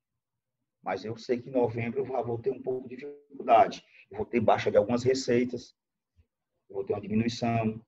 Mas 0.82 1.04
eu 1.04 1.17
sei 1.17 1.41
que 1.41 1.49
em 1.49 1.54
novembro 1.54 1.99
eu 1.99 2.06
vou 2.06 2.39
ter 2.39 2.51
um 2.51 2.62
pouco 2.62 2.88
de 2.88 2.95
dificuldade. 2.95 3.84
Eu 4.10 4.17
vou 4.17 4.25
ter 4.25 4.39
baixa 4.39 4.69
de 4.69 4.78
algumas 4.78 5.04
receitas. 5.04 5.75
Eu 6.69 6.75
vou 6.75 6.86
ter 6.86 6.93
uma 6.93 7.01
diminuição. 7.01 7.82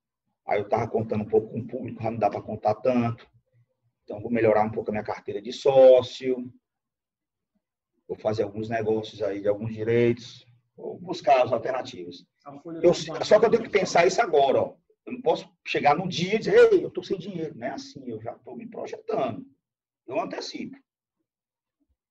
Aí 0.46 0.60
eu 0.60 0.64
estava 0.64 0.88
contando 0.90 1.24
um 1.24 1.30
pouco 1.30 1.50
com 1.50 1.60
o 1.60 1.68
público, 1.68 2.02
já 2.02 2.10
não 2.10 2.18
dá 2.18 2.30
para 2.30 2.42
contar 2.42 2.76
tanto. 2.76 3.30
Então, 4.04 4.22
vou 4.22 4.32
melhorar 4.32 4.64
um 4.64 4.72
pouco 4.72 4.90
a 4.90 4.94
minha 4.94 5.04
carteira 5.04 5.42
de 5.42 5.52
sócio. 5.52 6.52
Vou 8.08 8.18
fazer 8.18 8.44
alguns 8.44 8.70
negócios 8.70 9.22
aí 9.22 9.42
de 9.42 9.48
alguns 9.48 9.74
direitos. 9.74 10.48
Vou 10.76 10.98
buscar 11.00 11.44
as 11.44 11.52
alternativas. 11.52 12.26
Eu, 12.82 12.94
só 12.94 13.40
que 13.40 13.46
eu 13.46 13.52
tenho 13.52 13.64
que 13.64 13.70
pensar 13.70 14.08
isso 14.08 14.22
agora. 14.22 14.62
Ó. 14.62 14.76
Eu 15.08 15.14
não 15.14 15.22
posso 15.22 15.50
chegar 15.66 15.96
no 15.96 16.06
dia 16.06 16.36
e 16.36 16.40
dizer, 16.40 16.74
ei, 16.74 16.84
eu 16.84 16.90
estou 16.90 17.02
sem 17.02 17.18
dinheiro. 17.18 17.56
Não 17.58 17.66
é 17.66 17.72
assim, 17.72 18.04
eu 18.10 18.22
já 18.22 18.34
estou 18.34 18.58
me 18.58 18.68
projetando. 18.68 19.46
Eu 20.06 20.20
antecipo. 20.20 20.78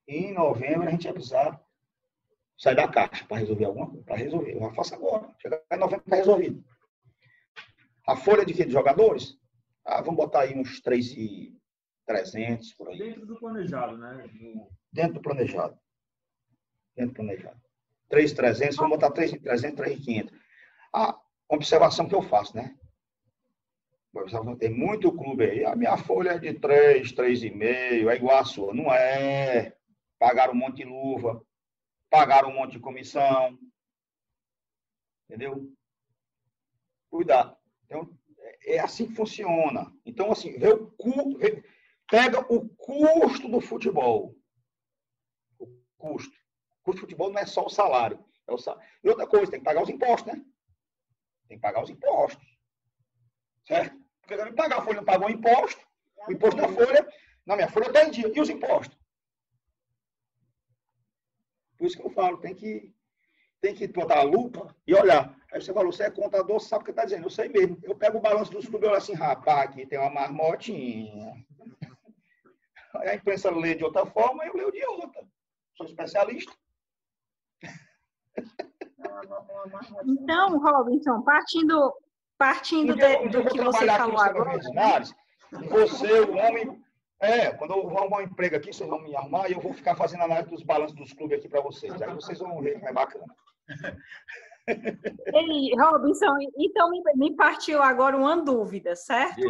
Em 0.08 0.32
novembro 0.32 0.88
a 0.88 0.90
gente 0.90 1.04
vai 1.04 1.12
precisar 1.12 1.62
sair 2.56 2.74
da 2.74 2.88
caixa 2.88 3.26
para 3.26 3.36
resolver 3.36 3.66
alguma 3.66 3.90
coisa. 3.90 4.02
Para 4.02 4.16
resolver. 4.16 4.54
Eu 4.54 4.60
já 4.60 4.72
faço 4.72 4.94
agora. 4.94 5.30
Chegar 5.38 5.62
em 5.70 5.76
novembro 5.76 6.04
está 6.06 6.16
resolvido. 6.16 6.64
A 8.06 8.16
folha 8.16 8.46
de 8.46 8.54
quê? 8.54 8.64
De 8.64 8.72
jogadores? 8.72 9.38
Ah, 9.84 10.00
vamos 10.00 10.16
botar 10.16 10.40
aí 10.40 10.58
uns 10.58 10.80
3,300 10.80 12.72
por 12.72 12.88
aí. 12.88 12.98
Dentro 12.98 13.26
do 13.26 13.38
planejado, 13.38 13.98
né? 13.98 14.26
Dentro 14.90 15.14
do 15.14 15.20
planejado. 15.20 15.78
Dentro 16.96 17.12
do 17.12 17.16
planejado. 17.16 17.60
3,300, 18.08 18.76
vamos 18.76 18.96
botar 18.96 19.10
3,300, 19.10 19.76
3,500. 19.76 20.38
A 20.94 21.20
observação 21.50 22.08
que 22.08 22.14
eu 22.14 22.22
faço, 22.22 22.56
né? 22.56 22.74
Tem 24.58 24.70
muito 24.70 25.12
clube 25.12 25.44
aí. 25.44 25.64
A 25.64 25.76
minha 25.76 25.96
folha 25.96 26.30
é 26.30 26.38
de 26.38 26.54
3, 26.54 27.12
3,5, 27.12 28.08
é 28.08 28.16
igual 28.16 28.38
a 28.38 28.44
sua. 28.44 28.72
Não 28.72 28.92
é. 28.92 29.76
Pagaram 30.18 30.54
um 30.54 30.56
monte 30.56 30.76
de 30.76 30.84
luva, 30.84 31.44
pagaram 32.10 32.48
um 32.48 32.54
monte 32.54 32.72
de 32.72 32.80
comissão. 32.80 33.58
Entendeu? 35.28 35.70
Cuidado. 37.10 37.56
Então, 37.84 38.10
é 38.64 38.78
assim 38.78 39.06
que 39.06 39.14
funciona. 39.14 39.92
Então, 40.04 40.32
assim, 40.32 40.58
vê 40.58 40.72
o 40.72 40.90
cu, 40.92 41.36
vê, 41.36 41.62
pega 42.10 42.40
o 42.52 42.68
custo 42.68 43.48
do 43.48 43.60
futebol. 43.60 44.34
O 45.58 45.66
custo. 45.98 46.36
O 46.80 46.84
custo 46.84 47.00
do 47.00 47.00
futebol 47.00 47.30
não 47.30 47.40
é 47.40 47.46
só 47.46 47.66
o 47.66 47.70
salário. 47.70 48.24
É 48.46 48.52
o 48.52 48.58
salário. 48.58 48.88
E 49.04 49.08
outra 49.08 49.26
coisa, 49.26 49.50
tem 49.50 49.60
que 49.60 49.64
pagar 49.64 49.82
os 49.82 49.90
impostos, 49.90 50.32
né? 50.32 50.44
Tem 51.48 51.58
que 51.58 51.62
pagar 51.62 51.82
os 51.82 51.90
impostos. 51.90 52.46
Certo? 53.66 54.05
Porque 54.26 54.42
não 54.42 54.52
pagar 54.54 54.78
a 54.78 54.82
folha, 54.82 54.96
não 54.96 55.04
pagou 55.04 55.28
o 55.28 55.30
imposto. 55.30 55.80
O 56.26 56.32
imposto 56.32 56.60
da 56.60 56.68
folha, 56.68 57.08
na 57.46 57.54
minha 57.54 57.68
folha 57.68 57.86
está 57.86 58.04
em 58.04 58.10
dia. 58.10 58.32
E 58.34 58.40
os 58.40 58.50
impostos? 58.50 58.98
Por 61.78 61.86
isso 61.86 61.96
que 61.96 62.04
eu 62.04 62.10
falo, 62.10 62.38
tem 62.38 62.52
que, 62.52 62.92
tem 63.60 63.72
que 63.72 63.86
botar 63.86 64.18
a 64.18 64.22
lupa 64.24 64.74
e 64.84 64.94
olhar. 64.94 65.32
Aí 65.52 65.60
você 65.60 65.72
falou, 65.72 65.92
você 65.92 66.04
é 66.04 66.10
contador, 66.10 66.58
sabe 66.58 66.82
o 66.82 66.84
que 66.86 66.90
está 66.90 67.04
dizendo. 67.04 67.26
Eu 67.26 67.30
sei 67.30 67.48
mesmo. 67.48 67.78
Eu 67.84 67.94
pego 67.94 68.18
o 68.18 68.20
balanço 68.20 68.50
dos 68.50 68.66
clubes 68.66 68.88
e 68.88 68.90
olho 68.90 68.98
assim, 68.98 69.14
rapaz, 69.14 69.70
aqui 69.70 69.86
tem 69.86 69.98
uma 69.98 70.10
marmotinha. 70.10 71.46
Aí 72.96 73.10
a 73.10 73.14
imprensa 73.14 73.48
lê 73.50 73.76
de 73.76 73.84
outra 73.84 74.04
forma, 74.06 74.44
eu 74.44 74.56
leio 74.56 74.72
de 74.72 74.84
outra. 74.86 75.22
Sou 75.76 75.86
especialista. 75.86 76.52
Então, 80.04 80.58
Robinson, 80.58 81.22
partindo, 81.22 81.94
partindo 82.38 82.94
de, 82.94 83.28
do 83.28 83.44
que 83.44 83.60
você 83.60 83.86
falou 83.86 84.18
agora. 84.18 84.58
Você, 85.70 86.20
o 86.20 86.36
homem. 86.36 86.82
É, 87.18 87.50
quando 87.52 87.72
eu 87.72 87.88
vou 87.88 87.98
arrumar 87.98 88.18
um 88.18 88.22
emprego 88.22 88.56
aqui, 88.56 88.72
vocês 88.72 88.88
vão 88.88 89.00
me 89.00 89.16
arrumar 89.16 89.48
e 89.48 89.52
eu 89.52 89.60
vou 89.60 89.72
ficar 89.72 89.96
fazendo 89.96 90.22
análise 90.22 90.50
dos 90.50 90.62
balanços 90.62 90.94
dos 90.94 91.14
clubes 91.14 91.38
aqui 91.38 91.48
para 91.48 91.62
vocês. 91.62 92.00
Aí 92.02 92.14
vocês 92.14 92.38
vão 92.38 92.60
ver 92.60 92.74
como 92.74 92.88
é 92.88 92.92
bacana. 92.92 93.24
Ei, 94.68 95.74
Robinson, 95.78 96.36
então 96.58 96.90
me 97.14 97.34
partiu 97.34 97.82
agora 97.82 98.16
uma 98.16 98.36
dúvida, 98.36 98.94
certo? 98.94 99.40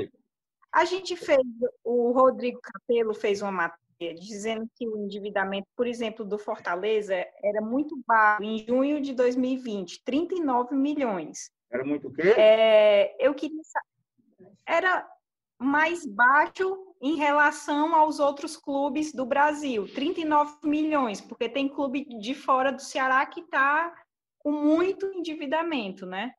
A 0.72 0.84
gente 0.84 1.16
fez, 1.16 1.40
o 1.82 2.12
Rodrigo 2.12 2.60
Capello 2.60 3.14
fez 3.14 3.40
uma 3.40 3.50
matéria 3.50 4.14
dizendo 4.14 4.68
que 4.74 4.86
o 4.86 4.98
endividamento, 4.98 5.66
por 5.74 5.86
exemplo, 5.86 6.24
do 6.24 6.38
Fortaleza 6.38 7.14
era 7.42 7.62
muito 7.62 7.98
baixo 8.06 8.42
em 8.42 8.58
junho 8.66 9.00
de 9.00 9.14
2020, 9.14 10.04
39 10.04 10.74
milhões. 10.76 11.50
Era 11.70 11.84
muito 11.84 12.08
o 12.08 12.12
quê? 12.12 12.34
É, 12.36 13.16
eu 13.24 13.34
queria 13.34 13.62
saber, 13.62 14.52
era 14.66 15.08
mais 15.58 16.06
baixo 16.06 16.94
em 17.00 17.16
relação 17.16 17.94
aos 17.94 18.18
outros 18.18 18.56
clubes 18.56 19.12
do 19.12 19.24
Brasil, 19.24 19.86
39 19.92 20.56
milhões, 20.64 21.20
porque 21.20 21.48
tem 21.48 21.68
clube 21.68 22.04
de 22.18 22.34
fora 22.34 22.72
do 22.72 22.82
Ceará 22.82 23.24
que 23.26 23.40
está 23.40 23.94
com 24.38 24.52
muito 24.52 25.06
endividamento, 25.06 26.06
né? 26.06 26.32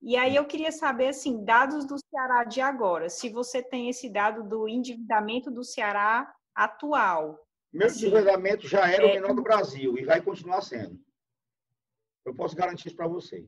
E 0.00 0.16
aí 0.16 0.36
eu 0.36 0.44
queria 0.44 0.70
saber, 0.70 1.08
assim, 1.08 1.44
dados 1.44 1.84
do 1.84 1.96
Ceará 1.98 2.44
de 2.44 2.60
agora, 2.60 3.08
se 3.08 3.28
você 3.28 3.62
tem 3.62 3.88
esse 3.88 4.08
dado 4.08 4.44
do 4.44 4.68
endividamento 4.68 5.50
do 5.50 5.64
Ceará 5.64 6.32
atual. 6.54 7.44
Meu 7.72 7.88
assim, 7.88 8.06
endividamento 8.06 8.68
já 8.68 8.88
era 8.88 9.04
é... 9.04 9.10
o 9.10 9.14
menor 9.14 9.34
do 9.34 9.42
Brasil 9.42 9.98
e 9.98 10.04
vai 10.04 10.22
continuar 10.22 10.62
sendo. 10.62 11.00
Eu 12.24 12.34
posso 12.34 12.54
garantir 12.54 12.88
isso 12.88 12.96
para 12.96 13.08
você. 13.08 13.44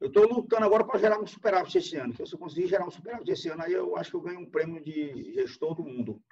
Eu 0.00 0.08
estou 0.08 0.28
lutando 0.28 0.64
agora 0.64 0.84
para 0.84 0.98
gerar 0.98 1.20
um 1.20 1.26
superávit 1.26 1.76
esse 1.78 1.96
ano. 1.96 2.14
Se 2.14 2.32
eu 2.32 2.38
conseguir 2.38 2.68
gerar 2.68 2.86
um 2.86 2.90
superávit 2.90 3.30
esse 3.30 3.48
ano, 3.48 3.62
aí 3.62 3.72
eu 3.72 3.96
acho 3.96 4.10
que 4.10 4.16
eu 4.16 4.20
ganho 4.20 4.40
um 4.40 4.50
prêmio 4.50 4.82
de 4.82 5.32
gestor 5.32 5.74
do 5.74 5.82
mundo. 5.82 6.22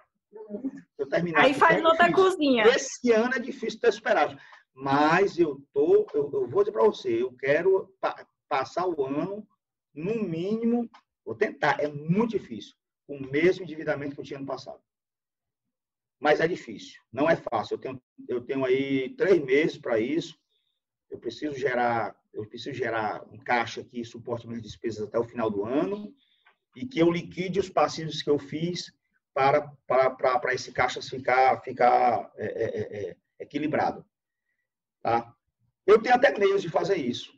Eu 0.98 1.08
terminar 1.08 1.40
aí 1.42 1.54
faz 1.54 1.82
é 1.82 1.86
outra 1.86 2.12
cozinha. 2.12 2.64
Esse 2.68 3.10
ano 3.12 3.34
é 3.34 3.38
difícil 3.38 3.80
ter 3.80 3.92
superávit. 3.92 4.40
mas 4.74 5.38
eu 5.38 5.60
tô, 5.72 6.06
eu, 6.14 6.30
eu 6.32 6.48
vou 6.48 6.62
dizer 6.62 6.72
para 6.72 6.84
você, 6.84 7.22
eu 7.22 7.32
quero 7.32 7.92
pa 8.00 8.26
passar 8.48 8.86
o 8.86 9.04
ano 9.04 9.44
no 9.92 10.22
mínimo, 10.22 10.88
vou 11.24 11.34
tentar, 11.34 11.80
é 11.80 11.88
muito 11.88 12.38
difícil, 12.38 12.76
o 13.08 13.18
mesmo 13.18 13.64
endividamento 13.64 14.14
que 14.14 14.20
eu 14.20 14.24
tinha 14.24 14.38
no 14.38 14.46
passado. 14.46 14.80
Mas 16.20 16.40
é 16.40 16.46
difícil, 16.46 17.00
não 17.12 17.28
é 17.28 17.36
fácil. 17.36 17.74
Eu 17.74 17.78
tenho, 17.78 18.02
eu 18.28 18.40
tenho 18.40 18.64
aí 18.64 19.10
três 19.16 19.42
meses 19.42 19.78
para 19.78 19.98
isso. 19.98 20.38
Eu 21.10 21.18
preciso 21.18 21.54
gerar, 21.54 22.16
eu 22.36 22.46
preciso 22.46 22.76
gerar 22.76 23.24
um 23.32 23.38
caixa 23.38 23.82
que 23.82 24.04
suporte 24.04 24.46
minhas 24.46 24.62
despesas 24.62 25.06
até 25.06 25.18
o 25.18 25.24
final 25.24 25.50
do 25.50 25.64
ano 25.64 26.14
e 26.74 26.86
que 26.86 26.98
eu 26.98 27.10
liquide 27.10 27.58
os 27.58 27.70
passivos 27.70 28.20
que 28.20 28.28
eu 28.28 28.38
fiz 28.38 28.92
para, 29.32 29.62
para, 29.86 30.10
para, 30.10 30.38
para 30.38 30.54
esse 30.54 30.70
caixa 30.72 31.00
ficar, 31.00 31.60
ficar 31.62 32.30
é, 32.36 32.46
é, 32.46 32.80
é, 32.80 33.10
é 33.10 33.16
equilibrado. 33.38 34.04
Tá? 35.02 35.34
Eu 35.86 36.00
tenho 36.00 36.14
até 36.14 36.36
meios 36.38 36.62
de 36.62 36.68
fazer 36.68 36.96
isso. 36.96 37.34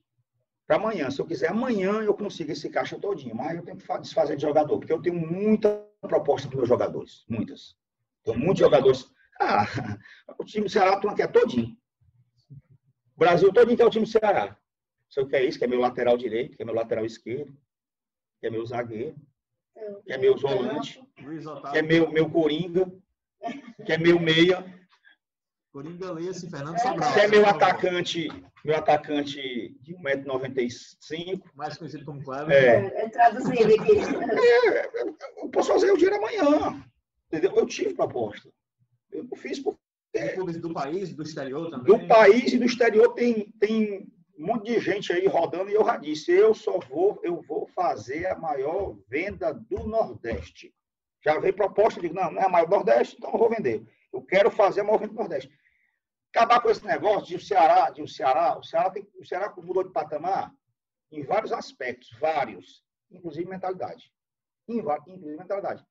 Para 0.66 0.76
amanhã, 0.76 1.10
se 1.10 1.20
eu 1.20 1.26
quiser, 1.26 1.50
amanhã 1.50 2.02
eu 2.02 2.14
consigo 2.14 2.52
esse 2.52 2.68
caixa 2.68 2.98
todinho, 2.98 3.34
mas 3.34 3.56
eu 3.56 3.64
tenho 3.64 3.76
que 3.76 3.98
desfazer 4.00 4.36
de 4.36 4.42
jogador, 4.42 4.78
porque 4.78 4.92
eu 4.92 5.00
tenho 5.00 5.16
muita 5.16 5.82
proposta 6.02 6.46
para 6.46 6.58
meus 6.58 6.68
jogadores, 6.68 7.24
muitas. 7.28 7.74
Tenho 8.22 8.38
muitos 8.38 8.58
jogadores. 8.58 9.10
Ah, 9.40 9.64
o 10.38 10.44
time 10.44 10.64
do 10.64 10.70
Ceará 10.70 11.00
tu 11.00 11.14
quer 11.14 11.32
todinho. 11.32 11.76
O 13.14 13.18
Brasil 13.18 13.52
todinho 13.52 13.76
quer 13.76 13.86
o 13.86 13.90
time 13.90 14.04
do 14.04 14.10
Ceará. 14.10 14.58
Se 15.08 15.20
eu 15.20 15.26
quer 15.26 15.44
isso, 15.44 15.58
que 15.58 15.64
é 15.64 15.68
meu 15.68 15.80
lateral 15.80 16.16
direito, 16.16 16.56
que 16.56 16.62
é 16.62 16.66
meu 16.66 16.74
lateral 16.74 17.04
esquerdo, 17.04 17.56
que 18.40 18.46
é 18.46 18.50
meu 18.50 18.64
zagueiro, 18.64 19.16
que 20.04 20.12
é 20.12 20.18
meu 20.18 20.36
volante, 20.36 21.02
que 21.16 21.78
é 21.78 21.82
meu, 21.82 22.10
meu 22.10 22.30
coringa, 22.30 22.90
que 23.84 23.92
é 23.92 23.98
meu 23.98 24.18
meia, 24.18 24.64
Coringa 25.78 26.10
Lesse, 26.10 26.50
Fernando 26.50 26.78
Sobral. 26.78 27.12
Você 27.12 27.20
é 27.20 27.28
meu 27.28 27.46
atacante, 27.46 28.28
meu 28.64 28.76
atacante 28.76 29.76
de 29.80 29.94
1,95m. 29.94 31.42
Mais 31.54 31.76
conhecido 31.76 32.04
como 32.04 32.22
Cleber. 32.22 32.52
É. 32.52 33.04
é 33.04 33.08
traduzido 33.08 33.74
aqui. 33.74 33.92
É, 34.66 34.86
eu 35.42 35.48
posso 35.50 35.72
fazer 35.72 35.92
o 35.92 35.96
dinheiro 35.96 36.16
amanhã. 36.16 36.82
Entendeu? 37.26 37.54
Eu 37.54 37.66
tive 37.66 37.94
proposta. 37.94 38.50
Eu 39.12 39.24
não 39.24 39.36
fiz 39.36 39.60
porque... 39.60 39.78
Do 40.58 40.72
país, 40.72 41.14
do 41.14 41.22
exterior 41.22 41.70
também? 41.70 41.96
Do 41.96 42.08
país 42.08 42.52
e 42.52 42.58
do 42.58 42.64
exterior 42.64 43.14
tem, 43.14 43.52
tem 43.60 44.10
monte 44.46 44.72
de 44.72 44.80
gente 44.80 45.12
aí 45.12 45.26
rodando 45.26 45.70
e 45.70 45.74
eu 45.74 45.84
já 45.84 45.96
disse, 45.96 46.32
eu 46.32 46.54
só 46.54 46.78
vou, 46.78 47.20
eu 47.22 47.40
vou 47.42 47.66
fazer 47.68 48.26
a 48.26 48.38
maior 48.38 48.96
venda 49.08 49.52
do 49.52 49.86
Nordeste. 49.86 50.74
Já 51.24 51.38
veio 51.38 51.54
proposta, 51.54 52.00
digo, 52.00 52.14
não, 52.14 52.30
não 52.30 52.42
é 52.42 52.46
a 52.46 52.48
maior 52.48 52.66
do 52.66 52.76
Nordeste, 52.76 53.16
então 53.16 53.32
eu 53.32 53.38
vou 53.38 53.50
vender. 53.50 53.84
Eu 54.12 54.22
quero 54.22 54.50
fazer 54.50 54.80
a 54.80 54.84
maior 54.84 54.98
venda 54.98 55.12
do 55.12 55.18
Nordeste 55.18 55.50
acabar 56.38 56.60
com 56.60 56.70
esse 56.70 56.84
negócio 56.84 57.26
de 57.26 57.36
o 57.36 57.40
Ceará, 57.40 57.90
de 57.90 58.02
o 58.02 58.08
Ceará, 58.08 58.56
o 58.58 58.62
Ceará, 58.62 58.90
tem, 58.90 59.08
o 59.18 59.24
Ceará 59.24 59.52
mudou 59.56 59.82
de 59.82 59.92
patamar 59.92 60.54
em 61.10 61.24
vários 61.24 61.52
aspectos, 61.52 62.10
vários, 62.20 62.84
inclusive 63.10 63.48
mentalidade. 63.48 64.12
Inclusive 64.68 65.36
mentalidade. 65.36 65.84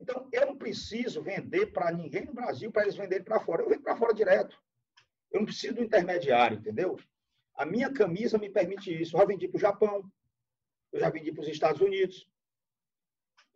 Então, 0.00 0.28
eu 0.30 0.46
não 0.46 0.56
preciso 0.56 1.22
vender 1.22 1.72
para 1.72 1.90
ninguém 1.90 2.24
no 2.24 2.34
Brasil 2.34 2.70
para 2.70 2.82
eles 2.82 2.94
venderem 2.94 3.24
para 3.24 3.40
fora. 3.40 3.62
Eu 3.62 3.68
vendo 3.68 3.82
para 3.82 3.96
fora 3.96 4.14
direto. 4.14 4.56
Eu 5.32 5.40
não 5.40 5.46
preciso 5.46 5.74
do 5.74 5.82
intermediário, 5.82 6.58
entendeu? 6.58 6.96
A 7.58 7.66
minha 7.66 7.92
camisa 7.92 8.38
me 8.38 8.48
permite 8.48 8.90
isso. 9.02 9.16
Eu 9.16 9.20
já 9.20 9.26
vendi 9.26 9.48
para 9.48 9.56
o 9.56 9.60
Japão, 9.60 10.10
eu 10.92 11.00
já 11.00 11.10
vendi 11.10 11.32
para 11.32 11.42
os 11.42 11.48
Estados 11.48 11.80
Unidos. 11.80 12.26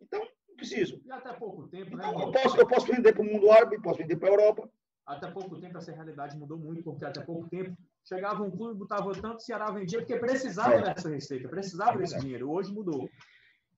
Então, 0.01 0.19
não 0.47 0.55
preciso. 0.57 1.01
E 1.05 1.11
até 1.11 1.31
pouco 1.31 1.69
tempo, 1.69 1.95
né? 1.95 2.03
Então, 2.05 2.21
eu, 2.21 2.31
posso, 2.33 2.57
eu 2.57 2.67
posso 2.67 2.85
vender 2.85 3.13
para 3.13 3.21
o 3.21 3.25
mundo 3.25 3.49
árabe, 3.49 3.81
posso 3.81 3.99
vender 3.99 4.17
para 4.17 4.27
a 4.27 4.31
Europa. 4.33 4.69
Até 5.05 5.31
pouco 5.31 5.59
tempo 5.59 5.77
essa 5.77 5.93
realidade 5.93 6.37
mudou 6.37 6.57
muito, 6.57 6.83
porque 6.83 7.05
até 7.05 7.21
pouco 7.21 7.49
tempo 7.49 7.77
chegava 8.05 8.43
um 8.43 8.51
clube, 8.51 8.79
botava 8.79 9.11
tanto, 9.13 9.37
o 9.37 9.39
Ceará 9.39 9.71
vendia, 9.71 9.99
porque 9.99 10.17
precisava 10.17 10.75
é. 10.75 10.93
dessa 10.93 11.09
receita, 11.09 11.47
precisava 11.47 11.97
desse 11.97 12.19
dinheiro. 12.19 12.51
Hoje 12.51 12.73
mudou. 12.73 13.09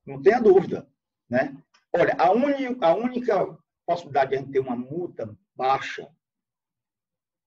Não 0.05 0.19
tenha 0.21 0.39
dúvida. 0.39 0.87
Né? 1.29 1.55
Olha, 1.93 2.15
a, 2.17 2.31
uni, 2.31 2.77
a 2.81 2.95
única 2.95 3.57
possibilidade 3.85 4.31
de 4.31 4.35
a 4.35 4.39
gente 4.39 4.51
ter 4.51 4.59
uma 4.59 4.75
multa 4.75 5.35
baixa, 5.55 6.11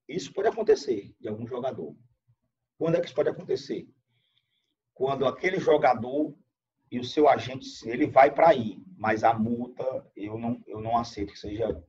isso 0.08 0.32
pode 0.32 0.48
acontecer 0.48 1.14
de 1.20 1.28
algum 1.28 1.46
jogador. 1.46 1.94
Quando 2.78 2.94
é 2.96 3.00
que 3.00 3.06
isso 3.06 3.14
pode 3.14 3.28
acontecer? 3.28 3.88
Quando 4.94 5.26
aquele 5.26 5.58
jogador 5.58 6.34
e 6.90 6.98
o 6.98 7.04
seu 7.04 7.28
agente, 7.28 7.66
ele 7.88 8.06
vai 8.06 8.30
para 8.30 8.48
aí, 8.48 8.78
mas 8.96 9.24
a 9.24 9.34
multa 9.34 9.84
eu 10.16 10.38
não, 10.38 10.62
eu 10.66 10.80
não 10.80 10.96
aceito 10.96 11.32
que 11.32 11.38
seja. 11.38 11.84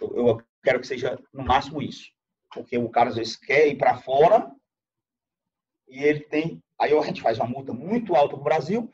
Eu, 0.00 0.16
eu 0.16 0.42
quero 0.62 0.80
que 0.80 0.86
seja 0.86 1.18
no 1.32 1.44
máximo 1.44 1.82
isso. 1.82 2.10
Porque 2.52 2.78
o 2.78 2.88
cara 2.88 3.10
às 3.10 3.16
vezes 3.16 3.36
quer 3.36 3.66
ir 3.68 3.76
para 3.76 3.98
fora 3.98 4.50
e 5.86 6.02
ele 6.02 6.20
tem. 6.20 6.62
Aí 6.80 6.96
a 6.96 7.02
gente 7.02 7.20
faz 7.20 7.38
uma 7.38 7.48
multa 7.48 7.72
muito 7.72 8.14
alta 8.14 8.34
para 8.34 8.40
o 8.40 8.44
Brasil 8.44 8.90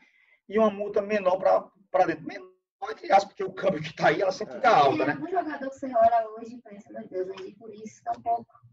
e 0.49 0.57
uma 0.57 0.69
multa 0.69 1.01
menor 1.01 1.37
para 1.37 2.05
dentro. 2.05 2.25
Menor, 2.25 2.51
entre 2.89 3.11
aspas, 3.11 3.25
porque 3.25 3.43
o 3.43 3.53
câmbio 3.53 3.81
que 3.81 3.89
está 3.89 4.09
aí, 4.09 4.21
ela 4.21 4.31
sempre 4.31 4.55
fica 4.55 4.69
alta, 4.69 5.05
né? 5.05 5.17
Um 5.21 5.29
jogador 5.29 5.69
que 5.69 5.75
você 5.75 5.85
olha 5.85 6.29
hoje 6.37 6.57
pensa, 6.63 6.91
meu 6.91 7.07
Deus, 7.07 7.27
vendi 7.27 7.55
por 7.55 7.73
isso 7.73 8.03
tão 8.03 8.21
pouco. 8.21 8.64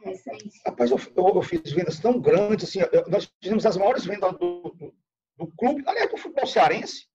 Recente. 0.00 0.60
Rapaz, 0.66 0.90
eu, 0.90 0.98
eu, 1.16 1.34
eu, 1.34 1.42
fiz 1.42 1.72
vendas 1.72 2.00
tão 2.00 2.20
grandes, 2.20 2.68
assim, 2.68 2.80
eu, 2.92 3.08
nós 3.08 3.30
fizemos 3.40 3.64
as 3.66 3.76
maiores 3.76 4.04
vendas 4.04 4.32
do, 4.32 4.70
do, 4.70 4.94
do 5.36 5.46
clube, 5.56 5.82
aliás, 5.86 6.10
do 6.10 6.16
futebol 6.16 6.46
cearense. 6.46 7.06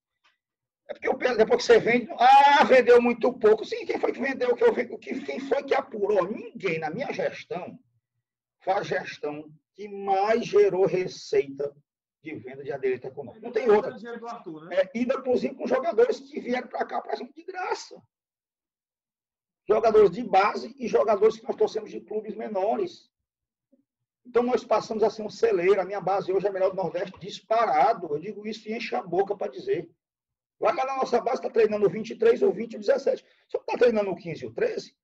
É 0.90 0.94
porque 0.94 1.08
eu 1.08 1.18
depois 1.18 1.58
que 1.58 1.64
você 1.64 1.80
vende, 1.80 2.08
ah, 2.18 2.64
vendeu 2.64 3.02
muito 3.02 3.34
pouco. 3.34 3.66
Sim, 3.66 3.86
quem 3.86 4.00
foi 4.00 4.14
que 4.14 4.22
vendeu? 4.22 4.56
Que 4.56 4.64
eu, 4.64 4.74
quem 4.98 5.40
foi 5.40 5.64
que 5.64 5.76
apurou? 5.76 6.32
Ninguém 6.32 6.80
na 6.80 6.90
minha 6.90 7.12
gestão 7.12 7.78
foi 8.62 8.74
a 8.74 8.84
gestão 8.84 9.52
que 9.74 9.90
mais 9.90 10.46
gerou 10.46 10.86
receita 10.86 11.76
de 12.24 12.36
venda 12.36 12.64
de 12.64 12.72
aderente 12.72 13.06
econômico. 13.06 13.46
Não 13.46 13.52
tem 13.52 13.70
outra. 13.70 13.94
Arthur, 14.28 14.66
né? 14.66 14.78
é, 14.78 14.92
ainda, 14.96 15.16
inclusive, 15.16 15.56
com 15.56 15.68
jogadores 15.68 16.20
que 16.20 16.40
vieram 16.40 16.68
para 16.68 16.86
cá, 16.86 17.02
para 17.02 17.16
de 17.16 17.44
graça. 17.44 18.02
Jogadores 19.68 20.12
de 20.12 20.24
base 20.24 20.74
e 20.80 20.88
jogadores 20.88 21.38
que 21.38 21.46
nós 21.46 21.56
torcemos 21.56 21.92
de 21.92 22.00
clubes 22.00 22.36
menores. 22.36 23.12
Então, 24.26 24.44
nós 24.44 24.64
passamos 24.64 25.04
a 25.04 25.10
ser 25.10 25.24
um 25.24 25.30
celeiro. 25.30 25.80
A 25.80 25.86
minha 25.86 26.02
base 26.02 26.32
hoje 26.32 26.46
é 26.46 26.50
a 26.50 26.54
melhor 26.54 26.70
do 26.70 26.76
Nordeste, 26.76 27.20
disparado. 27.20 28.08
Eu 28.08 28.20
digo 28.20 28.48
isso 28.48 28.68
e 28.68 28.74
enche 28.74 28.96
a 28.96 29.02
boca 29.02 29.36
para 29.36 29.52
dizer. 29.52 29.90
Lá 30.60 30.74
na 30.74 30.86
nossa 30.98 31.22
base 31.22 31.38
está 31.38 31.50
treinando 31.50 31.86
o 31.86 31.90
23, 31.90 32.42
o 32.42 32.52
20 32.52 32.74
e 32.74 32.76
o 32.78 32.80
17. 32.80 33.26
Só 33.48 33.60
está 33.60 33.78
treinando 33.78 34.10
o 34.10 34.16
15 34.16 34.44
e 34.44 34.48
o 34.48 34.54
13, 34.54 34.96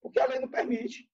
porque 0.00 0.20
a 0.20 0.26
lei 0.26 0.38
não 0.38 0.48
permite. 0.48 1.08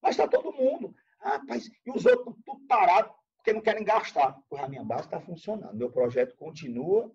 Mas 0.00 0.12
está 0.12 0.28
todo 0.28 0.52
mundo. 0.52 0.94
Ah, 1.20 1.36
rapaz, 1.36 1.70
e 1.84 1.90
os 1.90 2.06
outros 2.06 2.36
tudo 2.44 2.66
parado, 2.66 3.12
porque 3.36 3.52
não 3.52 3.60
querem 3.60 3.84
gastar. 3.84 4.38
Pois 4.48 4.62
a 4.62 4.68
minha 4.68 4.84
base 4.84 5.04
está 5.04 5.20
funcionando. 5.20 5.76
Meu 5.76 5.90
projeto 5.90 6.36
continua 6.36 7.10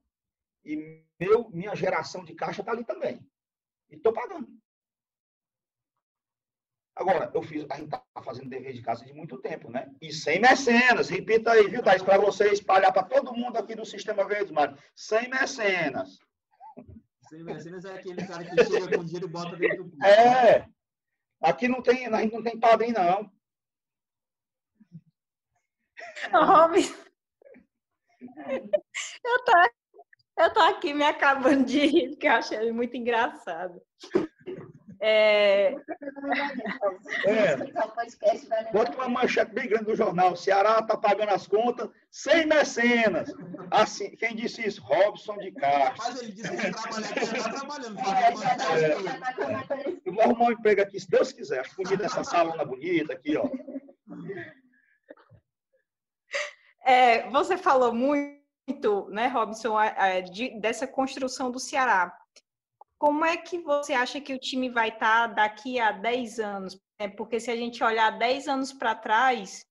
e 0.63 1.03
meu, 1.19 1.49
minha 1.49 1.73
geração 1.75 2.23
de 2.23 2.35
caixa 2.35 2.61
está 2.61 2.71
ali 2.71 2.83
também. 2.83 3.19
E 3.89 3.95
estou 3.95 4.11
pagando. 4.11 4.47
Agora, 6.95 7.29
eu 7.33 7.41
fiz, 7.43 7.65
a 7.69 7.75
gente 7.75 7.85
está 7.85 8.01
fazendo 8.23 8.49
dever 8.49 8.71
de 8.71 8.81
casa 8.81 9.03
de 9.03 9.13
muito 9.13 9.37
tempo, 9.39 9.69
né? 9.69 9.93
E 10.01 10.13
sem 10.13 10.39
mecenas, 10.39 11.09
repita 11.09 11.51
aí, 11.51 11.67
viu, 11.67 11.83
Thais, 11.83 12.01
para 12.01 12.17
você 12.17 12.47
espalhar 12.51 12.93
para 12.93 13.03
todo 13.03 13.33
mundo 13.33 13.57
aqui 13.57 13.75
do 13.75 13.85
Sistema 13.85 14.25
Verde 14.25 14.53
Mar. 14.53 14.77
Sem 14.95 15.27
mecenas. 15.27 16.19
Sem 17.29 17.43
mecenas 17.43 17.83
é 17.83 17.95
aquele 17.95 18.25
cara 18.25 18.45
que 18.45 18.63
chega 18.63 18.97
com 18.97 19.03
dinheiro 19.03 19.27
e 19.27 19.29
bota 19.29 19.57
dentro 19.57 19.83
do 19.83 19.89
pulso. 19.89 20.05
É. 20.05 20.65
Aqui 21.41 21.67
não 21.67 21.81
tem, 21.81 22.07
a 22.07 22.21
gente 22.21 22.33
não 22.33 22.43
tem 22.43 22.57
padrinho, 22.57 22.93
não. 22.93 23.31
Homem. 26.33 26.85
Eu 29.23 29.43
tô, 29.43 29.51
eu 30.39 30.53
tô 30.53 30.59
aqui 30.61 30.93
me 30.93 31.03
acabando 31.03 31.65
de 31.65 31.85
rir, 31.85 32.09
porque 32.11 32.27
eu 32.27 32.31
achei 32.31 32.71
muito 32.71 32.95
engraçado. 32.95 33.81
É... 35.01 35.75
é. 37.25 37.57
Bota 38.71 38.95
uma 38.95 39.09
manchete 39.09 39.53
bem 39.53 39.67
grande 39.67 39.85
do 39.85 39.95
jornal. 39.95 40.35
Ceará 40.35 40.79
está 40.79 40.97
pagando 40.97 41.29
as 41.29 41.47
contas 41.47 41.89
sem 42.09 42.45
mecenas. 42.45 43.31
Assim, 43.71 44.15
quem 44.15 44.35
disse 44.35 44.65
isso? 44.65 44.81
Robson 44.81 45.37
de 45.37 45.51
Castro. 45.51 46.03
Mas 46.05 46.21
ele 46.21 46.31
disse 46.31 46.51
que 46.51 46.67
está 47.37 47.49
trabalhando. 47.51 47.95
É, 48.75 48.93
eu 50.05 50.13
vou 50.13 50.23
arrumar 50.23 50.45
um 50.45 50.51
emprego 50.51 50.81
aqui, 50.81 50.99
se 50.99 51.09
Deus 51.09 51.31
quiser. 51.31 51.59
Acho 51.59 51.75
bonita 51.75 52.05
essa 52.05 52.23
salona 52.23 52.65
bonita 52.65 53.13
aqui, 53.13 53.37
ó. 53.37 53.49
É, 56.85 57.29
você 57.29 57.57
falou 57.57 57.93
muito, 57.93 59.09
né, 59.09 59.27
Robson, 59.27 59.75
de, 60.31 60.59
dessa 60.59 60.87
construção 60.87 61.51
do 61.51 61.59
Ceará. 61.59 62.15
Como 62.97 63.25
é 63.25 63.35
que 63.37 63.59
você 63.59 63.93
acha 63.93 64.21
que 64.21 64.33
o 64.33 64.39
time 64.39 64.69
vai 64.69 64.89
estar 64.89 65.27
tá 65.29 65.33
daqui 65.33 65.79
a 65.79 65.91
10 65.91 66.39
anos? 66.39 66.79
É, 66.97 67.07
porque 67.07 67.39
se 67.39 67.51
a 67.51 67.55
gente 67.55 67.83
olhar 67.83 68.17
10 68.17 68.47
anos 68.47 68.73
para 68.73 68.95
trás, 68.95 69.65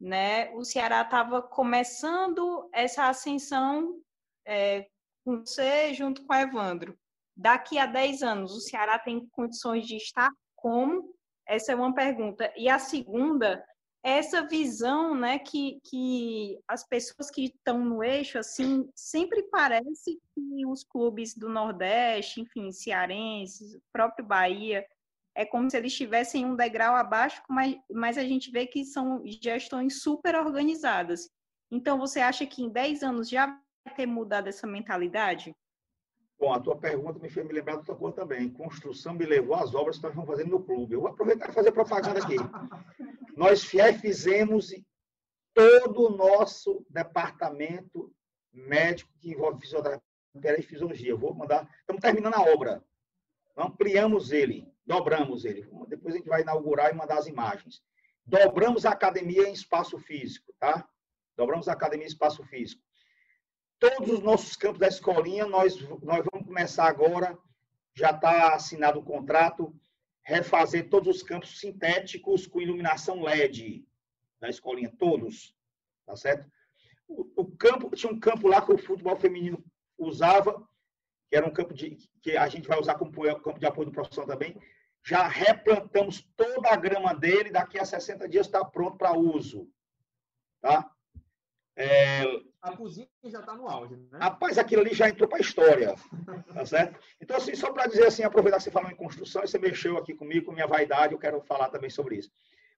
né, 0.00 0.52
o 0.54 0.64
Ceará 0.64 1.02
estava 1.02 1.40
começando 1.40 2.68
essa 2.72 3.08
ascensão 3.08 4.00
é, 4.46 4.86
com 5.24 5.38
você 5.38 5.94
junto 5.94 6.24
com 6.26 6.32
o 6.32 6.36
Evandro. 6.36 6.98
Daqui 7.36 7.78
a 7.78 7.86
10 7.86 8.22
anos, 8.22 8.52
o 8.52 8.60
Ceará 8.60 8.98
tem 8.98 9.26
condições 9.30 9.86
de 9.86 9.96
estar 9.96 10.30
como? 10.54 11.14
Essa 11.46 11.72
é 11.72 11.74
uma 11.74 11.94
pergunta. 11.94 12.52
E 12.56 12.68
a 12.68 12.78
segunda, 12.78 13.64
essa 14.04 14.46
visão, 14.46 15.14
né, 15.14 15.38
que, 15.38 15.80
que 15.82 16.60
as 16.68 16.86
pessoas 16.86 17.30
que 17.30 17.46
estão 17.46 17.82
no 17.82 18.04
eixo, 18.04 18.38
assim, 18.38 18.86
sempre 18.94 19.42
parece 19.44 20.20
que 20.34 20.66
os 20.66 20.84
clubes 20.84 21.34
do 21.34 21.48
Nordeste, 21.48 22.42
enfim, 22.42 22.70
cearenses, 22.70 23.78
próprio 23.90 24.26
Bahia, 24.26 24.86
é 25.34 25.46
como 25.46 25.70
se 25.70 25.78
eles 25.78 25.94
tivessem 25.94 26.44
um 26.44 26.54
degrau 26.54 26.94
abaixo, 26.94 27.42
mas, 27.48 27.76
mas 27.90 28.18
a 28.18 28.24
gente 28.24 28.50
vê 28.50 28.66
que 28.66 28.84
são 28.84 29.22
gestões 29.24 30.02
super 30.02 30.34
organizadas. 30.34 31.30
Então, 31.72 31.98
você 31.98 32.20
acha 32.20 32.46
que 32.46 32.62
em 32.62 32.68
10 32.68 33.02
anos 33.02 33.28
já 33.28 33.46
vai 33.46 33.94
ter 33.96 34.06
mudado 34.06 34.48
essa 34.48 34.66
mentalidade? 34.66 35.56
Bom, 36.38 36.52
a 36.52 36.60
tua 36.60 36.76
pergunta 36.76 37.18
me 37.18 37.30
fez 37.30 37.46
me 37.46 37.52
lembrar 37.52 37.74
de 37.74 37.78
outra 37.78 37.94
coisa 37.94 38.16
também. 38.16 38.50
Construção 38.50 39.14
me 39.14 39.24
levou 39.24 39.54
às 39.54 39.74
obras 39.74 39.96
que 39.96 40.02
nós 40.02 40.14
vamos 40.14 40.28
fazer 40.28 40.46
no 40.46 40.62
clube. 40.62 40.94
Eu 40.94 41.00
vou 41.00 41.10
aproveitar 41.10 41.48
e 41.48 41.52
fazer 41.52 41.72
propaganda 41.72 42.20
aqui. 42.20 42.36
nós 43.36 43.64
fizemos 43.64 44.70
todo 45.54 46.06
o 46.06 46.16
nosso 46.16 46.84
departamento 46.90 48.12
médico 48.52 49.10
que 49.20 49.30
envolve 49.30 49.60
fisioterapia 49.60 50.02
e 50.58 50.62
fisiologia. 50.62 51.10
Eu 51.10 51.18
vou 51.18 51.32
mandar. 51.34 51.68
Estamos 51.80 52.02
terminando 52.02 52.34
a 52.34 52.42
obra. 52.42 52.84
Ampliamos 53.56 54.32
ele, 54.32 54.66
dobramos 54.84 55.44
ele. 55.44 55.68
Depois 55.86 56.14
a 56.14 56.18
gente 56.18 56.28
vai 56.28 56.42
inaugurar 56.42 56.92
e 56.92 56.96
mandar 56.96 57.18
as 57.18 57.28
imagens. 57.28 57.80
Dobramos 58.26 58.84
a 58.84 58.90
academia 58.90 59.48
em 59.48 59.52
espaço 59.52 59.96
físico, 59.98 60.52
tá? 60.58 60.88
Dobramos 61.36 61.68
a 61.68 61.72
academia 61.72 62.04
em 62.04 62.08
espaço 62.08 62.42
físico 62.44 62.82
todos 63.90 64.14
os 64.14 64.20
nossos 64.20 64.56
campos 64.56 64.78
da 64.78 64.88
escolinha, 64.88 65.44
nós, 65.46 65.78
nós 66.02 66.24
vamos 66.32 66.46
começar 66.46 66.86
agora, 66.86 67.38
já 67.94 68.10
está 68.12 68.54
assinado 68.54 68.98
o 68.98 69.04
contrato, 69.04 69.78
refazer 70.22 70.88
todos 70.88 71.16
os 71.16 71.22
campos 71.22 71.60
sintéticos 71.60 72.46
com 72.46 72.62
iluminação 72.62 73.22
LED 73.22 73.86
da 74.40 74.48
escolinha, 74.48 74.90
todos, 74.98 75.54
tá 76.06 76.16
certo? 76.16 76.50
O, 77.06 77.42
o, 77.42 77.56
campo, 77.56 77.94
tinha 77.94 78.10
um 78.10 78.18
campo 78.18 78.48
lá 78.48 78.62
que 78.62 78.72
o 78.72 78.78
futebol 78.78 79.16
feminino 79.16 79.62
usava, 79.98 80.66
que 81.28 81.36
era 81.36 81.46
um 81.46 81.52
campo 81.52 81.74
de, 81.74 81.98
que 82.22 82.38
a 82.38 82.48
gente 82.48 82.66
vai 82.66 82.80
usar 82.80 82.94
como 82.94 83.12
campo 83.12 83.58
de 83.58 83.66
apoio 83.66 83.88
do 83.88 83.92
profissional 83.92 84.26
também, 84.26 84.56
já 85.04 85.28
replantamos 85.28 86.26
toda 86.34 86.70
a 86.70 86.76
grama 86.76 87.14
dele, 87.14 87.50
daqui 87.50 87.78
a 87.78 87.84
60 87.84 88.26
dias 88.30 88.46
está 88.46 88.64
pronto 88.64 88.96
para 88.96 89.12
uso, 89.12 89.70
tá? 90.62 90.90
É, 91.76 92.24
a 92.64 92.74
cozinha 92.74 93.06
já 93.24 93.40
está 93.40 93.54
no 93.54 93.68
auge, 93.68 93.94
né? 93.94 94.18
Rapaz, 94.18 94.56
aquilo 94.56 94.80
ali 94.80 94.94
já 94.94 95.08
entrou 95.08 95.28
para 95.28 95.36
a 95.36 95.40
história, 95.40 95.94
tá 96.52 96.64
certo? 96.64 96.98
Então, 97.20 97.36
assim, 97.36 97.54
só 97.54 97.70
para 97.70 97.86
dizer 97.86 98.06
assim, 98.06 98.22
aproveitar 98.22 98.56
que 98.56 98.64
você 98.64 98.70
falou 98.70 98.90
em 98.90 98.96
construção, 98.96 99.42
você 99.42 99.58
mexeu 99.58 99.98
aqui 99.98 100.14
comigo, 100.14 100.46
com 100.46 100.52
minha 100.52 100.66
vaidade, 100.66 101.12
eu 101.12 101.18
quero 101.18 101.42
falar 101.42 101.68
também 101.68 101.90
sobre 101.90 102.16
isso. 102.16 102.30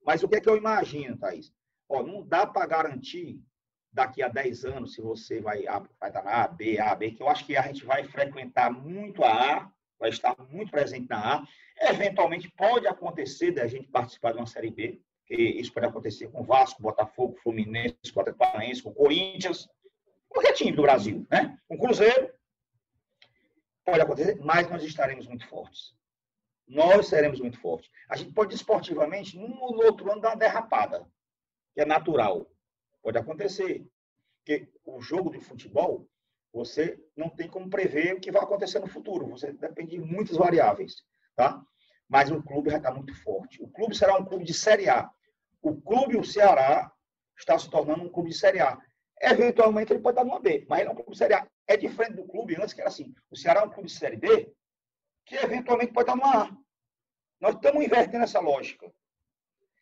Mas 0.04 0.24
o 0.24 0.28
que 0.28 0.36
é 0.36 0.40
que 0.40 0.48
eu 0.48 0.56
imagino, 0.56 1.16
Thaís? 1.16 1.52
Ó, 1.88 2.02
não 2.02 2.26
dá 2.26 2.44
para 2.44 2.66
garantir 2.66 3.40
daqui 3.92 4.22
a 4.22 4.28
10 4.28 4.64
anos 4.64 4.94
se 4.94 5.00
você 5.00 5.40
vai, 5.40 5.62
vai 6.00 6.10
estar 6.10 6.24
na 6.24 6.42
A, 6.42 6.48
B, 6.48 6.80
A, 6.80 6.92
B, 6.94 7.12
que 7.12 7.22
eu 7.22 7.28
acho 7.28 7.46
que 7.46 7.56
a 7.56 7.62
gente 7.62 7.84
vai 7.84 8.02
frequentar 8.04 8.72
muito 8.72 9.22
a 9.22 9.58
A, 9.58 9.70
vai 10.00 10.10
estar 10.10 10.34
muito 10.50 10.72
presente 10.72 11.08
na 11.08 11.36
A. 11.36 11.44
Eventualmente 11.80 12.50
pode 12.56 12.88
acontecer 12.88 13.52
da 13.52 13.68
gente 13.68 13.86
participar 13.86 14.32
de 14.32 14.38
uma 14.38 14.46
Série 14.46 14.70
B, 14.70 15.00
que 15.26 15.34
isso 15.34 15.72
pode 15.72 15.86
acontecer 15.86 16.28
com 16.28 16.44
Vasco, 16.44 16.82
Botafogo, 16.82 17.36
Fluminense, 17.42 17.96
Atlético 18.16 18.92
com 18.92 19.02
Corinthians, 19.02 19.68
qualquer 20.36 20.54
time 20.54 20.72
do 20.72 20.82
Brasil, 20.82 21.26
né? 21.30 21.58
Com 21.68 21.78
Cruzeiro, 21.78 22.32
pode 23.84 24.00
acontecer, 24.00 24.38
mas 24.40 24.68
nós 24.70 24.82
estaremos 24.82 25.26
muito 25.26 25.46
fortes. 25.48 25.94
Nós 26.66 27.08
seremos 27.08 27.40
muito 27.40 27.60
fortes. 27.60 27.90
A 28.08 28.16
gente 28.16 28.32
pode 28.32 28.54
esportivamente, 28.54 29.36
num 29.36 29.60
ou 29.60 29.84
outro 29.84 30.10
ano, 30.10 30.20
dar 30.20 30.30
uma 30.30 30.36
derrapada, 30.36 31.06
que 31.74 31.80
é 31.80 31.84
natural. 31.84 32.50
Pode 33.02 33.18
acontecer. 33.18 33.86
Porque 34.38 34.68
o 34.84 35.00
jogo 35.00 35.30
de 35.30 35.40
futebol, 35.40 36.08
você 36.52 36.98
não 37.16 37.28
tem 37.28 37.48
como 37.48 37.70
prever 37.70 38.14
o 38.14 38.20
que 38.20 38.32
vai 38.32 38.42
acontecer 38.42 38.78
no 38.80 38.88
futuro. 38.88 39.28
Você 39.28 39.52
depende 39.52 39.92
de 39.92 40.00
muitas 40.00 40.36
variáveis, 40.36 41.04
tá? 41.36 41.62
Mas 42.08 42.30
o 42.30 42.42
clube 42.42 42.70
já 42.70 42.78
está 42.78 42.92
muito 42.92 43.14
forte. 43.22 43.62
O 43.62 43.68
clube 43.68 43.96
será 43.96 44.16
um 44.16 44.24
clube 44.24 44.44
de 44.44 44.54
Série 44.54 44.88
A 44.88 45.10
o 45.66 45.80
clube, 45.80 46.16
o 46.16 46.24
Ceará, 46.24 46.92
está 47.36 47.58
se 47.58 47.68
tornando 47.68 48.04
um 48.04 48.08
clube 48.08 48.30
de 48.30 48.36
Série 48.36 48.60
A. 48.60 48.78
Eventualmente 49.20 49.92
ele 49.92 50.00
pode 50.00 50.14
estar 50.14 50.24
numa 50.24 50.40
B, 50.40 50.66
mas 50.68 50.80
ele 50.80 50.88
é 50.88 50.92
um 50.92 50.94
clube 50.94 51.12
de 51.12 51.18
Série 51.18 51.34
A. 51.34 51.46
É 51.66 51.76
diferente 51.76 52.16
do 52.16 52.26
clube 52.26 52.56
antes, 52.56 52.74
que 52.74 52.80
era 52.80 52.88
assim. 52.88 53.14
O 53.30 53.36
Ceará 53.36 53.60
é 53.60 53.64
um 53.64 53.70
clube 53.70 53.88
de 53.88 53.94
Série 53.94 54.16
B, 54.16 54.52
que 55.24 55.36
eventualmente 55.36 55.92
pode 55.92 56.10
estar 56.10 56.16
numa 56.16 56.44
A. 56.44 56.56
Nós 57.40 57.54
estamos 57.54 57.84
invertendo 57.84 58.24
essa 58.24 58.40
lógica. 58.40 58.92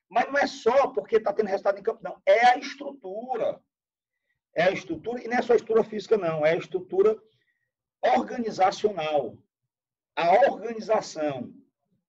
Mas 0.09 0.27
não 0.27 0.39
é 0.39 0.47
só 0.47 0.89
porque 0.89 1.17
está 1.17 1.33
tendo 1.33 1.49
resultado 1.49 1.79
em 1.79 1.83
campo, 1.83 2.03
não. 2.03 2.21
É 2.25 2.47
a 2.47 2.59
estrutura. 2.59 3.61
É 4.55 4.65
a 4.65 4.71
estrutura, 4.71 5.23
e 5.23 5.27
não 5.27 5.37
é 5.37 5.43
só 5.43 5.53
a 5.53 5.57
estrutura 5.57 5.85
física, 5.85 6.17
não. 6.17 6.47
É 6.47 6.53
a 6.53 6.57
estrutura 6.57 7.21
organizacional. 8.17 9.37
A 10.15 10.31
organização. 10.51 11.53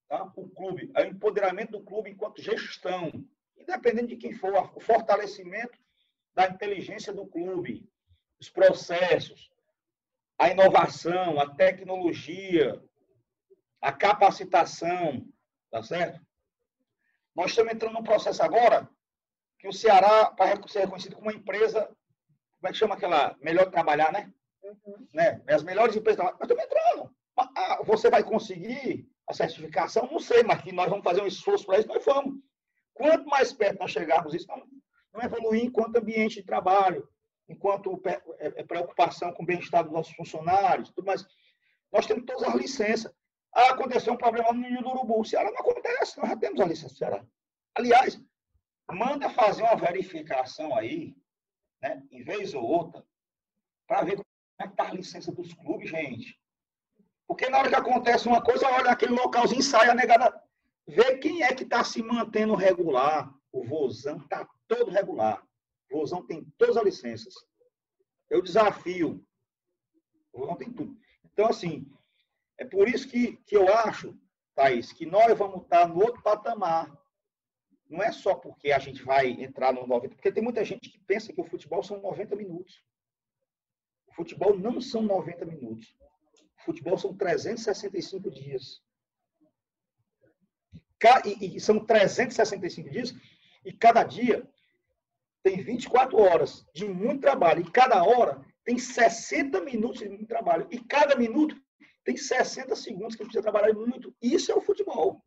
Tá? 0.08 0.32
O 0.36 0.48
clube, 0.50 0.92
o 0.96 1.02
empoderamento 1.02 1.72
do 1.72 1.84
clube 1.84 2.12
enquanto 2.12 2.42
gestão 2.42 3.26
independente 3.58 4.08
de 4.10 4.18
quem 4.18 4.34
for, 4.34 4.72
o 4.76 4.80
fortalecimento 4.80 5.78
da 6.36 6.48
inteligência 6.48 7.14
do 7.14 7.26
clube, 7.26 7.90
os 8.40 8.50
processos, 8.50 9.50
a 10.38 10.50
inovação, 10.50 11.40
a 11.40 11.50
tecnologia, 11.56 12.84
a 13.82 13.92
capacitação, 13.92 15.26
tá 15.72 15.82
certo? 15.82 16.20
Nós 17.34 17.52
estamos 17.52 17.74
entrando 17.74 17.94
num 17.94 18.04
processo 18.04 18.44
agora 18.44 18.90
que 19.60 19.68
o 19.68 19.74
Ceará, 19.74 20.32
para 20.32 20.68
ser 20.68 20.82
reconhecido 20.82 21.16
como 21.16 21.30
uma 21.30 21.38
empresa, 21.38 21.86
como 22.60 22.70
é 22.70 22.72
que 22.72 22.78
chama 22.78 22.96
aquela? 22.96 23.36
Melhor 23.42 23.70
trabalhar, 23.72 24.12
né? 24.12 24.34
Uhum. 24.64 25.08
né? 25.14 25.42
As 25.48 25.64
melhores 25.64 25.96
empresas 25.96 26.24
nós 26.24 26.34
estamos 26.42 26.64
entrando. 26.64 27.16
Ah, 27.38 27.82
você 27.84 28.10
vai 28.10 28.24
conseguir 28.24 29.08
a 29.28 29.34
certificação? 29.34 30.08
Não 30.12 30.20
sei, 30.20 30.44
mas 30.44 30.62
que 30.62 30.72
nós 30.72 30.90
vamos 30.90 31.04
fazer 31.04 31.22
um 31.22 31.28
esforço 31.28 31.66
para 31.66 31.80
isso, 31.80 31.88
nós 31.88 32.04
vamos. 32.04 32.40
Quanto 32.94 33.26
mais 33.28 33.52
perto 33.52 33.80
nós 33.80 33.92
chegarmos 33.92 34.34
isso, 34.34 34.48
não, 35.16 35.24
evoluir 35.24 35.64
enquanto 35.64 35.98
ambiente 35.98 36.36
de 36.36 36.44
trabalho, 36.44 37.08
enquanto 37.48 38.02
é, 38.06 38.22
é 38.40 38.64
preocupação 38.64 39.32
com 39.34 39.44
o 39.44 39.46
bem-estar 39.46 39.84
dos 39.84 39.94
nossos 39.94 40.16
funcionários, 40.16 40.90
tudo 40.90 41.06
mais. 41.06 41.26
Nós 41.92 42.06
temos 42.06 42.26
todas 42.26 42.44
as 42.44 42.56
licenças. 42.56 43.14
Ah, 43.54 43.70
aconteceu 43.70 44.14
um 44.14 44.18
problema 44.18 44.52
no 44.52 44.60
Ninho 44.60 44.82
do 44.82 44.90
Urubu. 44.90 45.22
O 45.22 45.26
Ceará 45.26 45.50
não 45.50 45.60
acontece, 45.60 46.18
nós 46.18 46.30
já 46.30 46.38
temos 46.38 46.60
a 46.60 46.66
licença 46.66 46.94
do 46.94 46.98
Ceará. 46.98 47.26
Aliás, 47.76 48.22
manda 48.92 49.30
fazer 49.30 49.64
uma 49.64 49.76
verificação 49.76 50.76
aí, 50.76 51.16
né, 51.82 52.04
em 52.12 52.24
vez 52.24 52.54
ou 52.54 52.64
outra, 52.64 53.06
para 53.88 54.04
ver 54.04 54.16
como 54.16 54.26
é 54.60 54.64
que 54.64 54.74
está 54.74 54.90
a 54.90 54.94
licença 54.94 55.32
dos 55.32 55.54
clubes, 55.54 55.90
gente. 55.90 56.40
Porque 57.28 57.50
na 57.50 57.60
hora 57.60 57.70
que 57.70 57.76
acontece 57.76 58.28
uma 58.28 58.42
coisa, 58.42 58.68
olha, 58.68 58.92
aquele 58.92 59.14
localzinho 59.14 59.64
sai 59.64 59.90
a 59.90 59.96
negada 59.96 60.32
Vê 60.88 61.18
quem 61.18 61.42
é 61.42 61.54
que 61.54 61.64
está 61.64 61.84
se 61.84 62.02
mantendo 62.04 62.54
regular. 62.54 63.34
O 63.52 63.64
Vozão 63.64 64.18
está 64.18 64.48
todo 64.68 64.92
regular. 64.92 65.46
O 65.92 66.00
Vozão 66.00 66.26
tem 66.26 66.44
todas 66.58 66.78
as 66.78 66.84
licenças. 66.84 67.34
Eu 68.30 68.42
desafio. 68.42 69.26
O 70.34 70.40
Vozão 70.40 70.56
tem 70.56 70.72
tudo. 70.72 70.98
Então, 71.24 71.48
assim, 71.48 71.86
é 72.58 72.66
por 72.66 72.88
isso 72.88 73.08
que, 73.08 73.38
que 73.38 73.56
eu 73.56 73.72
acho, 73.74 74.18
Thaís, 74.56 74.92
que 74.92 75.06
nós 75.06 75.38
vamos 75.38 75.64
estar 75.64 75.88
no 75.88 75.98
outro 75.98 76.22
patamar. 76.22 76.92
Não 77.88 78.02
é 78.02 78.12
só 78.12 78.34
porque 78.34 78.72
a 78.72 78.80
gente 78.80 79.04
vai 79.04 79.30
entrar 79.30 79.72
no 79.74 79.86
90, 79.86 80.16
porque 80.16 80.32
tem 80.32 80.44
muita 80.44 80.66
gente 80.66 80.90
que 80.90 80.98
pensa 81.00 81.32
que 81.32 81.40
o 81.40 81.46
futebol 81.46 81.84
são 81.84 82.02
90 82.02 82.36
minutos. 82.36 82.84
O 84.08 84.14
futebol 84.14 84.58
não 84.58 84.82
são 84.82 85.04
90 85.04 85.46
minutos. 85.46 85.96
O 86.60 86.64
futebol 86.66 86.98
são 86.98 87.16
365 87.16 88.32
dias 88.32 88.84
e, 91.40 91.60
são 91.60 91.84
365 91.84 92.90
dias, 92.90 93.14
e 93.64 93.72
cada 93.72 94.04
dia 94.04 94.48
tem 95.46 95.62
24 95.62 96.18
horas 96.18 96.66
de 96.74 96.86
muito 96.86 97.22
trabalho, 97.22 97.62
e 97.62 97.70
cada 97.70 98.04
hora 98.04 98.44
tem 98.64 98.80
60 98.80 99.62
minutos 99.62 100.00
de 100.00 100.10
muito 100.10 100.26
trabalho, 100.26 100.68
e 100.72 100.80
cada 100.80 101.16
minuto 101.16 101.56
tem 102.04 102.18
60 102.18 102.76
segundos 102.76 103.16
que 103.16 103.22
a 103.22 103.26
gente 103.26 103.34
precisa 103.34 103.44
trabalhar 103.44 103.72
muito. 103.76 104.12
Isso 104.20 104.52
é 104.52 104.56
o 104.56 104.62
futebol. 104.62 105.24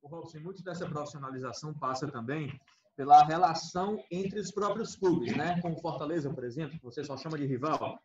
O 0.00 0.06
Robson, 0.06 0.38
muito 0.38 0.62
dessa 0.62 0.88
profissionalização 0.88 1.74
passa 1.74 2.06
também 2.06 2.56
pela 2.96 3.24
relação 3.24 4.00
entre 4.08 4.38
os 4.38 4.52
próprios 4.52 4.94
clubes, 4.94 5.36
né? 5.36 5.60
Com 5.60 5.72
o 5.72 5.80
Fortaleza, 5.80 6.32
por 6.32 6.44
exemplo, 6.44 6.78
que 6.78 6.84
você 6.84 7.02
só 7.02 7.16
chama 7.16 7.36
de 7.36 7.44
rival. 7.44 7.98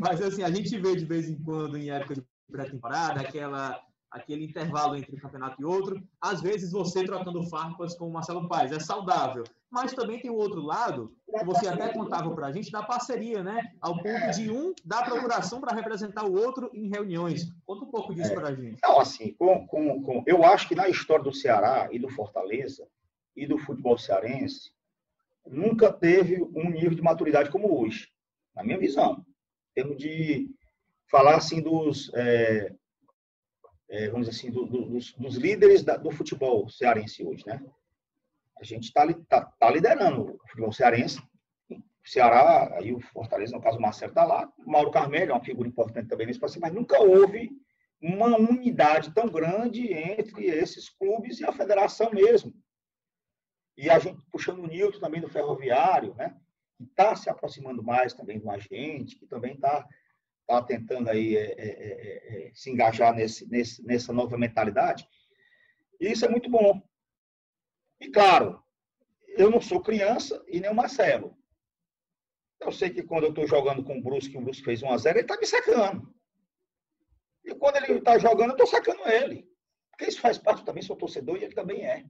Mas 0.00 0.20
assim, 0.20 0.42
a 0.42 0.50
gente 0.50 0.76
vê 0.76 0.96
de 0.96 1.04
vez 1.04 1.28
em 1.28 1.40
quando, 1.40 1.78
em 1.78 1.90
época 1.90 2.16
de 2.16 2.26
pré-temporada, 2.50 3.20
aquela 3.20 3.80
aquele 4.10 4.44
intervalo 4.44 4.96
entre 4.96 5.14
um 5.14 5.18
campeonato 5.18 5.60
e 5.60 5.64
outro. 5.64 6.02
Às 6.20 6.40
vezes 6.40 6.72
você 6.72 7.04
trocando 7.04 7.42
farpas 7.48 7.96
com 7.96 8.08
o 8.08 8.12
Marcelo 8.12 8.48
Paes 8.48 8.72
é 8.72 8.80
saudável, 8.80 9.44
mas 9.70 9.92
também 9.92 10.20
tem 10.20 10.30
o 10.30 10.36
outro 10.36 10.62
lado, 10.62 11.14
que 11.26 11.44
você 11.44 11.68
até 11.68 11.92
contava 11.92 12.34
para 12.34 12.46
a 12.46 12.52
gente, 12.52 12.70
da 12.70 12.82
parceria, 12.82 13.42
né? 13.42 13.72
Ao 13.80 14.02
ponto 14.02 14.30
de 14.34 14.50
um 14.50 14.74
dar 14.84 15.04
procuração 15.04 15.60
para 15.60 15.74
representar 15.74 16.24
o 16.24 16.34
outro 16.34 16.70
em 16.72 16.88
reuniões. 16.88 17.52
Conta 17.66 17.84
um 17.84 17.90
pouco 17.90 18.14
disso 18.14 18.32
é. 18.32 18.34
para 18.34 18.48
a 18.48 18.54
gente. 18.54 18.80
Não, 18.82 18.98
assim, 18.98 19.34
com, 19.34 19.66
com, 19.66 20.02
com, 20.02 20.24
eu 20.26 20.42
acho 20.44 20.68
que 20.68 20.74
na 20.74 20.88
história 20.88 21.24
do 21.24 21.32
Ceará 21.32 21.88
e 21.92 21.98
do 21.98 22.08
Fortaleza 22.08 22.88
e 23.36 23.46
do 23.46 23.58
futebol 23.58 23.98
cearense, 23.98 24.72
nunca 25.46 25.92
teve 25.92 26.42
um 26.42 26.70
nível 26.70 26.94
de 26.94 27.02
maturidade 27.02 27.50
como 27.50 27.80
hoje, 27.80 28.08
na 28.54 28.64
minha 28.64 28.78
visão. 28.78 29.24
Temos 29.74 29.96
de 29.96 30.50
falar 31.10 31.36
assim 31.36 31.60
dos, 31.60 32.10
é, 32.14 32.74
é, 33.88 34.08
vamos 34.10 34.28
assim, 34.28 34.50
do, 34.50 34.66
do, 34.66 34.84
dos, 34.84 35.12
dos, 35.14 35.36
líderes 35.36 35.82
da, 35.82 35.96
do 35.96 36.10
futebol 36.10 36.68
cearense 36.68 37.24
hoje, 37.24 37.44
né? 37.46 37.64
A 38.60 38.64
gente 38.64 38.84
está 38.84 39.06
tá, 39.28 39.44
tá 39.58 39.70
liderando 39.70 40.34
o 40.34 40.48
futebol 40.48 40.72
cearense. 40.72 41.22
O 41.70 41.80
Ceará, 42.04 42.76
aí 42.76 42.92
o 42.92 43.00
Fortaleza, 43.00 43.54
no 43.54 43.62
caso 43.62 43.78
o 43.78 43.82
Marcelo 43.82 44.10
está 44.10 44.24
lá. 44.24 44.52
O 44.58 44.70
Mauro 44.70 44.90
Carmelho 44.90 45.30
é 45.30 45.34
uma 45.34 45.44
figura 45.44 45.68
importante 45.68 46.08
também 46.08 46.26
nesse 46.26 46.38
processo, 46.38 46.60
mas 46.60 46.72
nunca 46.72 47.00
houve 47.00 47.50
uma 48.00 48.36
unidade 48.36 49.12
tão 49.12 49.28
grande 49.28 49.92
entre 49.92 50.46
esses 50.46 50.88
clubes 50.88 51.40
e 51.40 51.44
a 51.44 51.52
federação 51.52 52.10
mesmo. 52.10 52.52
E 53.76 53.88
a 53.88 53.98
gente 53.98 54.20
puxando 54.30 54.58
o 54.60 54.66
Nilton 54.66 54.98
também 54.98 55.20
do 55.20 55.28
Ferroviário, 55.28 56.14
né? 56.14 56.36
Que 56.76 56.84
está 56.84 57.14
se 57.14 57.30
aproximando 57.30 57.82
mais 57.82 58.12
também 58.12 58.38
do 58.38 58.50
agente, 58.50 59.16
que 59.16 59.26
também 59.26 59.54
está 59.54 59.86
tá 60.48 60.62
tentando 60.62 61.10
aí 61.10 61.36
é, 61.36 61.52
é, 61.52 61.68
é, 61.68 62.46
é, 62.48 62.54
se 62.54 62.70
engajar 62.70 63.14
nesse, 63.14 63.46
nesse, 63.48 63.84
nessa 63.84 64.14
nova 64.14 64.38
mentalidade. 64.38 65.06
E 66.00 66.10
isso 66.10 66.24
é 66.24 66.28
muito 66.28 66.48
bom. 66.48 66.82
E 68.00 68.08
claro, 68.08 68.62
eu 69.26 69.50
não 69.50 69.60
sou 69.60 69.82
criança 69.82 70.42
e 70.48 70.58
nem 70.58 70.70
o 70.70 70.74
Marcelo. 70.74 71.36
Eu 72.58 72.72
sei 72.72 72.88
que 72.88 73.02
quando 73.02 73.24
eu 73.24 73.30
estou 73.30 73.46
jogando 73.46 73.84
com 73.84 73.98
o 73.98 74.02
Brusque, 74.02 74.38
o 74.38 74.40
Brusque 74.40 74.64
fez 74.64 74.82
1 74.82 74.90
a 74.90 74.96
0 74.96 75.18
ele 75.18 75.24
está 75.24 75.36
me 75.36 75.46
secando. 75.46 76.14
E 77.44 77.54
quando 77.54 77.76
ele 77.76 77.98
está 77.98 78.18
jogando, 78.18 78.50
eu 78.50 78.52
estou 78.52 78.66
sacando 78.66 79.06
ele. 79.06 79.46
Porque 79.90 80.06
isso 80.06 80.20
faz 80.20 80.38
parte 80.38 80.64
também, 80.64 80.82
sou 80.82 80.96
torcedor 80.96 81.36
e 81.36 81.44
ele 81.44 81.54
também 81.54 81.84
é. 81.84 82.04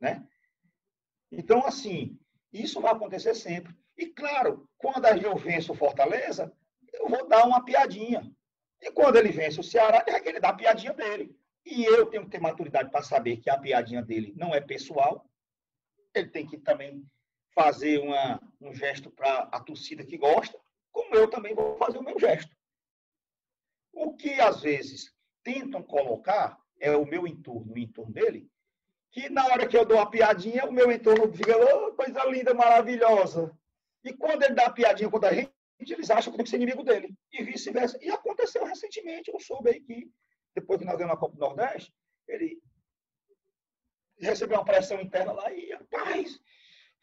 Né? 0.00 0.26
Então, 1.30 1.64
assim, 1.64 2.18
isso 2.52 2.80
vai 2.80 2.92
acontecer 2.92 3.34
sempre. 3.34 3.74
E 3.96 4.06
claro, 4.06 4.68
quando 4.78 5.04
eu 5.06 5.36
venço 5.36 5.72
o 5.72 5.76
Fortaleza, 5.76 6.52
eu 6.92 7.08
vou 7.08 7.28
dar 7.28 7.46
uma 7.46 7.64
piadinha. 7.64 8.30
E 8.80 8.90
quando 8.90 9.16
ele 9.16 9.30
vence 9.30 9.60
o 9.60 9.64
Ceará, 9.64 10.04
é 10.06 10.20
que 10.20 10.28
ele 10.28 10.40
dá 10.40 10.50
a 10.50 10.56
piadinha 10.56 10.92
dele. 10.92 11.36
E 11.64 11.84
eu 11.84 12.06
tenho 12.06 12.24
que 12.24 12.30
ter 12.30 12.40
maturidade 12.40 12.90
para 12.90 13.02
saber 13.02 13.36
que 13.36 13.50
a 13.50 13.58
piadinha 13.58 14.02
dele 14.02 14.32
não 14.36 14.54
é 14.54 14.60
pessoal. 14.60 15.28
Ele 16.14 16.28
tem 16.28 16.46
que 16.46 16.58
também 16.58 17.04
fazer 17.54 17.98
uma, 17.98 18.40
um 18.60 18.74
gesto 18.74 19.10
para 19.10 19.48
a 19.52 19.60
torcida 19.60 20.04
que 20.04 20.16
gosta, 20.16 20.58
como 20.90 21.14
eu 21.14 21.28
também 21.28 21.54
vou 21.54 21.76
fazer 21.76 21.98
o 21.98 22.02
meu 22.02 22.18
gesto. 22.18 22.54
O 23.92 24.14
que 24.14 24.40
às 24.40 24.62
vezes 24.62 25.12
tentam 25.42 25.82
colocar 25.82 26.58
é 26.78 26.96
o 26.96 27.04
meu 27.04 27.26
entorno, 27.26 27.74
o 27.74 27.78
entorno 27.78 28.12
dele, 28.12 28.50
que 29.10 29.28
na 29.28 29.44
hora 29.46 29.66
que 29.66 29.76
eu 29.76 29.84
dou 29.84 29.98
uma 29.98 30.10
piadinha, 30.10 30.64
o 30.64 30.72
meu 30.72 30.90
entorno 30.90 31.32
fica, 31.32 31.56
oh, 31.56 31.92
coisa 31.92 32.24
linda, 32.26 32.54
maravilhosa. 32.54 33.56
E 34.04 34.12
quando 34.12 34.44
ele 34.44 34.54
dá 34.54 34.66
a 34.66 34.72
piadinha 34.72 35.10
contra 35.10 35.30
a 35.30 35.34
gente, 35.34 35.52
eles 35.88 36.10
acham 36.10 36.32
que 36.32 36.36
tem 36.36 36.44
que 36.44 36.50
ser 36.50 36.56
inimigo 36.56 36.82
dele. 36.82 37.14
E 37.32 37.42
vice-versa. 37.42 37.98
E 38.02 38.10
aconteceu 38.10 38.64
recentemente, 38.64 39.30
eu 39.32 39.40
soube 39.40 39.70
aí 39.70 39.80
que, 39.80 40.10
depois 40.54 40.78
que 40.78 40.84
nós 40.84 40.96
ganhamos 40.96 41.16
a 41.16 41.20
Copa 41.20 41.34
do 41.34 41.40
Nordeste, 41.40 41.92
ele 42.28 42.60
recebeu 44.18 44.58
uma 44.58 44.64
pressão 44.64 45.00
interna 45.00 45.32
lá 45.32 45.52
e, 45.52 45.72
rapaz, 45.72 46.38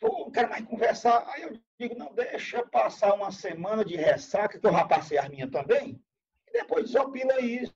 não 0.02 0.32
quero 0.32 0.50
mais 0.50 0.66
conversar. 0.66 1.28
Aí 1.30 1.44
eu 1.44 1.60
digo, 1.80 1.96
não, 1.96 2.14
deixa 2.14 2.66
passar 2.68 3.14
uma 3.14 3.32
semana 3.32 3.84
de 3.84 3.96
ressaca, 3.96 4.60
que 4.60 4.68
eu 4.68 4.72
já 4.72 4.86
passei 4.88 5.18
a 5.18 5.30
minha 5.30 5.50
também, 5.50 6.02
e 6.48 6.52
depois 6.52 6.86
desopila 6.86 7.40
isso. 7.40 7.74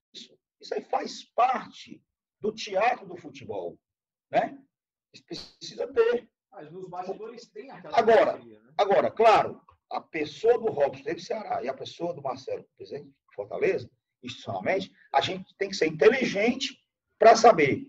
Isso 0.59 0.73
aí 0.73 0.81
faz 0.81 1.23
parte 1.33 2.03
do 2.39 2.51
teatro 2.53 3.07
do 3.07 3.17
futebol 3.17 3.77
né? 4.31 4.57
Precisa 5.27 5.87
ter. 5.87 6.29
Mas 6.51 6.71
nos 6.71 6.87
bastidores 6.87 7.47
tem 7.47 7.69
aquela 7.69 7.97
agora, 7.97 8.37
né? 8.37 8.59
agora, 8.77 9.11
claro, 9.11 9.61
a 9.91 10.01
pessoa 10.01 10.57
do 10.57 10.71
Robson 10.71 11.13
do 11.13 11.19
Ceará 11.19 11.63
e 11.63 11.69
a 11.69 11.73
pessoa 11.73 12.13
do 12.13 12.21
Marcelo, 12.21 12.65
presidente 12.77 13.07
de 13.07 13.35
Fortaleza, 13.35 13.89
institucionalmente, 14.23 14.91
a 15.13 15.21
gente 15.21 15.55
tem 15.57 15.69
que 15.69 15.75
ser 15.75 15.87
inteligente 15.87 16.77
para 17.17 17.35
saber 17.35 17.87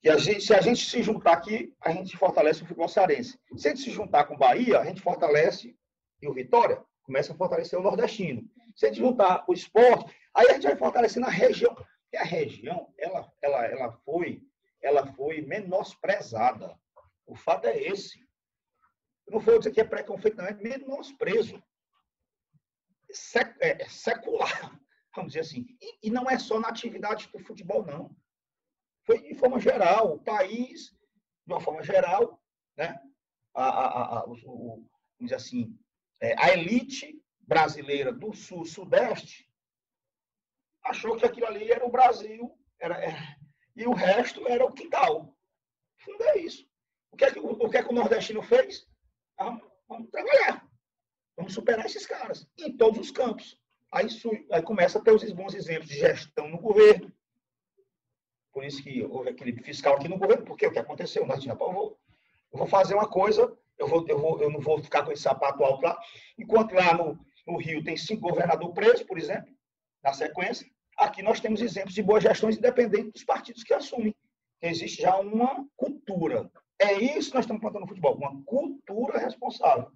que 0.00 0.08
a 0.08 0.16
gente, 0.16 0.40
se 0.40 0.54
a 0.54 0.60
gente 0.60 0.84
se 0.84 1.02
juntar 1.02 1.34
aqui, 1.34 1.72
a 1.80 1.92
gente 1.92 2.16
fortalece 2.16 2.62
o 2.62 2.66
futebol 2.66 2.88
cearense. 2.88 3.38
Se 3.56 3.68
a 3.68 3.70
gente 3.70 3.82
se 3.82 3.90
juntar 3.90 4.24
com 4.24 4.34
o 4.34 4.38
Bahia, 4.38 4.80
a 4.80 4.84
gente 4.84 5.00
fortalece 5.00 5.76
e 6.20 6.28
o 6.28 6.34
Vitória 6.34 6.82
começa 7.02 7.32
a 7.32 7.36
fortalecer 7.36 7.78
o 7.78 7.82
nordestino. 7.82 8.42
Se 8.74 8.86
a 8.86 8.88
gente 8.88 8.98
juntar 8.98 9.44
o 9.46 9.52
esporte, 9.52 10.12
aí 10.34 10.48
a 10.48 10.52
gente 10.54 10.64
vai 10.64 10.76
fortalecendo 10.76 11.26
a 11.26 11.30
região. 11.30 11.76
E 12.12 12.16
a 12.16 12.24
região, 12.24 12.92
ela, 12.98 13.32
ela, 13.40 13.66
ela 13.66 13.92
foi 14.04 14.42
ela 14.82 15.06
foi 15.14 15.40
menosprezada. 15.42 16.76
O 17.26 17.36
fato 17.36 17.66
é 17.66 17.78
esse. 17.78 18.21
Não 19.28 19.40
vou 19.40 19.58
dizer 19.58 19.72
que 19.72 19.80
é 19.80 19.84
preconceito, 19.84 20.36
não, 20.36 20.46
é 20.46 20.54
menosprezo. 20.54 21.62
Sec, 23.10 23.56
é, 23.60 23.82
é 23.82 23.88
secular, 23.88 24.80
vamos 25.14 25.32
dizer 25.32 25.40
assim. 25.40 25.66
E, 25.80 26.08
e, 26.08 26.10
não 26.10 26.28
é 26.28 26.38
só 26.38 26.58
na 26.58 26.68
atividade 26.68 27.28
do 27.28 27.38
futebol, 27.38 27.84
não. 27.84 28.14
Foi 29.04 29.20
de 29.22 29.34
forma 29.34 29.58
geral, 29.58 30.14
o 30.14 30.22
país, 30.22 30.90
de 31.46 31.52
uma 31.52 31.60
forma 31.60 31.82
geral, 31.82 32.42
né? 32.76 32.98
a, 33.54 33.64
a, 33.64 34.18
a, 34.18 34.24
o, 34.26 34.34
vamos 34.36 34.88
dizer 35.20 35.34
assim, 35.34 35.78
é, 36.20 36.34
a 36.38 36.52
elite 36.52 37.20
brasileira 37.40 38.12
do 38.12 38.32
sul-sudeste 38.32 39.50
achou 40.84 41.16
que 41.16 41.26
aquilo 41.26 41.46
ali 41.46 41.70
era 41.70 41.84
o 41.84 41.90
Brasil, 41.90 42.58
era, 42.80 42.96
era 42.96 43.42
e 43.74 43.86
o 43.86 43.92
resto 43.92 44.46
era 44.46 44.64
o 44.64 44.72
quintal. 44.72 45.36
Fundo 45.96 46.24
é 46.24 46.38
isso. 46.38 46.66
O 47.10 47.16
que 47.16 47.24
é 47.24 47.30
que 47.32 47.38
o, 47.38 47.46
o, 47.46 47.70
que 47.70 47.76
é 47.76 47.82
que 47.82 47.90
o 47.90 47.94
nordestino 47.94 48.42
fez? 48.42 48.86
Vamos 49.88 50.10
trabalhar. 50.10 50.66
Vamos 51.36 51.54
superar 51.54 51.86
esses 51.86 52.06
caras 52.06 52.46
em 52.58 52.76
todos 52.76 52.98
os 52.98 53.10
campos. 53.10 53.58
Aí, 53.90 54.06
aí 54.50 54.62
começa 54.62 54.98
a 54.98 55.02
ter 55.02 55.12
os 55.12 55.32
bons 55.32 55.54
exemplos 55.54 55.88
de 55.88 55.98
gestão 55.98 56.48
no 56.48 56.58
governo. 56.58 57.12
Por 58.52 58.64
isso 58.64 58.82
que 58.82 59.02
houve 59.02 59.30
aquele 59.30 59.52
fiscal 59.62 59.94
aqui 59.94 60.08
no 60.08 60.18
governo, 60.18 60.44
porque 60.44 60.66
o 60.66 60.72
que 60.72 60.78
aconteceu? 60.78 61.26
Nós 61.26 61.44
eu 61.44 61.56
vou, 61.56 61.98
eu 62.52 62.58
vou 62.58 62.66
fazer 62.66 62.94
uma 62.94 63.08
coisa, 63.08 63.56
eu, 63.78 63.86
vou, 63.86 64.06
eu, 64.08 64.18
vou, 64.18 64.42
eu 64.42 64.50
não 64.50 64.60
vou 64.60 64.82
ficar 64.82 65.04
com 65.04 65.12
esse 65.12 65.22
sapato 65.22 65.64
alto 65.64 65.82
lá, 65.82 65.98
enquanto 66.38 66.74
lá 66.74 66.94
no, 66.94 67.18
no 67.46 67.56
Rio 67.56 67.82
tem 67.82 67.96
cinco 67.96 68.28
governadores 68.28 68.74
presos, 68.74 69.02
por 69.02 69.18
exemplo, 69.18 69.50
na 70.02 70.12
sequência, 70.12 70.66
Aqui 70.96 71.22
nós 71.22 71.40
temos 71.40 71.60
exemplos 71.60 71.94
de 71.94 72.02
boas 72.02 72.22
gestões 72.22 72.56
independentes 72.56 73.12
dos 73.12 73.24
partidos 73.24 73.64
que 73.64 73.74
assumem. 73.74 74.14
Existe 74.60 75.02
já 75.02 75.16
uma 75.18 75.66
cultura. 75.76 76.50
É 76.80 76.94
isso 76.94 77.30
que 77.30 77.36
nós 77.36 77.44
estamos 77.44 77.60
plantando 77.60 77.82
no 77.82 77.88
futebol, 77.88 78.16
uma 78.16 78.42
cultura 78.44 79.18
responsável. 79.18 79.90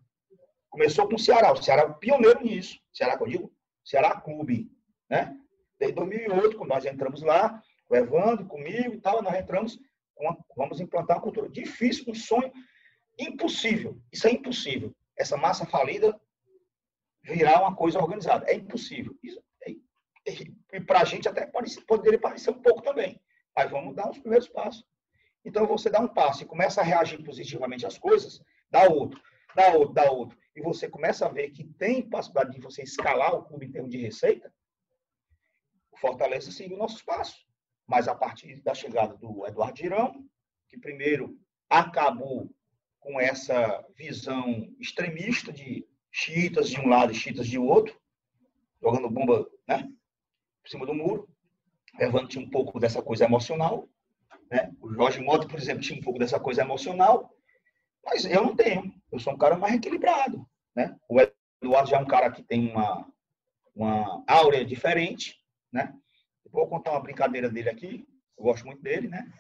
Começou 0.71 1.09
com 1.09 1.15
o 1.15 1.19
Ceará. 1.19 1.53
O 1.53 1.63
Ceará 1.63 1.83
é 1.83 1.87
o 1.87 1.95
pioneiro 1.95 2.43
nisso. 2.43 2.79
Ceará, 2.93 3.17
que 3.17 3.23
eu 3.23 3.29
digo, 3.29 3.53
Ceará 3.85 4.21
Clube. 4.21 4.71
Né? 5.09 5.37
Desde 5.79 5.97
2008, 5.97 6.57
quando 6.57 6.71
nós 6.71 6.85
entramos 6.85 7.23
lá, 7.23 7.61
o 7.89 7.97
Evandro, 7.97 8.47
comigo 8.47 8.95
e 8.95 9.01
tal, 9.01 9.23
nós 9.23 9.35
entramos, 9.35 9.79
vamos 10.57 10.81
implantar 10.81 11.17
uma 11.17 11.23
cultura. 11.23 11.49
Difícil, 11.49 12.05
um 12.09 12.15
sonho 12.15 12.53
impossível. 13.19 13.99
Isso 14.13 14.27
é 14.27 14.33
impossível. 14.33 14.95
Essa 15.17 15.37
massa 15.37 15.65
falida 15.67 16.19
virar 17.23 17.61
uma 17.61 17.75
coisa 17.75 17.99
organizada. 17.99 18.45
É 18.49 18.55
impossível. 18.55 19.17
Isso 19.23 19.41
e 20.73 20.81
para 20.81 21.01
a 21.01 21.05
gente 21.05 21.29
até 21.29 21.47
pode, 21.47 21.81
poderia 21.85 22.19
parecer 22.19 22.51
um 22.51 22.61
pouco 22.61 22.83
também. 22.83 23.21
Mas 23.55 23.71
vamos 23.71 23.95
dar 23.95 24.11
os 24.11 24.19
primeiros 24.19 24.49
passos. 24.49 24.85
Então, 25.47 25.67
você 25.67 25.89
dá 25.89 26.01
um 26.01 26.09
passo 26.09 26.43
e 26.43 26.47
começa 26.47 26.81
a 26.81 26.85
reagir 26.85 27.23
positivamente 27.23 27.87
às 27.87 27.97
coisas, 27.97 28.43
dá 28.69 28.89
outro, 28.89 29.21
dá 29.55 29.73
outro, 29.73 29.95
dá 29.95 30.11
outro, 30.11 30.37
e 30.57 30.61
você 30.61 30.89
começa 30.89 31.25
a 31.25 31.29
ver 31.29 31.51
que 31.51 31.65
tem 31.65 32.03
possibilidade 32.03 32.57
de 32.57 32.61
você 32.61 32.83
escalar 32.83 33.33
o 33.33 33.45
clube 33.45 33.67
em 33.67 33.71
termos 33.71 33.91
de 33.91 33.99
receita, 33.99 34.53
o 35.93 35.97
Fortaleza 35.97 36.51
seguiu 36.51 36.77
nossos 36.77 37.03
passos. 37.03 37.47
Mas 37.87 38.09
a 38.09 38.15
partir 38.15 38.61
da 38.63 38.75
chegada 38.75 39.17
do 39.17 39.47
Eduardo 39.47 39.79
Girão, 39.79 40.29
que 40.69 40.77
primeiro 40.77 41.39
acabou 41.71 42.51
com 42.99 43.21
essa 43.21 43.87
visão 43.97 44.69
extremista 44.81 45.53
de 45.53 45.87
chiitas 46.11 46.69
de 46.69 46.81
um 46.81 46.89
lado 46.89 47.13
e 47.13 47.15
chiitas 47.15 47.47
de 47.47 47.57
outro, 47.59 47.97
jogando 48.83 49.09
bomba 49.09 49.49
né, 49.69 49.89
por 50.61 50.69
cima 50.69 50.85
do 50.85 50.93
muro. 50.93 51.29
Tinha 52.29 52.45
um 52.45 52.51
pouco 52.51 52.81
dessa 52.81 53.01
coisa 53.01 53.25
emocional. 53.25 53.89
Né? 54.51 54.73
O 54.81 54.93
Jorge 54.93 55.21
Mota, 55.21 55.47
por 55.47 55.59
exemplo, 55.59 55.83
tinha 55.83 55.99
um 55.99 56.03
pouco 56.03 56.19
dessa 56.19 56.39
coisa 56.39 56.63
emocional. 56.63 57.31
Mas 58.05 58.25
eu 58.25 58.43
não 58.43 58.55
tenho. 58.55 58.95
Eu 59.11 59.19
sou 59.19 59.33
um 59.33 59.39
cara 59.39 59.57
mais 59.57 59.75
equilibrado. 59.75 60.47
Né? 60.75 60.97
O 61.09 61.21
Eduardo 61.63 61.91
já 61.91 61.97
é 61.97 62.01
um 62.01 62.07
cara 62.07 62.31
que 62.31 62.43
tem 62.43 62.71
uma, 62.71 63.07
uma 63.75 64.25
áurea 64.27 64.65
diferente. 64.65 65.41
Né? 65.73 65.93
Vou 66.51 66.69
contar 66.69 66.93
uma 66.93 67.03
brincadeira 67.03 67.49
dele 67.49 67.69
aqui. 67.69 68.07
Eu 68.39 68.45
gosto 68.45 68.67
muito 68.67 68.83
dele, 68.83 69.09
né? 69.09 69.33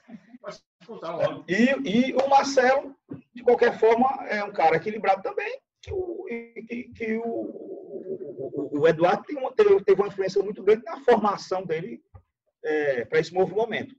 E, 1.48 2.08
e 2.08 2.14
o 2.14 2.28
Marcelo, 2.28 2.96
de 3.34 3.42
qualquer 3.42 3.78
forma, 3.78 4.24
é 4.28 4.42
um 4.42 4.52
cara 4.52 4.76
equilibrado 4.76 5.22
também, 5.22 5.60
que 5.82 5.92
o, 5.92 6.24
que, 6.66 6.84
que 6.94 7.16
o, 7.18 7.24
o, 7.24 8.80
o 8.80 8.88
Eduardo 8.88 9.24
tem 9.24 9.36
uma, 9.36 9.52
teve, 9.52 9.84
teve 9.84 10.00
uma 10.00 10.08
influência 10.08 10.42
muito 10.42 10.62
grande 10.62 10.84
na 10.84 11.00
formação 11.00 11.64
dele 11.64 12.00
é, 12.64 13.04
para 13.04 13.18
esse 13.18 13.34
novo 13.34 13.54
momento. 13.54 13.94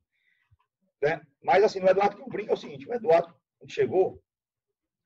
Né? 1.02 1.22
Mas, 1.44 1.64
assim, 1.64 1.80
o 1.80 1.88
Eduardo 1.88 2.16
que 2.16 2.22
eu 2.22 2.28
brinco 2.28 2.52
é 2.52 2.54
o 2.54 2.58
seguinte, 2.58 2.88
o 2.88 2.94
Eduardo 2.94 3.34
chegou, 3.68 4.22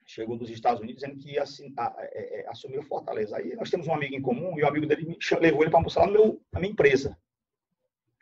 chegou 0.06 0.38
dos 0.38 0.50
Estados 0.50 0.82
Unidos 0.82 1.02
dizendo 1.02 1.20
que 1.20 1.38
assim, 1.38 1.74
a, 1.78 1.96
é, 2.00 2.42
é, 2.42 2.50
assumir 2.50 2.80
o 2.80 2.84
Fortaleza. 2.84 3.38
Aí 3.38 3.56
nós 3.56 3.70
temos 3.70 3.88
um 3.88 3.94
amigo 3.94 4.16
em 4.16 4.22
comum 4.22 4.58
e 4.58 4.64
o 4.64 4.68
amigo 4.68 4.86
dele 4.86 5.06
me, 5.06 5.18
levou 5.40 5.62
ele 5.62 5.70
para 5.70 5.80
almoçar 5.80 6.06
no 6.08 6.14
meu, 6.14 6.42
na 6.52 6.60
minha 6.60 6.72
empresa. 6.72 7.18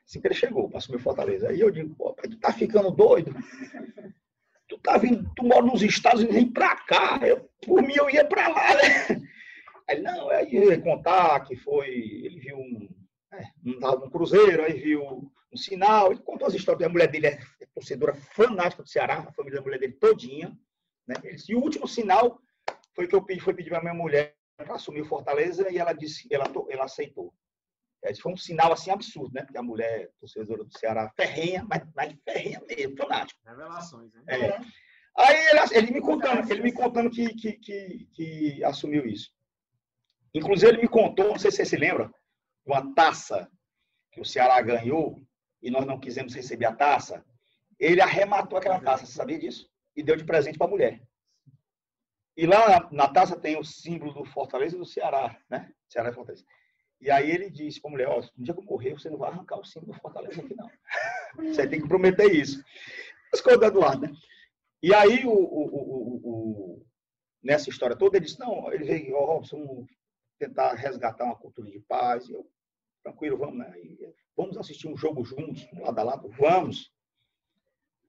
Assim 0.06 0.20
que 0.20 0.28
ele 0.28 0.36
chegou, 0.36 0.68
para 0.68 0.80
assumir 0.80 1.00
Fortaleza. 1.00 1.50
Aí 1.50 1.60
eu 1.60 1.70
digo, 1.70 1.94
pô, 1.96 2.14
tu 2.14 2.40
tá 2.40 2.52
ficando 2.52 2.92
doido? 2.92 3.34
Tu 4.68 4.78
tá 4.80 4.98
vindo, 4.98 5.28
tu 5.36 5.44
mora 5.44 5.64
nos 5.64 5.82
Estados 5.82 6.22
Unidos, 6.22 6.36
vem 6.36 6.52
para 6.52 6.76
cá. 6.76 7.20
Eu, 7.24 7.50
por 7.66 7.82
mim, 7.82 7.94
eu 7.96 8.10
ia 8.10 8.26
para 8.26 8.48
lá, 8.48 8.76
né? 8.76 9.30
Aí, 9.88 10.00
não, 10.02 10.30
aí 10.30 10.56
ele 10.56 10.78
contar 10.78 11.40
que 11.46 11.56
foi, 11.56 11.90
ele 11.90 12.40
viu 12.40 12.58
um, 12.58 12.88
é, 13.34 13.44
um, 13.66 14.06
um 14.06 14.10
cruzeiro, 14.12 14.64
aí 14.64 14.74
viu 14.74 15.32
um 15.52 15.58
sinal, 15.58 16.12
ele 16.12 16.22
contou 16.22 16.48
as 16.48 16.54
histórias, 16.54 16.88
a 16.88 16.92
mulher 16.92 17.08
dele 17.08 17.28
é 17.28 17.40
torcedora 17.74 18.14
fanática 18.14 18.84
do 18.84 18.90
Ceará, 18.90 19.20
a 19.20 19.32
família 19.32 19.60
da 19.60 19.66
mulher 19.66 19.80
dele 19.80 19.94
todinha, 19.94 20.56
né? 21.08 21.16
E 21.48 21.56
o 21.56 21.60
último 21.60 21.88
sinal 21.88 22.40
foi 22.94 23.08
que 23.08 23.16
eu 23.16 23.24
pedi, 23.24 23.40
foi 23.40 23.54
pedir 23.54 23.70
para 23.70 23.82
minha 23.82 23.94
mulher 23.94 24.36
para 24.56 24.76
assumir 24.76 25.02
o 25.02 25.06
Fortaleza 25.06 25.72
e 25.72 25.78
ela 25.78 25.94
disse, 25.94 26.28
ela, 26.32 26.46
ela 26.70 26.86
aceitou. 26.86 27.34
É, 28.04 28.14
foi 28.16 28.32
um 28.32 28.38
sinal 28.38 28.72
assim 28.72 28.92
absurdo, 28.92 29.34
né? 29.34 29.42
Porque 29.42 29.58
a 29.58 29.64
mulher 29.64 30.10
torcedora 30.20 30.64
do 30.64 30.78
Ceará 30.78 31.12
ferrenha, 31.16 31.66
mas, 31.68 31.84
mas 31.96 32.16
ferrenha 32.24 32.62
mesmo, 32.68 32.96
fanático. 32.98 33.40
Revelações, 33.46 34.14
né? 34.14 34.24
É. 34.28 34.60
Aí 35.18 35.36
ele, 35.48 35.60
ele, 35.72 35.92
me 35.92 36.02
contando, 36.02 36.50
ele 36.50 36.62
me 36.62 36.72
contando 36.72 37.10
que, 37.10 37.34
que, 37.34 37.54
que, 37.54 38.08
que, 38.14 38.64
assumiu 38.64 39.06
isso. 39.06 39.32
Inclusive, 40.34 40.72
ele 40.72 40.82
me 40.84 40.88
contou, 40.88 41.30
não 41.30 41.40
sei 41.40 41.52
se 41.52 41.58
você 41.58 41.66
se 41.66 41.76
lembra, 41.76 42.10
uma 42.66 42.94
taça 42.94 43.50
que 44.12 44.22
o 44.22 44.26
Ceará 44.26 44.62
ganhou 44.62 45.20
e 45.62 45.70
nós 45.70 45.86
não 45.86 46.00
quisemos 46.00 46.34
receber 46.34 46.66
a 46.66 46.76
taça. 46.76 47.24
Ele 47.80 48.02
arrematou 48.02 48.58
aquela 48.58 48.80
taça, 48.80 49.06
você 49.06 49.14
sabia 49.14 49.40
disso? 49.40 49.70
E 49.96 50.04
deu 50.04 50.16
de 50.16 50.24
presente 50.24 50.58
para 50.58 50.68
a 50.68 50.70
mulher. 50.70 51.02
E 52.36 52.46
lá 52.46 52.70
na, 52.70 52.92
na, 52.92 53.08
taça 53.08 53.38
tem 53.38 53.58
o 53.58 53.64
símbolo 53.64 54.14
do 54.14 54.26
Fortaleza 54.26 54.76
e 54.76 54.80
do 54.80 54.86
Ceará, 54.86 55.38
né? 55.50 55.72
Ceará 55.90 56.10
e 56.10 56.14
Fortaleza. 56.14 56.46
E 57.02 57.10
aí 57.10 57.30
ele 57.30 57.50
disse 57.50 57.82
para 57.82 57.90
a 57.90 57.92
mulher, 57.92 58.08
ó, 58.08 58.20
oh, 58.20 58.30
no 58.38 58.44
dia 58.44 58.54
que 58.54 58.60
eu 58.60 58.64
morrer, 58.64 58.94
você 58.94 59.10
não 59.10 59.18
vai 59.18 59.30
arrancar 59.30 59.58
o 59.58 59.66
símbolo 59.66 59.94
do 59.94 60.00
Fortaleza 60.00 60.42
aqui, 60.42 60.56
não. 60.56 60.70
Você 61.54 61.68
tem 61.68 61.82
que 61.82 61.88
prometer 61.88 62.34
isso. 62.34 62.62
As 63.34 63.40
coisas 63.40 63.60
do 63.60 63.68
Eduardo, 63.68 64.02
né? 64.02 64.12
E 64.82 64.94
aí, 64.94 65.26
o, 65.26 65.32
o, 65.32 66.20
o, 66.24 66.86
nessa 67.42 67.70
história 67.70 67.96
toda, 67.96 68.18
ele 68.18 68.26
disse, 68.26 68.40
não, 68.40 68.72
ele 68.74 68.84
veio, 68.84 69.16
ó, 69.16 69.22
oh, 69.22 69.26
Robson, 69.26 69.86
tentar 70.38 70.74
resgatar 70.74 71.26
uma 71.26 71.36
cultura 71.36 71.70
de 71.70 71.80
paz. 71.82 72.28
E 72.28 72.34
eu, 72.34 72.50
tranquilo, 73.04 73.38
vamos, 73.38 73.58
né? 73.58 73.74
E, 73.78 74.14
vamos 74.36 74.58
assistir 74.58 74.88
um 74.88 74.98
jogo 74.98 75.24
juntos, 75.24 75.68
lado 75.74 76.00
a 76.00 76.04
lado? 76.04 76.30
Vamos. 76.40 76.92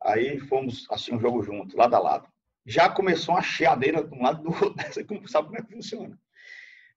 Aí 0.03 0.38
fomos 0.41 0.86
assistir 0.91 1.14
um 1.14 1.20
jogo 1.20 1.43
juntos, 1.43 1.74
lado 1.74 1.95
a 1.95 1.99
lado. 1.99 2.28
Já 2.64 2.88
começou 2.88 3.34
uma 3.34 3.43
cheadeira 3.43 4.03
de 4.03 4.14
um 4.14 4.22
lado 4.22 4.43
do 4.43 4.51
outro, 4.51 4.74
você 4.93 5.05
sabe 5.28 5.49
como 5.49 5.59
é 5.59 5.62
que 5.62 5.72
funciona. 5.72 6.18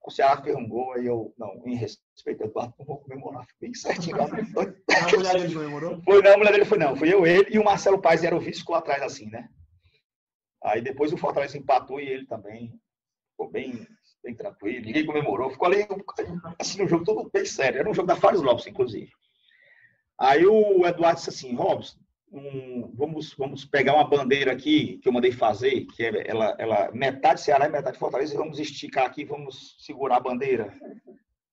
O 0.06 0.12
Ceará 0.12 0.42
fez 0.42 0.54
um 0.56 0.68
gol, 0.68 0.92
aí 0.94 1.06
eu, 1.06 1.34
não, 1.38 1.62
em 1.66 1.76
respeito 1.76 2.44
ao 2.44 2.50
Eduardo, 2.50 2.74
não 2.78 2.86
vou 2.86 2.98
comemorar, 2.98 3.46
fiquei 3.46 3.70
bem 3.70 3.74
certinho 3.74 4.18
lá. 4.18 4.26
a 4.28 5.18
mulher 5.18 5.34
dele 5.34 5.54
comemorou? 5.54 6.02
Foi, 6.02 6.22
não, 6.22 6.34
a 6.34 6.38
mulher 6.38 6.52
dele 6.52 6.66
foi 6.66 6.78
não, 6.78 6.96
foi 6.96 7.14
eu, 7.14 7.26
ele 7.26 7.56
e 7.56 7.58
o 7.58 7.64
Marcelo 7.64 8.02
Paes 8.02 8.22
era 8.22 8.36
o 8.36 8.40
vice 8.40 8.60
ficou 8.60 8.76
atrás 8.76 9.02
assim, 9.02 9.30
né? 9.30 9.50
Aí 10.62 10.82
depois 10.82 11.14
o 11.14 11.18
Fortaleza 11.18 11.58
empatou 11.58 12.02
e 12.02 12.08
ele 12.08 12.26
também 12.26 12.78
ficou 13.32 13.50
bem, 13.50 13.88
bem 14.24 14.36
tranquilo, 14.36 14.86
ninguém 14.86 15.06
comemorou, 15.06 15.50
ficou 15.50 15.68
ali 15.68 15.86
assim 16.60 16.82
no 16.82 16.88
jogo 16.88 17.04
todo 17.04 17.30
bem 17.32 17.46
sério, 17.46 17.80
era 17.80 17.90
um 17.90 17.94
jogo 17.94 18.08
da 18.08 18.16
Fares 18.16 18.42
Lopes, 18.42 18.66
inclusive. 18.66 19.12
Aí 20.18 20.46
o 20.46 20.86
Eduardo 20.86 21.18
disse 21.18 21.30
assim, 21.30 21.56
Robson, 21.56 21.98
um, 22.32 22.92
vamos, 22.96 23.34
vamos 23.36 23.64
pegar 23.64 23.94
uma 23.94 24.08
bandeira 24.08 24.52
aqui 24.52 24.98
que 24.98 25.08
eu 25.08 25.14
mandei 25.14 25.32
fazer, 25.32 25.86
que 25.86 26.04
é 26.04 26.28
ela, 26.28 26.56
ela 26.58 26.92
metade 26.92 27.42
Ceará 27.42 27.68
e 27.68 27.72
metade 27.72 27.98
Fortaleza, 27.98 28.34
e 28.34 28.38
vamos 28.38 28.60
esticar 28.60 29.06
aqui, 29.06 29.24
vamos 29.24 29.76
segurar 29.80 30.18
a 30.18 30.22
bandeira. 30.22 30.74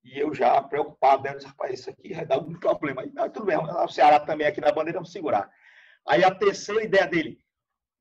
E 0.02 0.18
eu 0.18 0.32
já 0.34 0.60
preocupado, 0.62 1.24
né? 1.24 1.34
disse, 1.34 1.46
rapaz, 1.46 1.80
isso 1.80 1.90
aqui 1.90 2.14
vai 2.14 2.24
dar 2.24 2.36
algum 2.36 2.54
problema. 2.54 3.02
Aí, 3.02 3.12
ah, 3.16 3.28
tudo 3.28 3.44
bem, 3.46 3.58
o 3.58 3.88
Ceará 3.88 4.18
também 4.18 4.46
aqui 4.46 4.60
na 4.60 4.72
bandeira, 4.72 4.98
vamos 4.98 5.12
segurar. 5.12 5.50
Aí 6.08 6.24
a 6.24 6.34
terceira 6.34 6.82
ideia 6.82 7.06
dele, 7.06 7.38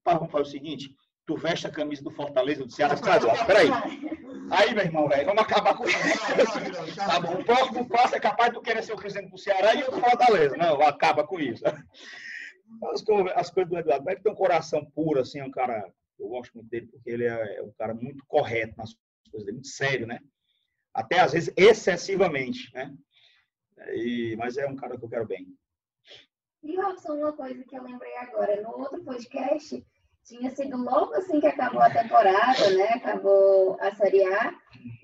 vamos 0.06 0.32
fazer 0.32 0.44
o 0.44 0.52
seguinte, 0.52 0.96
tu 1.26 1.36
veste 1.36 1.68
a 1.68 1.72
camisa 1.72 2.02
do 2.02 2.12
Fortaleza 2.12 2.66
do 2.66 2.72
Ceará, 2.72 2.96
ah, 3.04 3.46
peraí. 3.46 3.70
Aí, 3.70 4.20
meu 4.74 4.84
irmão, 4.84 5.08
velho, 5.08 5.26
vamos 5.26 5.44
acabar 5.44 5.78
com 5.78 5.86
isso. 5.86 6.96
tá 6.96 7.20
bom, 7.20 7.40
o 7.40 7.46
próximo 7.46 7.88
passo 7.88 8.16
é 8.16 8.20
capaz 8.20 8.50
de 8.50 8.56
tu 8.56 8.62
querer 8.62 8.84
ser 8.84 8.94
o 8.94 8.98
presidente 8.98 9.32
do 9.32 9.38
Ceará 9.38 9.76
e 9.76 9.84
o 9.84 9.92
Fortaleza. 9.92 10.58
Não, 10.58 10.82
acaba 10.82 11.26
com 11.26 11.40
isso. 11.40 11.64
As, 11.66 13.04
as 13.36 13.50
coisas 13.50 13.70
do 13.70 13.78
Eduardo, 13.78 14.06
mas 14.06 14.16
ele 14.16 14.24
tem 14.24 14.32
um 14.32 14.36
coração 14.36 14.86
puro, 14.92 15.20
assim, 15.20 15.40
é 15.40 15.46
um 15.46 15.52
cara, 15.52 15.92
eu 16.20 16.28
gosto 16.28 16.54
muito 16.54 16.70
dele, 16.70 16.88
porque 16.88 17.10
ele 17.10 17.26
é, 17.26 17.58
é 17.58 17.64
um 17.64 17.72
cara 17.72 17.94
muito 17.94 18.24
correto 18.28 18.76
nas 18.78 18.96
coisas 19.32 19.46
dele, 19.46 19.58
muito 19.58 19.70
sério, 19.70 20.08
né? 20.08 20.20
Até 20.94 21.20
às 21.20 21.34
vezes 21.34 21.54
excessivamente, 21.56 22.72
né? 22.74 22.94
E, 23.94 24.36
mas 24.38 24.58
é 24.58 24.68
um 24.68 24.76
cara 24.76 24.98
que 24.98 25.06
eu 25.06 25.10
quero 25.10 25.26
bem. 25.26 25.48
E 26.62 26.76
Robson, 26.76 27.14
uma 27.14 27.34
coisa 27.34 27.64
que 27.64 27.78
eu 27.78 27.84
lembrei 27.84 28.16
agora, 28.18 28.62
no 28.62 28.70
outro 28.78 29.04
podcast, 29.04 29.86
tinha 30.30 30.50
sido 30.52 30.78
logo 30.78 31.14
assim 31.16 31.40
que 31.40 31.48
acabou 31.48 31.82
a 31.82 31.90
temporada, 31.90 32.70
né? 32.72 32.90
Acabou 32.96 33.78
a 33.82 33.94
Série 33.96 34.24
A, 34.24 34.54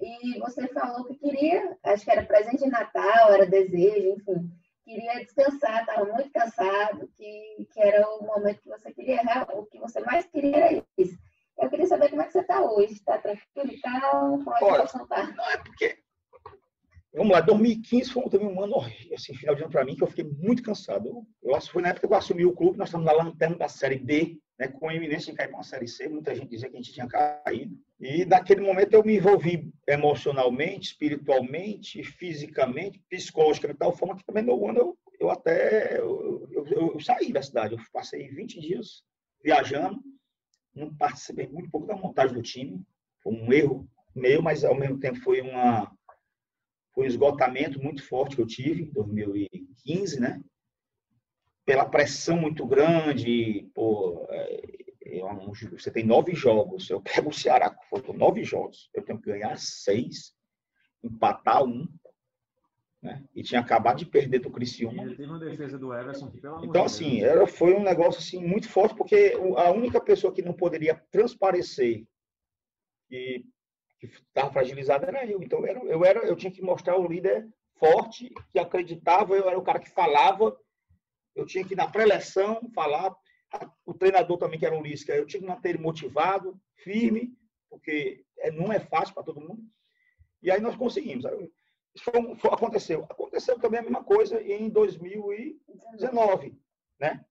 e 0.01 0.39
você 0.39 0.67
falou 0.69 1.03
que 1.05 1.15
queria, 1.15 1.77
acho 1.83 2.05
que 2.05 2.11
era 2.11 2.23
presente 2.23 2.63
de 2.63 2.69
Natal, 2.69 3.33
era 3.33 3.45
desejo, 3.45 4.09
enfim 4.09 4.49
queria 4.85 5.15
descansar, 5.25 5.81
estava 5.81 6.05
muito 6.05 6.31
cansado, 6.31 7.09
que, 7.17 7.67
que 7.73 7.81
era 7.81 8.07
o 8.07 8.23
momento 8.23 8.61
que 8.61 8.69
você 8.69 8.93
queria, 8.93 9.19
o 9.53 9.65
que 9.65 9.79
você 9.79 9.99
mais 10.01 10.27
queria 10.27 10.57
era 10.57 10.83
isso. 10.95 11.17
Eu 11.57 11.69
queria 11.69 11.87
saber 11.87 12.09
como 12.09 12.21
é 12.21 12.25
que 12.25 12.33
você 12.33 12.41
está 12.41 12.61
hoje. 12.61 12.93
Está 12.93 13.17
tranquilo 13.17 13.71
e 13.71 13.81
tal? 13.81 14.37
Como 14.43 14.55
é 14.55 14.59
que 14.59 14.65
a 14.65 14.87
situação 14.87 15.03
está? 15.03 15.23
Não, 15.23 15.51
é 15.51 15.57
porque. 15.57 16.04
Vamos 17.15 17.31
lá, 17.31 17.39
2015 17.39 18.11
foi 18.11 18.29
também 18.29 18.47
um 18.47 18.61
ano, 18.61 18.75
assim, 19.13 19.33
final 19.33 19.55
de 19.55 19.61
ano 19.61 19.71
para 19.71 19.85
mim, 19.85 19.95
que 19.95 20.03
eu 20.03 20.07
fiquei 20.07 20.25
muito 20.25 20.61
cansado. 20.61 21.25
Eu, 21.41 21.61
foi 21.61 21.81
na 21.81 21.89
época 21.89 22.05
que 22.07 22.13
eu 22.13 22.17
assumi 22.17 22.45
o 22.45 22.53
clube, 22.53 22.77
nós 22.77 22.89
estamos 22.89 23.05
na 23.05 23.13
lanterna 23.13 23.55
da 23.55 23.69
Série 23.69 23.97
B, 23.97 24.37
né, 24.59 24.67
com 24.67 24.89
a 24.89 24.93
iminência 24.95 25.31
de 25.31 25.37
cair 25.37 25.47
para 25.47 25.57
uma 25.57 25.63
Série 25.63 25.87
C, 25.87 26.09
muita 26.09 26.35
gente 26.35 26.49
dizia 26.49 26.69
que 26.69 26.75
a 26.75 26.81
gente 26.81 26.93
tinha 26.93 27.07
caído. 27.07 27.77
E 28.01 28.25
naquele 28.25 28.61
momento 28.61 28.93
eu 28.93 29.03
me 29.03 29.15
envolvi 29.15 29.71
emocionalmente, 29.87 30.89
espiritualmente, 30.89 32.03
fisicamente, 32.03 33.01
psicologicamente, 33.09 33.75
de 33.75 33.79
tal 33.79 33.95
forma 33.95 34.17
que 34.17 34.25
também 34.25 34.43
no 34.43 34.67
ano 34.67 34.79
eu, 34.79 34.97
eu 35.17 35.29
até 35.29 35.97
eu, 35.97 36.49
eu, 36.51 36.67
eu, 36.67 36.99
saí 36.99 37.31
da 37.31 37.41
cidade. 37.41 37.75
Eu 37.75 37.79
passei 37.93 38.27
20 38.27 38.59
dias 38.59 39.03
viajando, 39.41 40.01
não 40.73 40.93
participei 40.93 41.47
muito 41.47 41.69
pouco 41.69 41.87
da 41.87 41.95
montagem 41.95 42.35
do 42.35 42.41
time. 42.41 42.83
Foi 43.23 43.33
um 43.33 43.53
erro 43.53 43.87
meu, 44.13 44.41
mas 44.41 44.65
ao 44.65 44.75
mesmo 44.75 44.99
tempo 44.99 45.19
foi 45.21 45.41
uma 45.41 45.94
foi 46.95 47.03
um 47.03 47.07
esgotamento 47.07 47.83
muito 47.83 48.01
forte 48.07 48.37
que 48.37 48.41
eu 48.41 48.47
tive 48.47 48.83
em 48.83 48.91
2015, 48.91 50.19
né? 50.19 50.41
Pela 51.65 51.85
pressão 51.85 52.37
muito 52.37 52.65
grande, 52.65 53.69
pô, 53.75 54.25
é, 54.29 54.61
você 55.71 55.91
tem 55.91 56.05
nove 56.05 56.33
jogos, 56.33 56.89
eu 56.89 57.01
pego 57.01 57.29
o 57.29 57.33
Ceará, 57.33 57.75
faltam 57.89 58.15
nove 58.15 58.43
jogos, 58.43 58.89
eu 58.93 59.03
tenho 59.03 59.19
que 59.19 59.29
ganhar 59.29 59.57
seis, 59.57 60.33
empatar 61.03 61.63
um, 61.63 61.87
né? 63.03 63.23
E 63.35 63.43
tinha 63.43 63.61
acabado 63.61 63.97
de 63.97 64.05
perder 64.05 64.39
do 64.39 64.49
Criciúma. 64.49 65.03
E 65.03 65.15
teve 65.15 65.29
uma 65.29 65.39
defesa 65.39 65.77
do 65.77 65.93
Everson 65.93 66.31
que, 66.31 66.39
pelo 66.39 66.65
Então, 66.65 66.85
assim, 66.85 67.21
era, 67.21 67.45
foi 67.45 67.75
um 67.75 67.83
negócio 67.83 68.19
assim, 68.19 68.43
muito 68.43 68.69
forte, 68.69 68.95
porque 68.95 69.33
a 69.57 69.69
única 69.71 69.99
pessoa 70.01 70.33
que 70.33 70.41
não 70.41 70.53
poderia 70.53 70.95
transparecer 71.11 72.05
e 73.11 73.45
que 74.07 74.17
estava 74.17 74.51
fragilizada 74.51 75.07
era 75.07 75.25
eu. 75.25 75.41
Então, 75.41 75.65
eu 75.65 75.87
eu, 75.87 76.05
era, 76.05 76.19
eu 76.25 76.35
tinha 76.35 76.51
que 76.51 76.61
mostrar 76.61 76.97
o 76.97 77.07
líder 77.07 77.47
forte, 77.77 78.31
que 78.51 78.59
acreditava, 78.59 79.35
eu 79.35 79.49
era 79.49 79.57
o 79.57 79.63
cara 79.63 79.79
que 79.79 79.89
falava, 79.89 80.57
eu 81.35 81.45
tinha 81.45 81.65
que, 81.65 81.75
na 81.75 81.87
pré-eleção, 81.87 82.61
falar 82.73 83.13
o 83.85 83.93
treinador 83.93 84.37
também, 84.37 84.59
que 84.59 84.65
era 84.65 84.75
um 84.75 84.81
Lisca, 84.81 85.13
eu 85.13 85.25
tinha 85.25 85.41
que 85.41 85.47
manter 85.47 85.69
ele 85.69 85.77
motivado, 85.77 86.59
firme, 86.75 87.33
porque 87.69 88.23
é, 88.39 88.51
não 88.51 88.71
é 88.71 88.79
fácil 88.79 89.13
para 89.13 89.23
todo 89.23 89.41
mundo. 89.41 89.63
E 90.41 90.51
aí 90.51 90.59
nós 90.61 90.75
conseguimos. 90.75 91.25
Isso 91.93 92.03
foi, 92.03 92.35
foi, 92.35 92.51
aconteceu. 92.51 93.03
Aconteceu 93.09 93.59
também 93.59 93.79
a 93.79 93.83
mesma 93.83 94.03
coisa 94.03 94.41
em 94.41 94.69
2019, 94.69 96.57
né? 96.99 97.23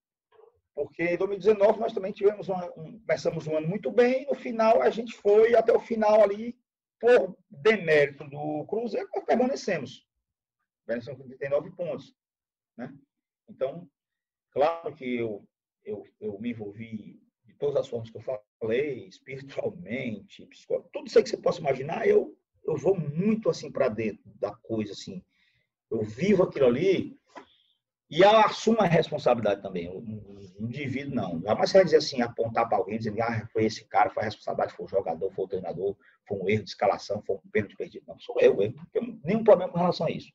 Porque 0.74 1.02
em 1.02 1.16
2019 1.16 1.78
nós 1.78 1.92
também 1.92 2.12
tivemos 2.12 2.48
uma, 2.48 2.66
um, 2.76 2.98
começamos 2.98 3.46
um 3.46 3.56
ano 3.56 3.68
muito 3.68 3.92
bem, 3.92 4.26
no 4.26 4.34
final 4.34 4.82
a 4.82 4.90
gente 4.90 5.14
foi 5.14 5.54
até 5.54 5.72
o 5.72 5.78
final 5.78 6.20
ali, 6.20 6.56
por 7.04 7.36
demérito 7.50 8.24
do 8.24 8.64
Cruzeiro, 8.64 9.10
nós 9.14 9.24
permanecemos. 9.24 10.08
Permanecemos 10.86 11.20
com 11.20 11.26
39 11.26 11.70
pontos. 11.72 12.14
né? 12.78 12.94
Então, 13.46 13.86
claro 14.50 14.94
que 14.94 15.16
eu, 15.16 15.46
eu, 15.84 16.06
eu 16.18 16.38
me 16.40 16.50
envolvi 16.50 17.22
de 17.44 17.52
todas 17.58 17.76
as 17.76 17.88
formas 17.88 18.08
que 18.08 18.16
eu 18.16 18.22
falei, 18.22 19.06
espiritualmente, 19.06 20.48
tudo 20.90 21.06
isso 21.06 21.18
aí 21.18 21.24
que 21.24 21.28
você 21.28 21.36
possa 21.36 21.60
imaginar, 21.60 22.08
eu, 22.08 22.34
eu 22.64 22.74
vou 22.74 22.98
muito 22.98 23.50
assim 23.50 23.70
para 23.70 23.90
dentro 23.90 24.24
da 24.36 24.54
coisa, 24.54 24.92
assim. 24.92 25.22
Eu 25.90 26.02
vivo 26.02 26.44
aquilo 26.44 26.66
ali 26.66 27.18
e 28.08 28.24
assumo 28.24 28.80
a 28.80 28.86
responsabilidade 28.86 29.60
também. 29.60 29.84
Eu 29.84 30.00
divido, 30.60 31.14
não. 31.14 31.40
Jamais 31.42 31.70
você 31.70 31.78
vai 31.78 31.84
dizer 31.84 31.96
assim, 31.96 32.22
apontar 32.22 32.68
para 32.68 32.78
alguém, 32.78 32.98
dizendo, 32.98 33.20
ah, 33.22 33.46
foi 33.52 33.64
esse 33.64 33.84
cara, 33.84 34.10
foi 34.10 34.22
a 34.22 34.26
responsabilidade, 34.26 34.76
foi 34.76 34.86
o 34.86 34.88
jogador, 34.88 35.30
foi 35.32 35.44
o 35.44 35.48
treinador, 35.48 35.96
foi 36.26 36.38
um 36.38 36.48
erro 36.48 36.64
de 36.64 36.70
escalação, 36.70 37.22
foi 37.22 37.36
um 37.36 37.50
pênalti 37.50 37.76
perdido. 37.76 38.04
Não, 38.06 38.18
sou 38.18 38.36
eu. 38.40 38.62
Eu 38.62 38.72
não 38.72 38.84
tenho 38.86 39.20
nenhum 39.24 39.44
problema 39.44 39.72
com 39.72 39.78
relação 39.78 40.06
a 40.06 40.10
isso. 40.10 40.32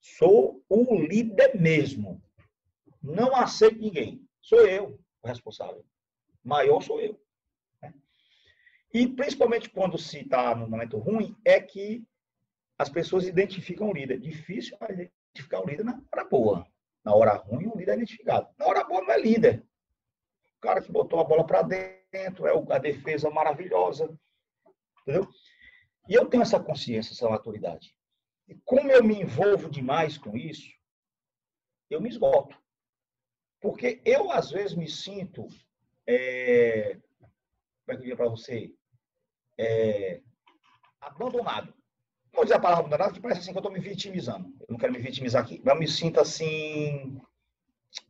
Sou 0.00 0.62
o 0.68 1.00
líder 1.00 1.60
mesmo. 1.60 2.22
Não 3.02 3.34
aceito 3.36 3.78
ninguém. 3.78 4.26
Sou 4.40 4.60
eu 4.66 4.98
o 5.22 5.28
responsável. 5.28 5.84
Maior 6.42 6.80
sou 6.80 7.00
eu. 7.00 7.20
Né? 7.82 7.92
E 8.94 9.06
principalmente 9.06 9.68
quando 9.68 9.98
se 9.98 10.20
está 10.20 10.54
no 10.54 10.68
momento 10.68 10.98
ruim, 10.98 11.36
é 11.44 11.60
que 11.60 12.06
as 12.78 12.88
pessoas 12.88 13.26
identificam 13.26 13.88
o 13.88 13.92
líder. 13.92 14.20
Difícil 14.20 14.76
identificar 14.90 15.60
o 15.60 15.66
líder 15.66 15.84
na 15.84 16.00
hora 16.12 16.24
boa. 16.24 16.66
Na 17.06 17.14
hora 17.14 17.34
ruim, 17.34 17.68
o 17.68 17.76
líder 17.76 17.92
é 17.92 17.94
identificado. 17.94 18.52
Na 18.58 18.66
hora 18.66 18.82
boa, 18.82 19.00
não 19.00 19.12
é 19.12 19.20
líder. 19.20 19.64
O 20.56 20.60
cara 20.60 20.82
que 20.82 20.90
botou 20.90 21.20
a 21.20 21.24
bola 21.24 21.46
para 21.46 21.62
dentro, 21.62 22.48
é 22.48 22.74
a 22.74 22.78
defesa 22.78 23.30
maravilhosa. 23.30 24.12
Entendeu? 25.02 25.30
E 26.08 26.14
eu 26.14 26.26
tenho 26.26 26.42
essa 26.42 26.58
consciência, 26.58 27.12
essa 27.12 27.28
maturidade. 27.28 27.96
E 28.48 28.56
como 28.64 28.90
eu 28.90 29.04
me 29.04 29.22
envolvo 29.22 29.70
demais 29.70 30.18
com 30.18 30.36
isso, 30.36 30.68
eu 31.88 32.00
me 32.00 32.08
esgoto. 32.08 32.60
Porque 33.60 34.02
eu, 34.04 34.32
às 34.32 34.50
vezes, 34.50 34.74
me 34.74 34.88
sinto. 34.90 35.46
É, 36.08 36.94
como 37.84 37.90
é 37.90 37.92
que 37.92 37.92
eu 37.92 37.98
diria 37.98 38.16
para 38.16 38.28
você? 38.28 38.74
É, 39.56 40.22
abandonado. 41.00 41.72
Vou 42.36 42.44
dizer 42.44 42.56
a 42.56 42.60
palavra 42.60 42.84
abandonado, 42.84 43.14
que 43.14 43.20
parece 43.20 43.40
assim 43.40 43.50
que 43.50 43.56
eu 43.56 43.60
estou 43.60 43.72
me 43.72 43.80
vitimizando. 43.80 44.54
Eu 44.60 44.66
não 44.68 44.76
quero 44.76 44.92
me 44.92 44.98
vitimizar 44.98 45.42
aqui, 45.42 45.58
mas 45.64 45.74
eu 45.74 45.80
me 45.80 45.88
sinto 45.88 46.20
assim. 46.20 47.18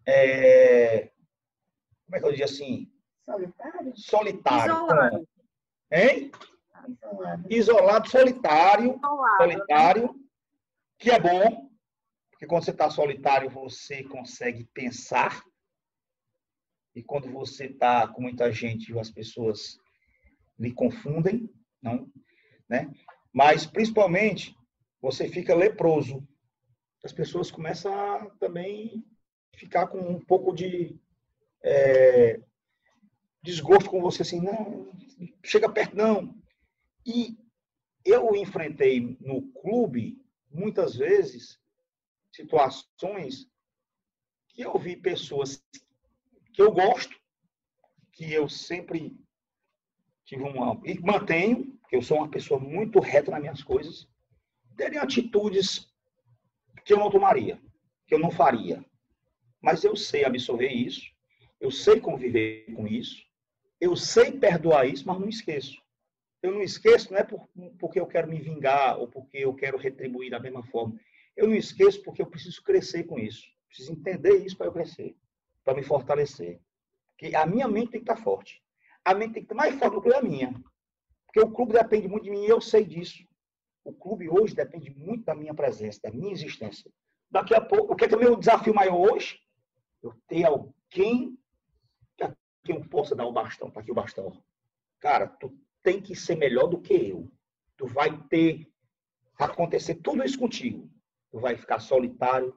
É, 0.04 1.12
como 2.04 2.16
é 2.16 2.18
que 2.18 2.26
eu 2.26 2.32
digo 2.32 2.44
assim? 2.44 2.92
Solitário? 3.24 3.92
Solitário. 3.96 4.74
Isolado. 4.74 5.28
Hein? 5.92 6.32
Isolado. 6.88 7.46
Isolado, 7.48 8.08
solitário. 8.10 8.96
Isolado. 8.96 9.36
Solitário, 9.36 10.14
que 10.98 11.10
é 11.12 11.20
bom, 11.20 11.70
porque 12.30 12.46
quando 12.46 12.64
você 12.64 12.72
está 12.72 12.90
solitário, 12.90 13.48
você 13.48 14.02
consegue 14.02 14.64
pensar. 14.74 15.40
E 16.96 17.02
quando 17.02 17.30
você 17.30 17.66
está 17.66 18.08
com 18.08 18.22
muita 18.22 18.50
gente, 18.50 18.98
as 18.98 19.10
pessoas 19.10 19.78
lhe 20.58 20.72
confundem, 20.72 21.48
não, 21.80 22.10
né? 22.68 22.90
Mas 23.36 23.66
principalmente 23.66 24.56
você 24.98 25.28
fica 25.28 25.54
leproso. 25.54 26.26
As 27.04 27.12
pessoas 27.12 27.50
começam 27.50 27.92
a 27.94 28.30
também 28.40 29.04
ficar 29.54 29.88
com 29.88 29.98
um 29.98 30.18
pouco 30.18 30.54
de 30.54 30.98
é, 31.62 32.40
desgosto 33.42 33.90
com 33.90 34.00
você, 34.00 34.22
assim, 34.22 34.40
não, 34.40 34.90
chega 35.44 35.70
perto 35.70 35.94
não. 35.94 36.34
E 37.04 37.36
eu 38.06 38.34
enfrentei 38.34 39.18
no 39.20 39.42
clube 39.52 40.18
muitas 40.50 40.96
vezes 40.96 41.60
situações 42.32 43.46
que 44.48 44.62
eu 44.62 44.78
vi 44.78 44.96
pessoas 44.96 45.62
que 46.54 46.62
eu 46.62 46.72
gosto, 46.72 47.14
que 48.12 48.32
eu 48.32 48.48
sempre 48.48 49.14
tive 50.24 50.42
uma. 50.42 50.80
e 50.86 50.98
mantenho, 51.00 51.75
que 51.88 51.96
eu 51.96 52.02
sou 52.02 52.18
uma 52.18 52.30
pessoa 52.30 52.58
muito 52.58 53.00
reta 53.00 53.30
nas 53.30 53.40
minhas 53.40 53.62
coisas, 53.62 54.08
terem 54.76 54.98
atitudes 54.98 55.88
que 56.84 56.92
eu 56.92 56.98
não 56.98 57.10
tomaria, 57.10 57.60
que 58.06 58.14
eu 58.14 58.18
não 58.18 58.30
faria. 58.30 58.84
Mas 59.60 59.84
eu 59.84 59.96
sei 59.96 60.24
absorver 60.24 60.68
isso, 60.68 61.10
eu 61.60 61.70
sei 61.70 62.00
conviver 62.00 62.66
com 62.74 62.86
isso, 62.86 63.24
eu 63.80 63.96
sei 63.96 64.32
perdoar 64.32 64.86
isso, 64.86 65.06
mas 65.06 65.18
não 65.18 65.28
esqueço. 65.28 65.82
Eu 66.42 66.52
não 66.52 66.62
esqueço, 66.62 67.12
não 67.12 67.18
é 67.18 67.24
por, 67.24 67.48
porque 67.78 67.98
eu 67.98 68.06
quero 68.06 68.28
me 68.28 68.40
vingar 68.40 68.98
ou 68.98 69.08
porque 69.08 69.38
eu 69.38 69.54
quero 69.54 69.76
retribuir 69.76 70.30
da 70.30 70.38
mesma 70.38 70.62
forma. 70.64 70.98
Eu 71.36 71.48
não 71.48 71.54
esqueço 71.54 72.02
porque 72.02 72.22
eu 72.22 72.26
preciso 72.26 72.62
crescer 72.62 73.04
com 73.04 73.18
isso. 73.18 73.44
Preciso 73.68 73.92
entender 73.92 74.36
isso 74.44 74.56
para 74.56 74.66
eu 74.66 74.72
crescer, 74.72 75.16
para 75.64 75.74
me 75.74 75.82
fortalecer. 75.82 76.60
Porque 77.10 77.34
a 77.34 77.44
minha 77.46 77.66
mente 77.66 77.92
tem 77.92 78.04
que 78.04 78.10
estar 78.10 78.22
forte. 78.22 78.62
A 79.04 79.14
mente 79.14 79.34
tem 79.34 79.42
que 79.42 79.52
estar 79.52 79.54
mais 79.54 79.74
forte 79.78 79.94
do 79.94 80.02
que 80.02 80.14
a 80.14 80.22
minha. 80.22 80.54
Porque 81.36 81.50
o 81.50 81.52
clube 81.52 81.74
depende 81.74 82.08
muito 82.08 82.24
de 82.24 82.30
mim 82.30 82.44
e 82.44 82.48
eu 82.48 82.62
sei 82.62 82.82
disso. 82.82 83.22
O 83.84 83.92
clube 83.92 84.26
hoje 84.26 84.54
depende 84.54 84.88
muito 84.90 85.26
da 85.26 85.34
minha 85.34 85.52
presença, 85.52 86.00
da 86.02 86.10
minha 86.10 86.32
existência. 86.32 86.90
Daqui 87.30 87.54
a 87.54 87.60
pouco, 87.60 87.92
o 87.92 87.96
que 87.96 88.06
é, 88.06 88.08
que 88.08 88.14
é 88.14 88.16
o 88.16 88.20
meu 88.20 88.36
desafio 88.36 88.74
maior 88.74 89.12
hoje? 89.12 89.38
Eu 90.02 90.14
ter 90.26 90.44
alguém 90.44 91.38
a 92.22 92.34
quem 92.64 92.76
eu 92.76 92.88
possa 92.88 93.14
dar 93.14 93.26
o 93.26 93.32
bastão. 93.32 93.68
Está 93.68 93.80
aqui 93.80 93.90
o 93.90 93.94
bastão. 93.94 94.42
Cara, 94.98 95.26
tu 95.26 95.54
tem 95.82 96.00
que 96.00 96.16
ser 96.16 96.36
melhor 96.36 96.68
do 96.68 96.80
que 96.80 96.94
eu. 96.94 97.30
Tu 97.76 97.86
vai 97.86 98.18
ter 98.28 98.66
acontecer 99.38 99.96
tudo 99.96 100.24
isso 100.24 100.38
contigo 100.38 100.90
tu 101.30 101.38
vai 101.38 101.54
ficar 101.54 101.80
solitário, 101.80 102.52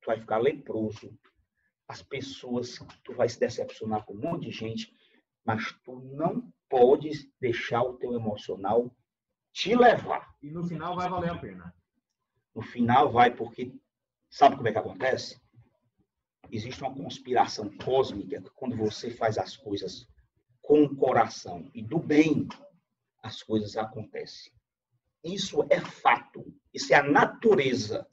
tu 0.00 0.06
vai 0.06 0.18
ficar 0.18 0.38
leproso. 0.38 1.16
As 1.86 2.02
pessoas, 2.02 2.80
tu 3.04 3.14
vai 3.14 3.28
se 3.28 3.38
decepcionar 3.38 4.04
com 4.04 4.14
um 4.14 4.18
monte 4.18 4.46
de 4.46 4.50
gente, 4.50 4.92
mas 5.44 5.72
tu 5.84 6.00
não 6.16 6.52
podes 6.74 7.30
deixar 7.40 7.82
o 7.82 7.94
teu 7.94 8.14
emocional 8.14 8.92
te 9.52 9.76
levar. 9.76 10.34
E 10.42 10.50
no 10.50 10.64
final 10.64 10.96
vai 10.96 11.08
valer 11.08 11.30
a 11.30 11.38
pena. 11.38 11.72
No 12.52 12.62
final 12.62 13.12
vai, 13.12 13.32
porque 13.32 13.72
sabe 14.28 14.56
como 14.56 14.66
é 14.66 14.72
que 14.72 14.78
acontece? 14.78 15.40
Existe 16.50 16.82
uma 16.82 16.92
conspiração 16.92 17.70
cósmica 17.78 18.42
que 18.42 18.50
quando 18.50 18.76
você 18.76 19.08
faz 19.08 19.38
as 19.38 19.56
coisas 19.56 20.08
com 20.60 20.82
o 20.82 20.96
coração 20.96 21.70
e 21.72 21.80
do 21.80 22.00
bem, 22.00 22.48
as 23.22 23.40
coisas 23.40 23.76
acontecem. 23.76 24.52
Isso 25.22 25.64
é 25.70 25.80
fato. 25.80 26.44
Isso 26.72 26.92
é 26.92 26.96
a 26.96 27.02
natureza 27.04 28.04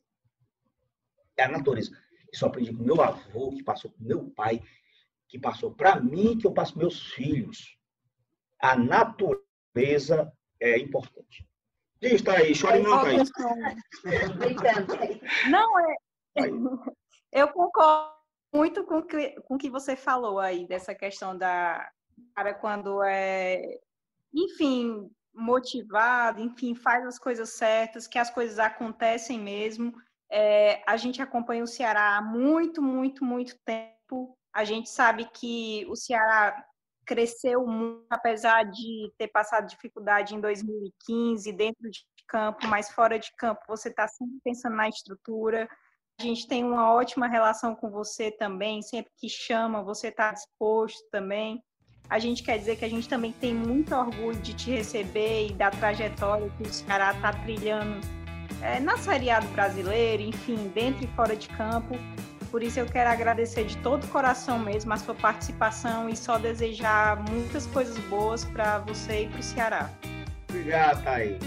é 1.35 1.43
a 1.45 1.49
natureza. 1.49 1.91
Isso 2.31 2.45
eu 2.45 2.49
aprendi 2.49 2.71
com 2.71 2.83
meu 2.83 3.01
avô, 3.01 3.51
que 3.51 3.63
passou 3.63 3.89
com 3.89 4.03
meu 4.03 4.29
pai, 4.29 4.61
que 5.27 5.39
passou 5.39 5.73
para 5.73 5.99
mim, 5.99 6.37
que 6.37 6.45
eu 6.45 6.53
passo 6.53 6.77
meus 6.77 7.11
filhos. 7.13 7.80
A 8.61 8.75
natureza 8.75 10.31
é 10.59 10.77
importante. 10.77 11.47
Diz, 12.01 12.21
tá 12.21 12.33
aí, 12.33 12.55
chore 12.55 12.79
não, 12.79 13.01
Thaís. 13.01 13.29
Não, 15.49 15.79
é. 15.79 15.95
Eu 17.31 17.47
concordo 17.49 18.11
muito 18.53 18.83
com 18.83 19.01
que, 19.03 19.35
o 19.37 19.43
com 19.43 19.57
que 19.57 19.69
você 19.69 19.95
falou 19.95 20.39
aí, 20.39 20.67
dessa 20.67 20.95
questão 20.95 21.37
da 21.37 21.89
cara 22.35 22.53
quando 22.53 23.03
é, 23.03 23.79
enfim, 24.33 25.09
motivado, 25.33 26.41
enfim, 26.41 26.75
faz 26.75 27.05
as 27.05 27.19
coisas 27.19 27.49
certas, 27.51 28.07
que 28.07 28.17
as 28.17 28.29
coisas 28.29 28.59
acontecem 28.59 29.39
mesmo. 29.39 29.93
É, 30.29 30.81
a 30.87 30.97
gente 30.97 31.21
acompanha 31.21 31.63
o 31.63 31.67
Ceará 31.67 32.17
há 32.17 32.21
muito, 32.21 32.81
muito, 32.81 33.23
muito 33.23 33.57
tempo. 33.63 34.37
A 34.53 34.63
gente 34.63 34.89
sabe 34.89 35.25
que 35.33 35.85
o 35.89 35.95
Ceará 35.95 36.65
cresceu 37.11 37.67
muito, 37.67 38.05
apesar 38.09 38.63
de 38.63 39.11
ter 39.17 39.27
passado 39.27 39.67
dificuldade 39.67 40.33
em 40.33 40.39
2015 40.39 41.51
dentro 41.51 41.91
de 41.91 41.99
campo, 42.25 42.65
mas 42.67 42.89
fora 42.89 43.19
de 43.19 43.29
campo 43.35 43.59
você 43.67 43.89
está 43.89 44.07
sempre 44.07 44.39
pensando 44.41 44.77
na 44.77 44.87
estrutura. 44.87 45.67
A 46.17 46.23
gente 46.23 46.47
tem 46.47 46.63
uma 46.63 46.93
ótima 46.93 47.27
relação 47.27 47.75
com 47.75 47.89
você 47.89 48.31
também, 48.31 48.81
sempre 48.81 49.11
que 49.17 49.27
chama, 49.27 49.83
você 49.83 50.07
está 50.07 50.31
disposto 50.31 51.05
também. 51.11 51.61
A 52.09 52.17
gente 52.17 52.43
quer 52.43 52.57
dizer 52.57 52.77
que 52.77 52.85
a 52.85 52.89
gente 52.89 53.09
também 53.09 53.33
tem 53.33 53.53
muito 53.53 53.93
orgulho 53.93 54.39
de 54.39 54.53
te 54.53 54.71
receber 54.71 55.47
e 55.47 55.53
da 55.53 55.69
trajetória 55.69 56.49
que 56.57 56.63
o 56.63 56.73
Ceará 56.73 57.11
está 57.13 57.33
trilhando 57.33 57.99
é, 58.61 58.79
na 58.79 58.97
Série 58.97 59.29
A 59.29 59.41
do 59.41 59.47
brasileiro, 59.49 60.21
enfim, 60.23 60.69
dentro 60.69 61.03
e 61.03 61.07
fora 61.07 61.35
de 61.35 61.49
campo. 61.49 61.93
Por 62.51 62.61
isso 62.61 62.79
eu 62.79 62.85
quero 62.85 63.09
agradecer 63.09 63.63
de 63.63 63.77
todo 63.77 64.03
o 64.03 64.07
coração 64.09 64.59
mesmo 64.59 64.91
a 64.91 64.97
sua 64.97 65.15
participação 65.15 66.09
e 66.09 66.17
só 66.17 66.37
desejar 66.37 67.17
muitas 67.29 67.65
coisas 67.65 67.97
boas 68.09 68.43
para 68.43 68.79
você 68.79 69.23
e 69.23 69.27
para 69.27 69.39
o 69.39 69.43
Ceará. 69.43 69.89
Obrigado, 70.49 71.01
Thaís. 71.01 71.37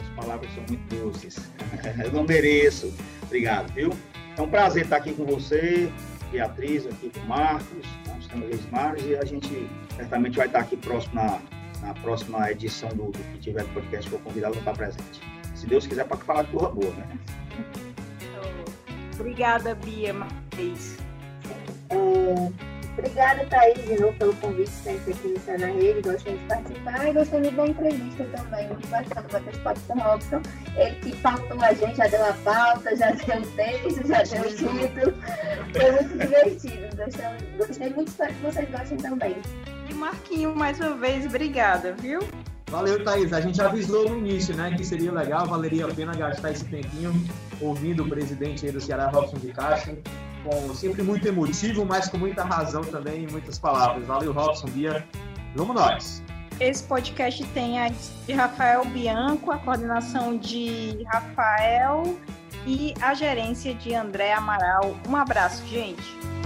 As 0.00 0.08
palavras 0.24 0.48
são 0.54 0.64
muito 0.68 0.94
doces. 0.94 1.36
eu 2.04 2.12
não 2.12 2.22
mereço. 2.22 2.94
Obrigado, 3.24 3.72
viu? 3.74 3.90
É 4.36 4.40
um 4.40 4.48
prazer 4.48 4.84
estar 4.84 4.98
aqui 4.98 5.12
com 5.12 5.26
você, 5.26 5.90
Beatriz, 6.30 6.86
aqui 6.86 7.10
com 7.10 7.18
o 7.18 7.26
Marcos, 7.26 7.84
nós 8.06 8.18
estamos 8.18 8.48
Reis 8.48 9.04
e 9.04 9.16
a 9.16 9.24
gente 9.24 9.68
certamente 9.96 10.36
vai 10.36 10.46
estar 10.46 10.60
aqui 10.60 10.76
próximo 10.76 11.16
na, 11.16 11.40
na 11.82 11.94
próxima 11.94 12.48
edição 12.48 12.88
do, 12.90 13.10
do 13.10 13.18
que 13.32 13.38
tiver 13.38 13.64
podcast, 13.74 14.08
vou 14.08 14.20
convidá-lo 14.20 14.54
para 14.62 14.72
estar 14.72 14.76
presente 14.76 15.38
se 15.58 15.66
Deus 15.66 15.86
quiser, 15.86 16.04
para 16.04 16.16
falar 16.18 16.42
de 16.42 16.52
coisa 16.52 16.68
boa, 16.68 16.94
né? 16.94 17.18
Obrigada, 19.18 19.74
Bia, 19.74 20.12
mais. 20.12 20.96
É... 21.90 22.68
Obrigada, 22.98 23.46
Thaís, 23.46 23.86
de 23.86 24.00
novo 24.00 24.12
pelo 24.18 24.34
convite 24.36 24.70
sempre 24.70 25.12
aqui 25.12 25.28
no 25.28 25.38
Céu 25.40 25.58
na 25.58 25.66
Rede. 25.68 26.02
Gostei 26.02 26.36
de 26.36 26.44
participar 26.46 27.08
e 27.08 27.12
gostei 27.12 27.40
muito 27.40 27.56
da 27.56 27.66
entrevista 27.66 28.24
também. 28.24 28.66
Muito 28.66 28.88
bacana 28.88 29.28
bater 29.32 29.50
esse 29.50 29.60
papo 29.60 29.80
com 29.86 29.94
o 29.94 30.02
Robson. 30.02 30.42
Ele 30.76 30.94
que 30.96 31.16
pautou 31.18 31.62
a 31.62 31.72
gente, 31.72 31.96
já 31.96 32.08
deu 32.08 32.24
a 32.24 32.32
pauta, 32.32 32.96
já 32.96 33.10
deu 33.12 33.40
o 33.40 33.46
texto, 33.52 34.06
já 34.08 34.22
deu 34.24 34.42
o 34.42 34.54
título. 34.54 35.14
Foi 35.72 35.92
muito 35.92 36.18
divertido. 36.18 36.96
Gostei, 36.96 37.56
gostei 37.56 37.90
muito, 37.90 38.08
espero 38.08 38.34
que 38.34 38.42
vocês 38.42 38.70
gostem 38.70 38.98
também. 38.98 39.36
E 39.88 39.94
Marquinho, 39.94 40.56
mais 40.56 40.80
uma 40.80 40.96
vez, 40.96 41.24
obrigada, 41.24 41.92
viu? 41.92 42.20
Valeu, 42.70 43.02
Thaís. 43.02 43.32
A 43.32 43.40
gente 43.40 43.60
avisou 43.60 44.08
no 44.08 44.18
início, 44.18 44.54
né, 44.54 44.74
que 44.76 44.84
seria 44.84 45.12
legal, 45.12 45.46
valeria 45.46 45.86
a 45.86 45.94
pena 45.94 46.14
gastar 46.14 46.52
esse 46.52 46.64
tempinho 46.64 47.12
ouvindo 47.60 48.04
o 48.04 48.08
presidente 48.08 48.66
aí 48.66 48.72
do 48.72 48.80
Ceará, 48.80 49.08
Robson 49.08 49.38
de 49.38 49.52
Castro 49.52 49.96
com 50.44 50.74
sempre 50.74 51.02
muito 51.02 51.26
emotivo, 51.26 51.84
mas 51.84 52.08
com 52.08 52.18
muita 52.18 52.44
razão 52.44 52.82
também 52.82 53.26
muitas 53.30 53.58
palavras. 53.58 54.06
Valeu, 54.06 54.32
Robson, 54.32 54.68
Bia. 54.68 55.04
Vamos 55.54 55.74
nós. 55.74 56.22
Esse 56.60 56.82
podcast 56.84 57.44
tem 57.48 57.80
a 57.80 57.88
de 57.88 58.32
Rafael 58.32 58.84
Bianco, 58.86 59.50
a 59.52 59.58
coordenação 59.58 60.36
de 60.36 61.04
Rafael 61.12 62.16
e 62.66 62.94
a 63.00 63.14
gerência 63.14 63.74
de 63.74 63.94
André 63.94 64.32
Amaral. 64.32 64.96
Um 65.08 65.16
abraço, 65.16 65.64
gente. 65.66 66.37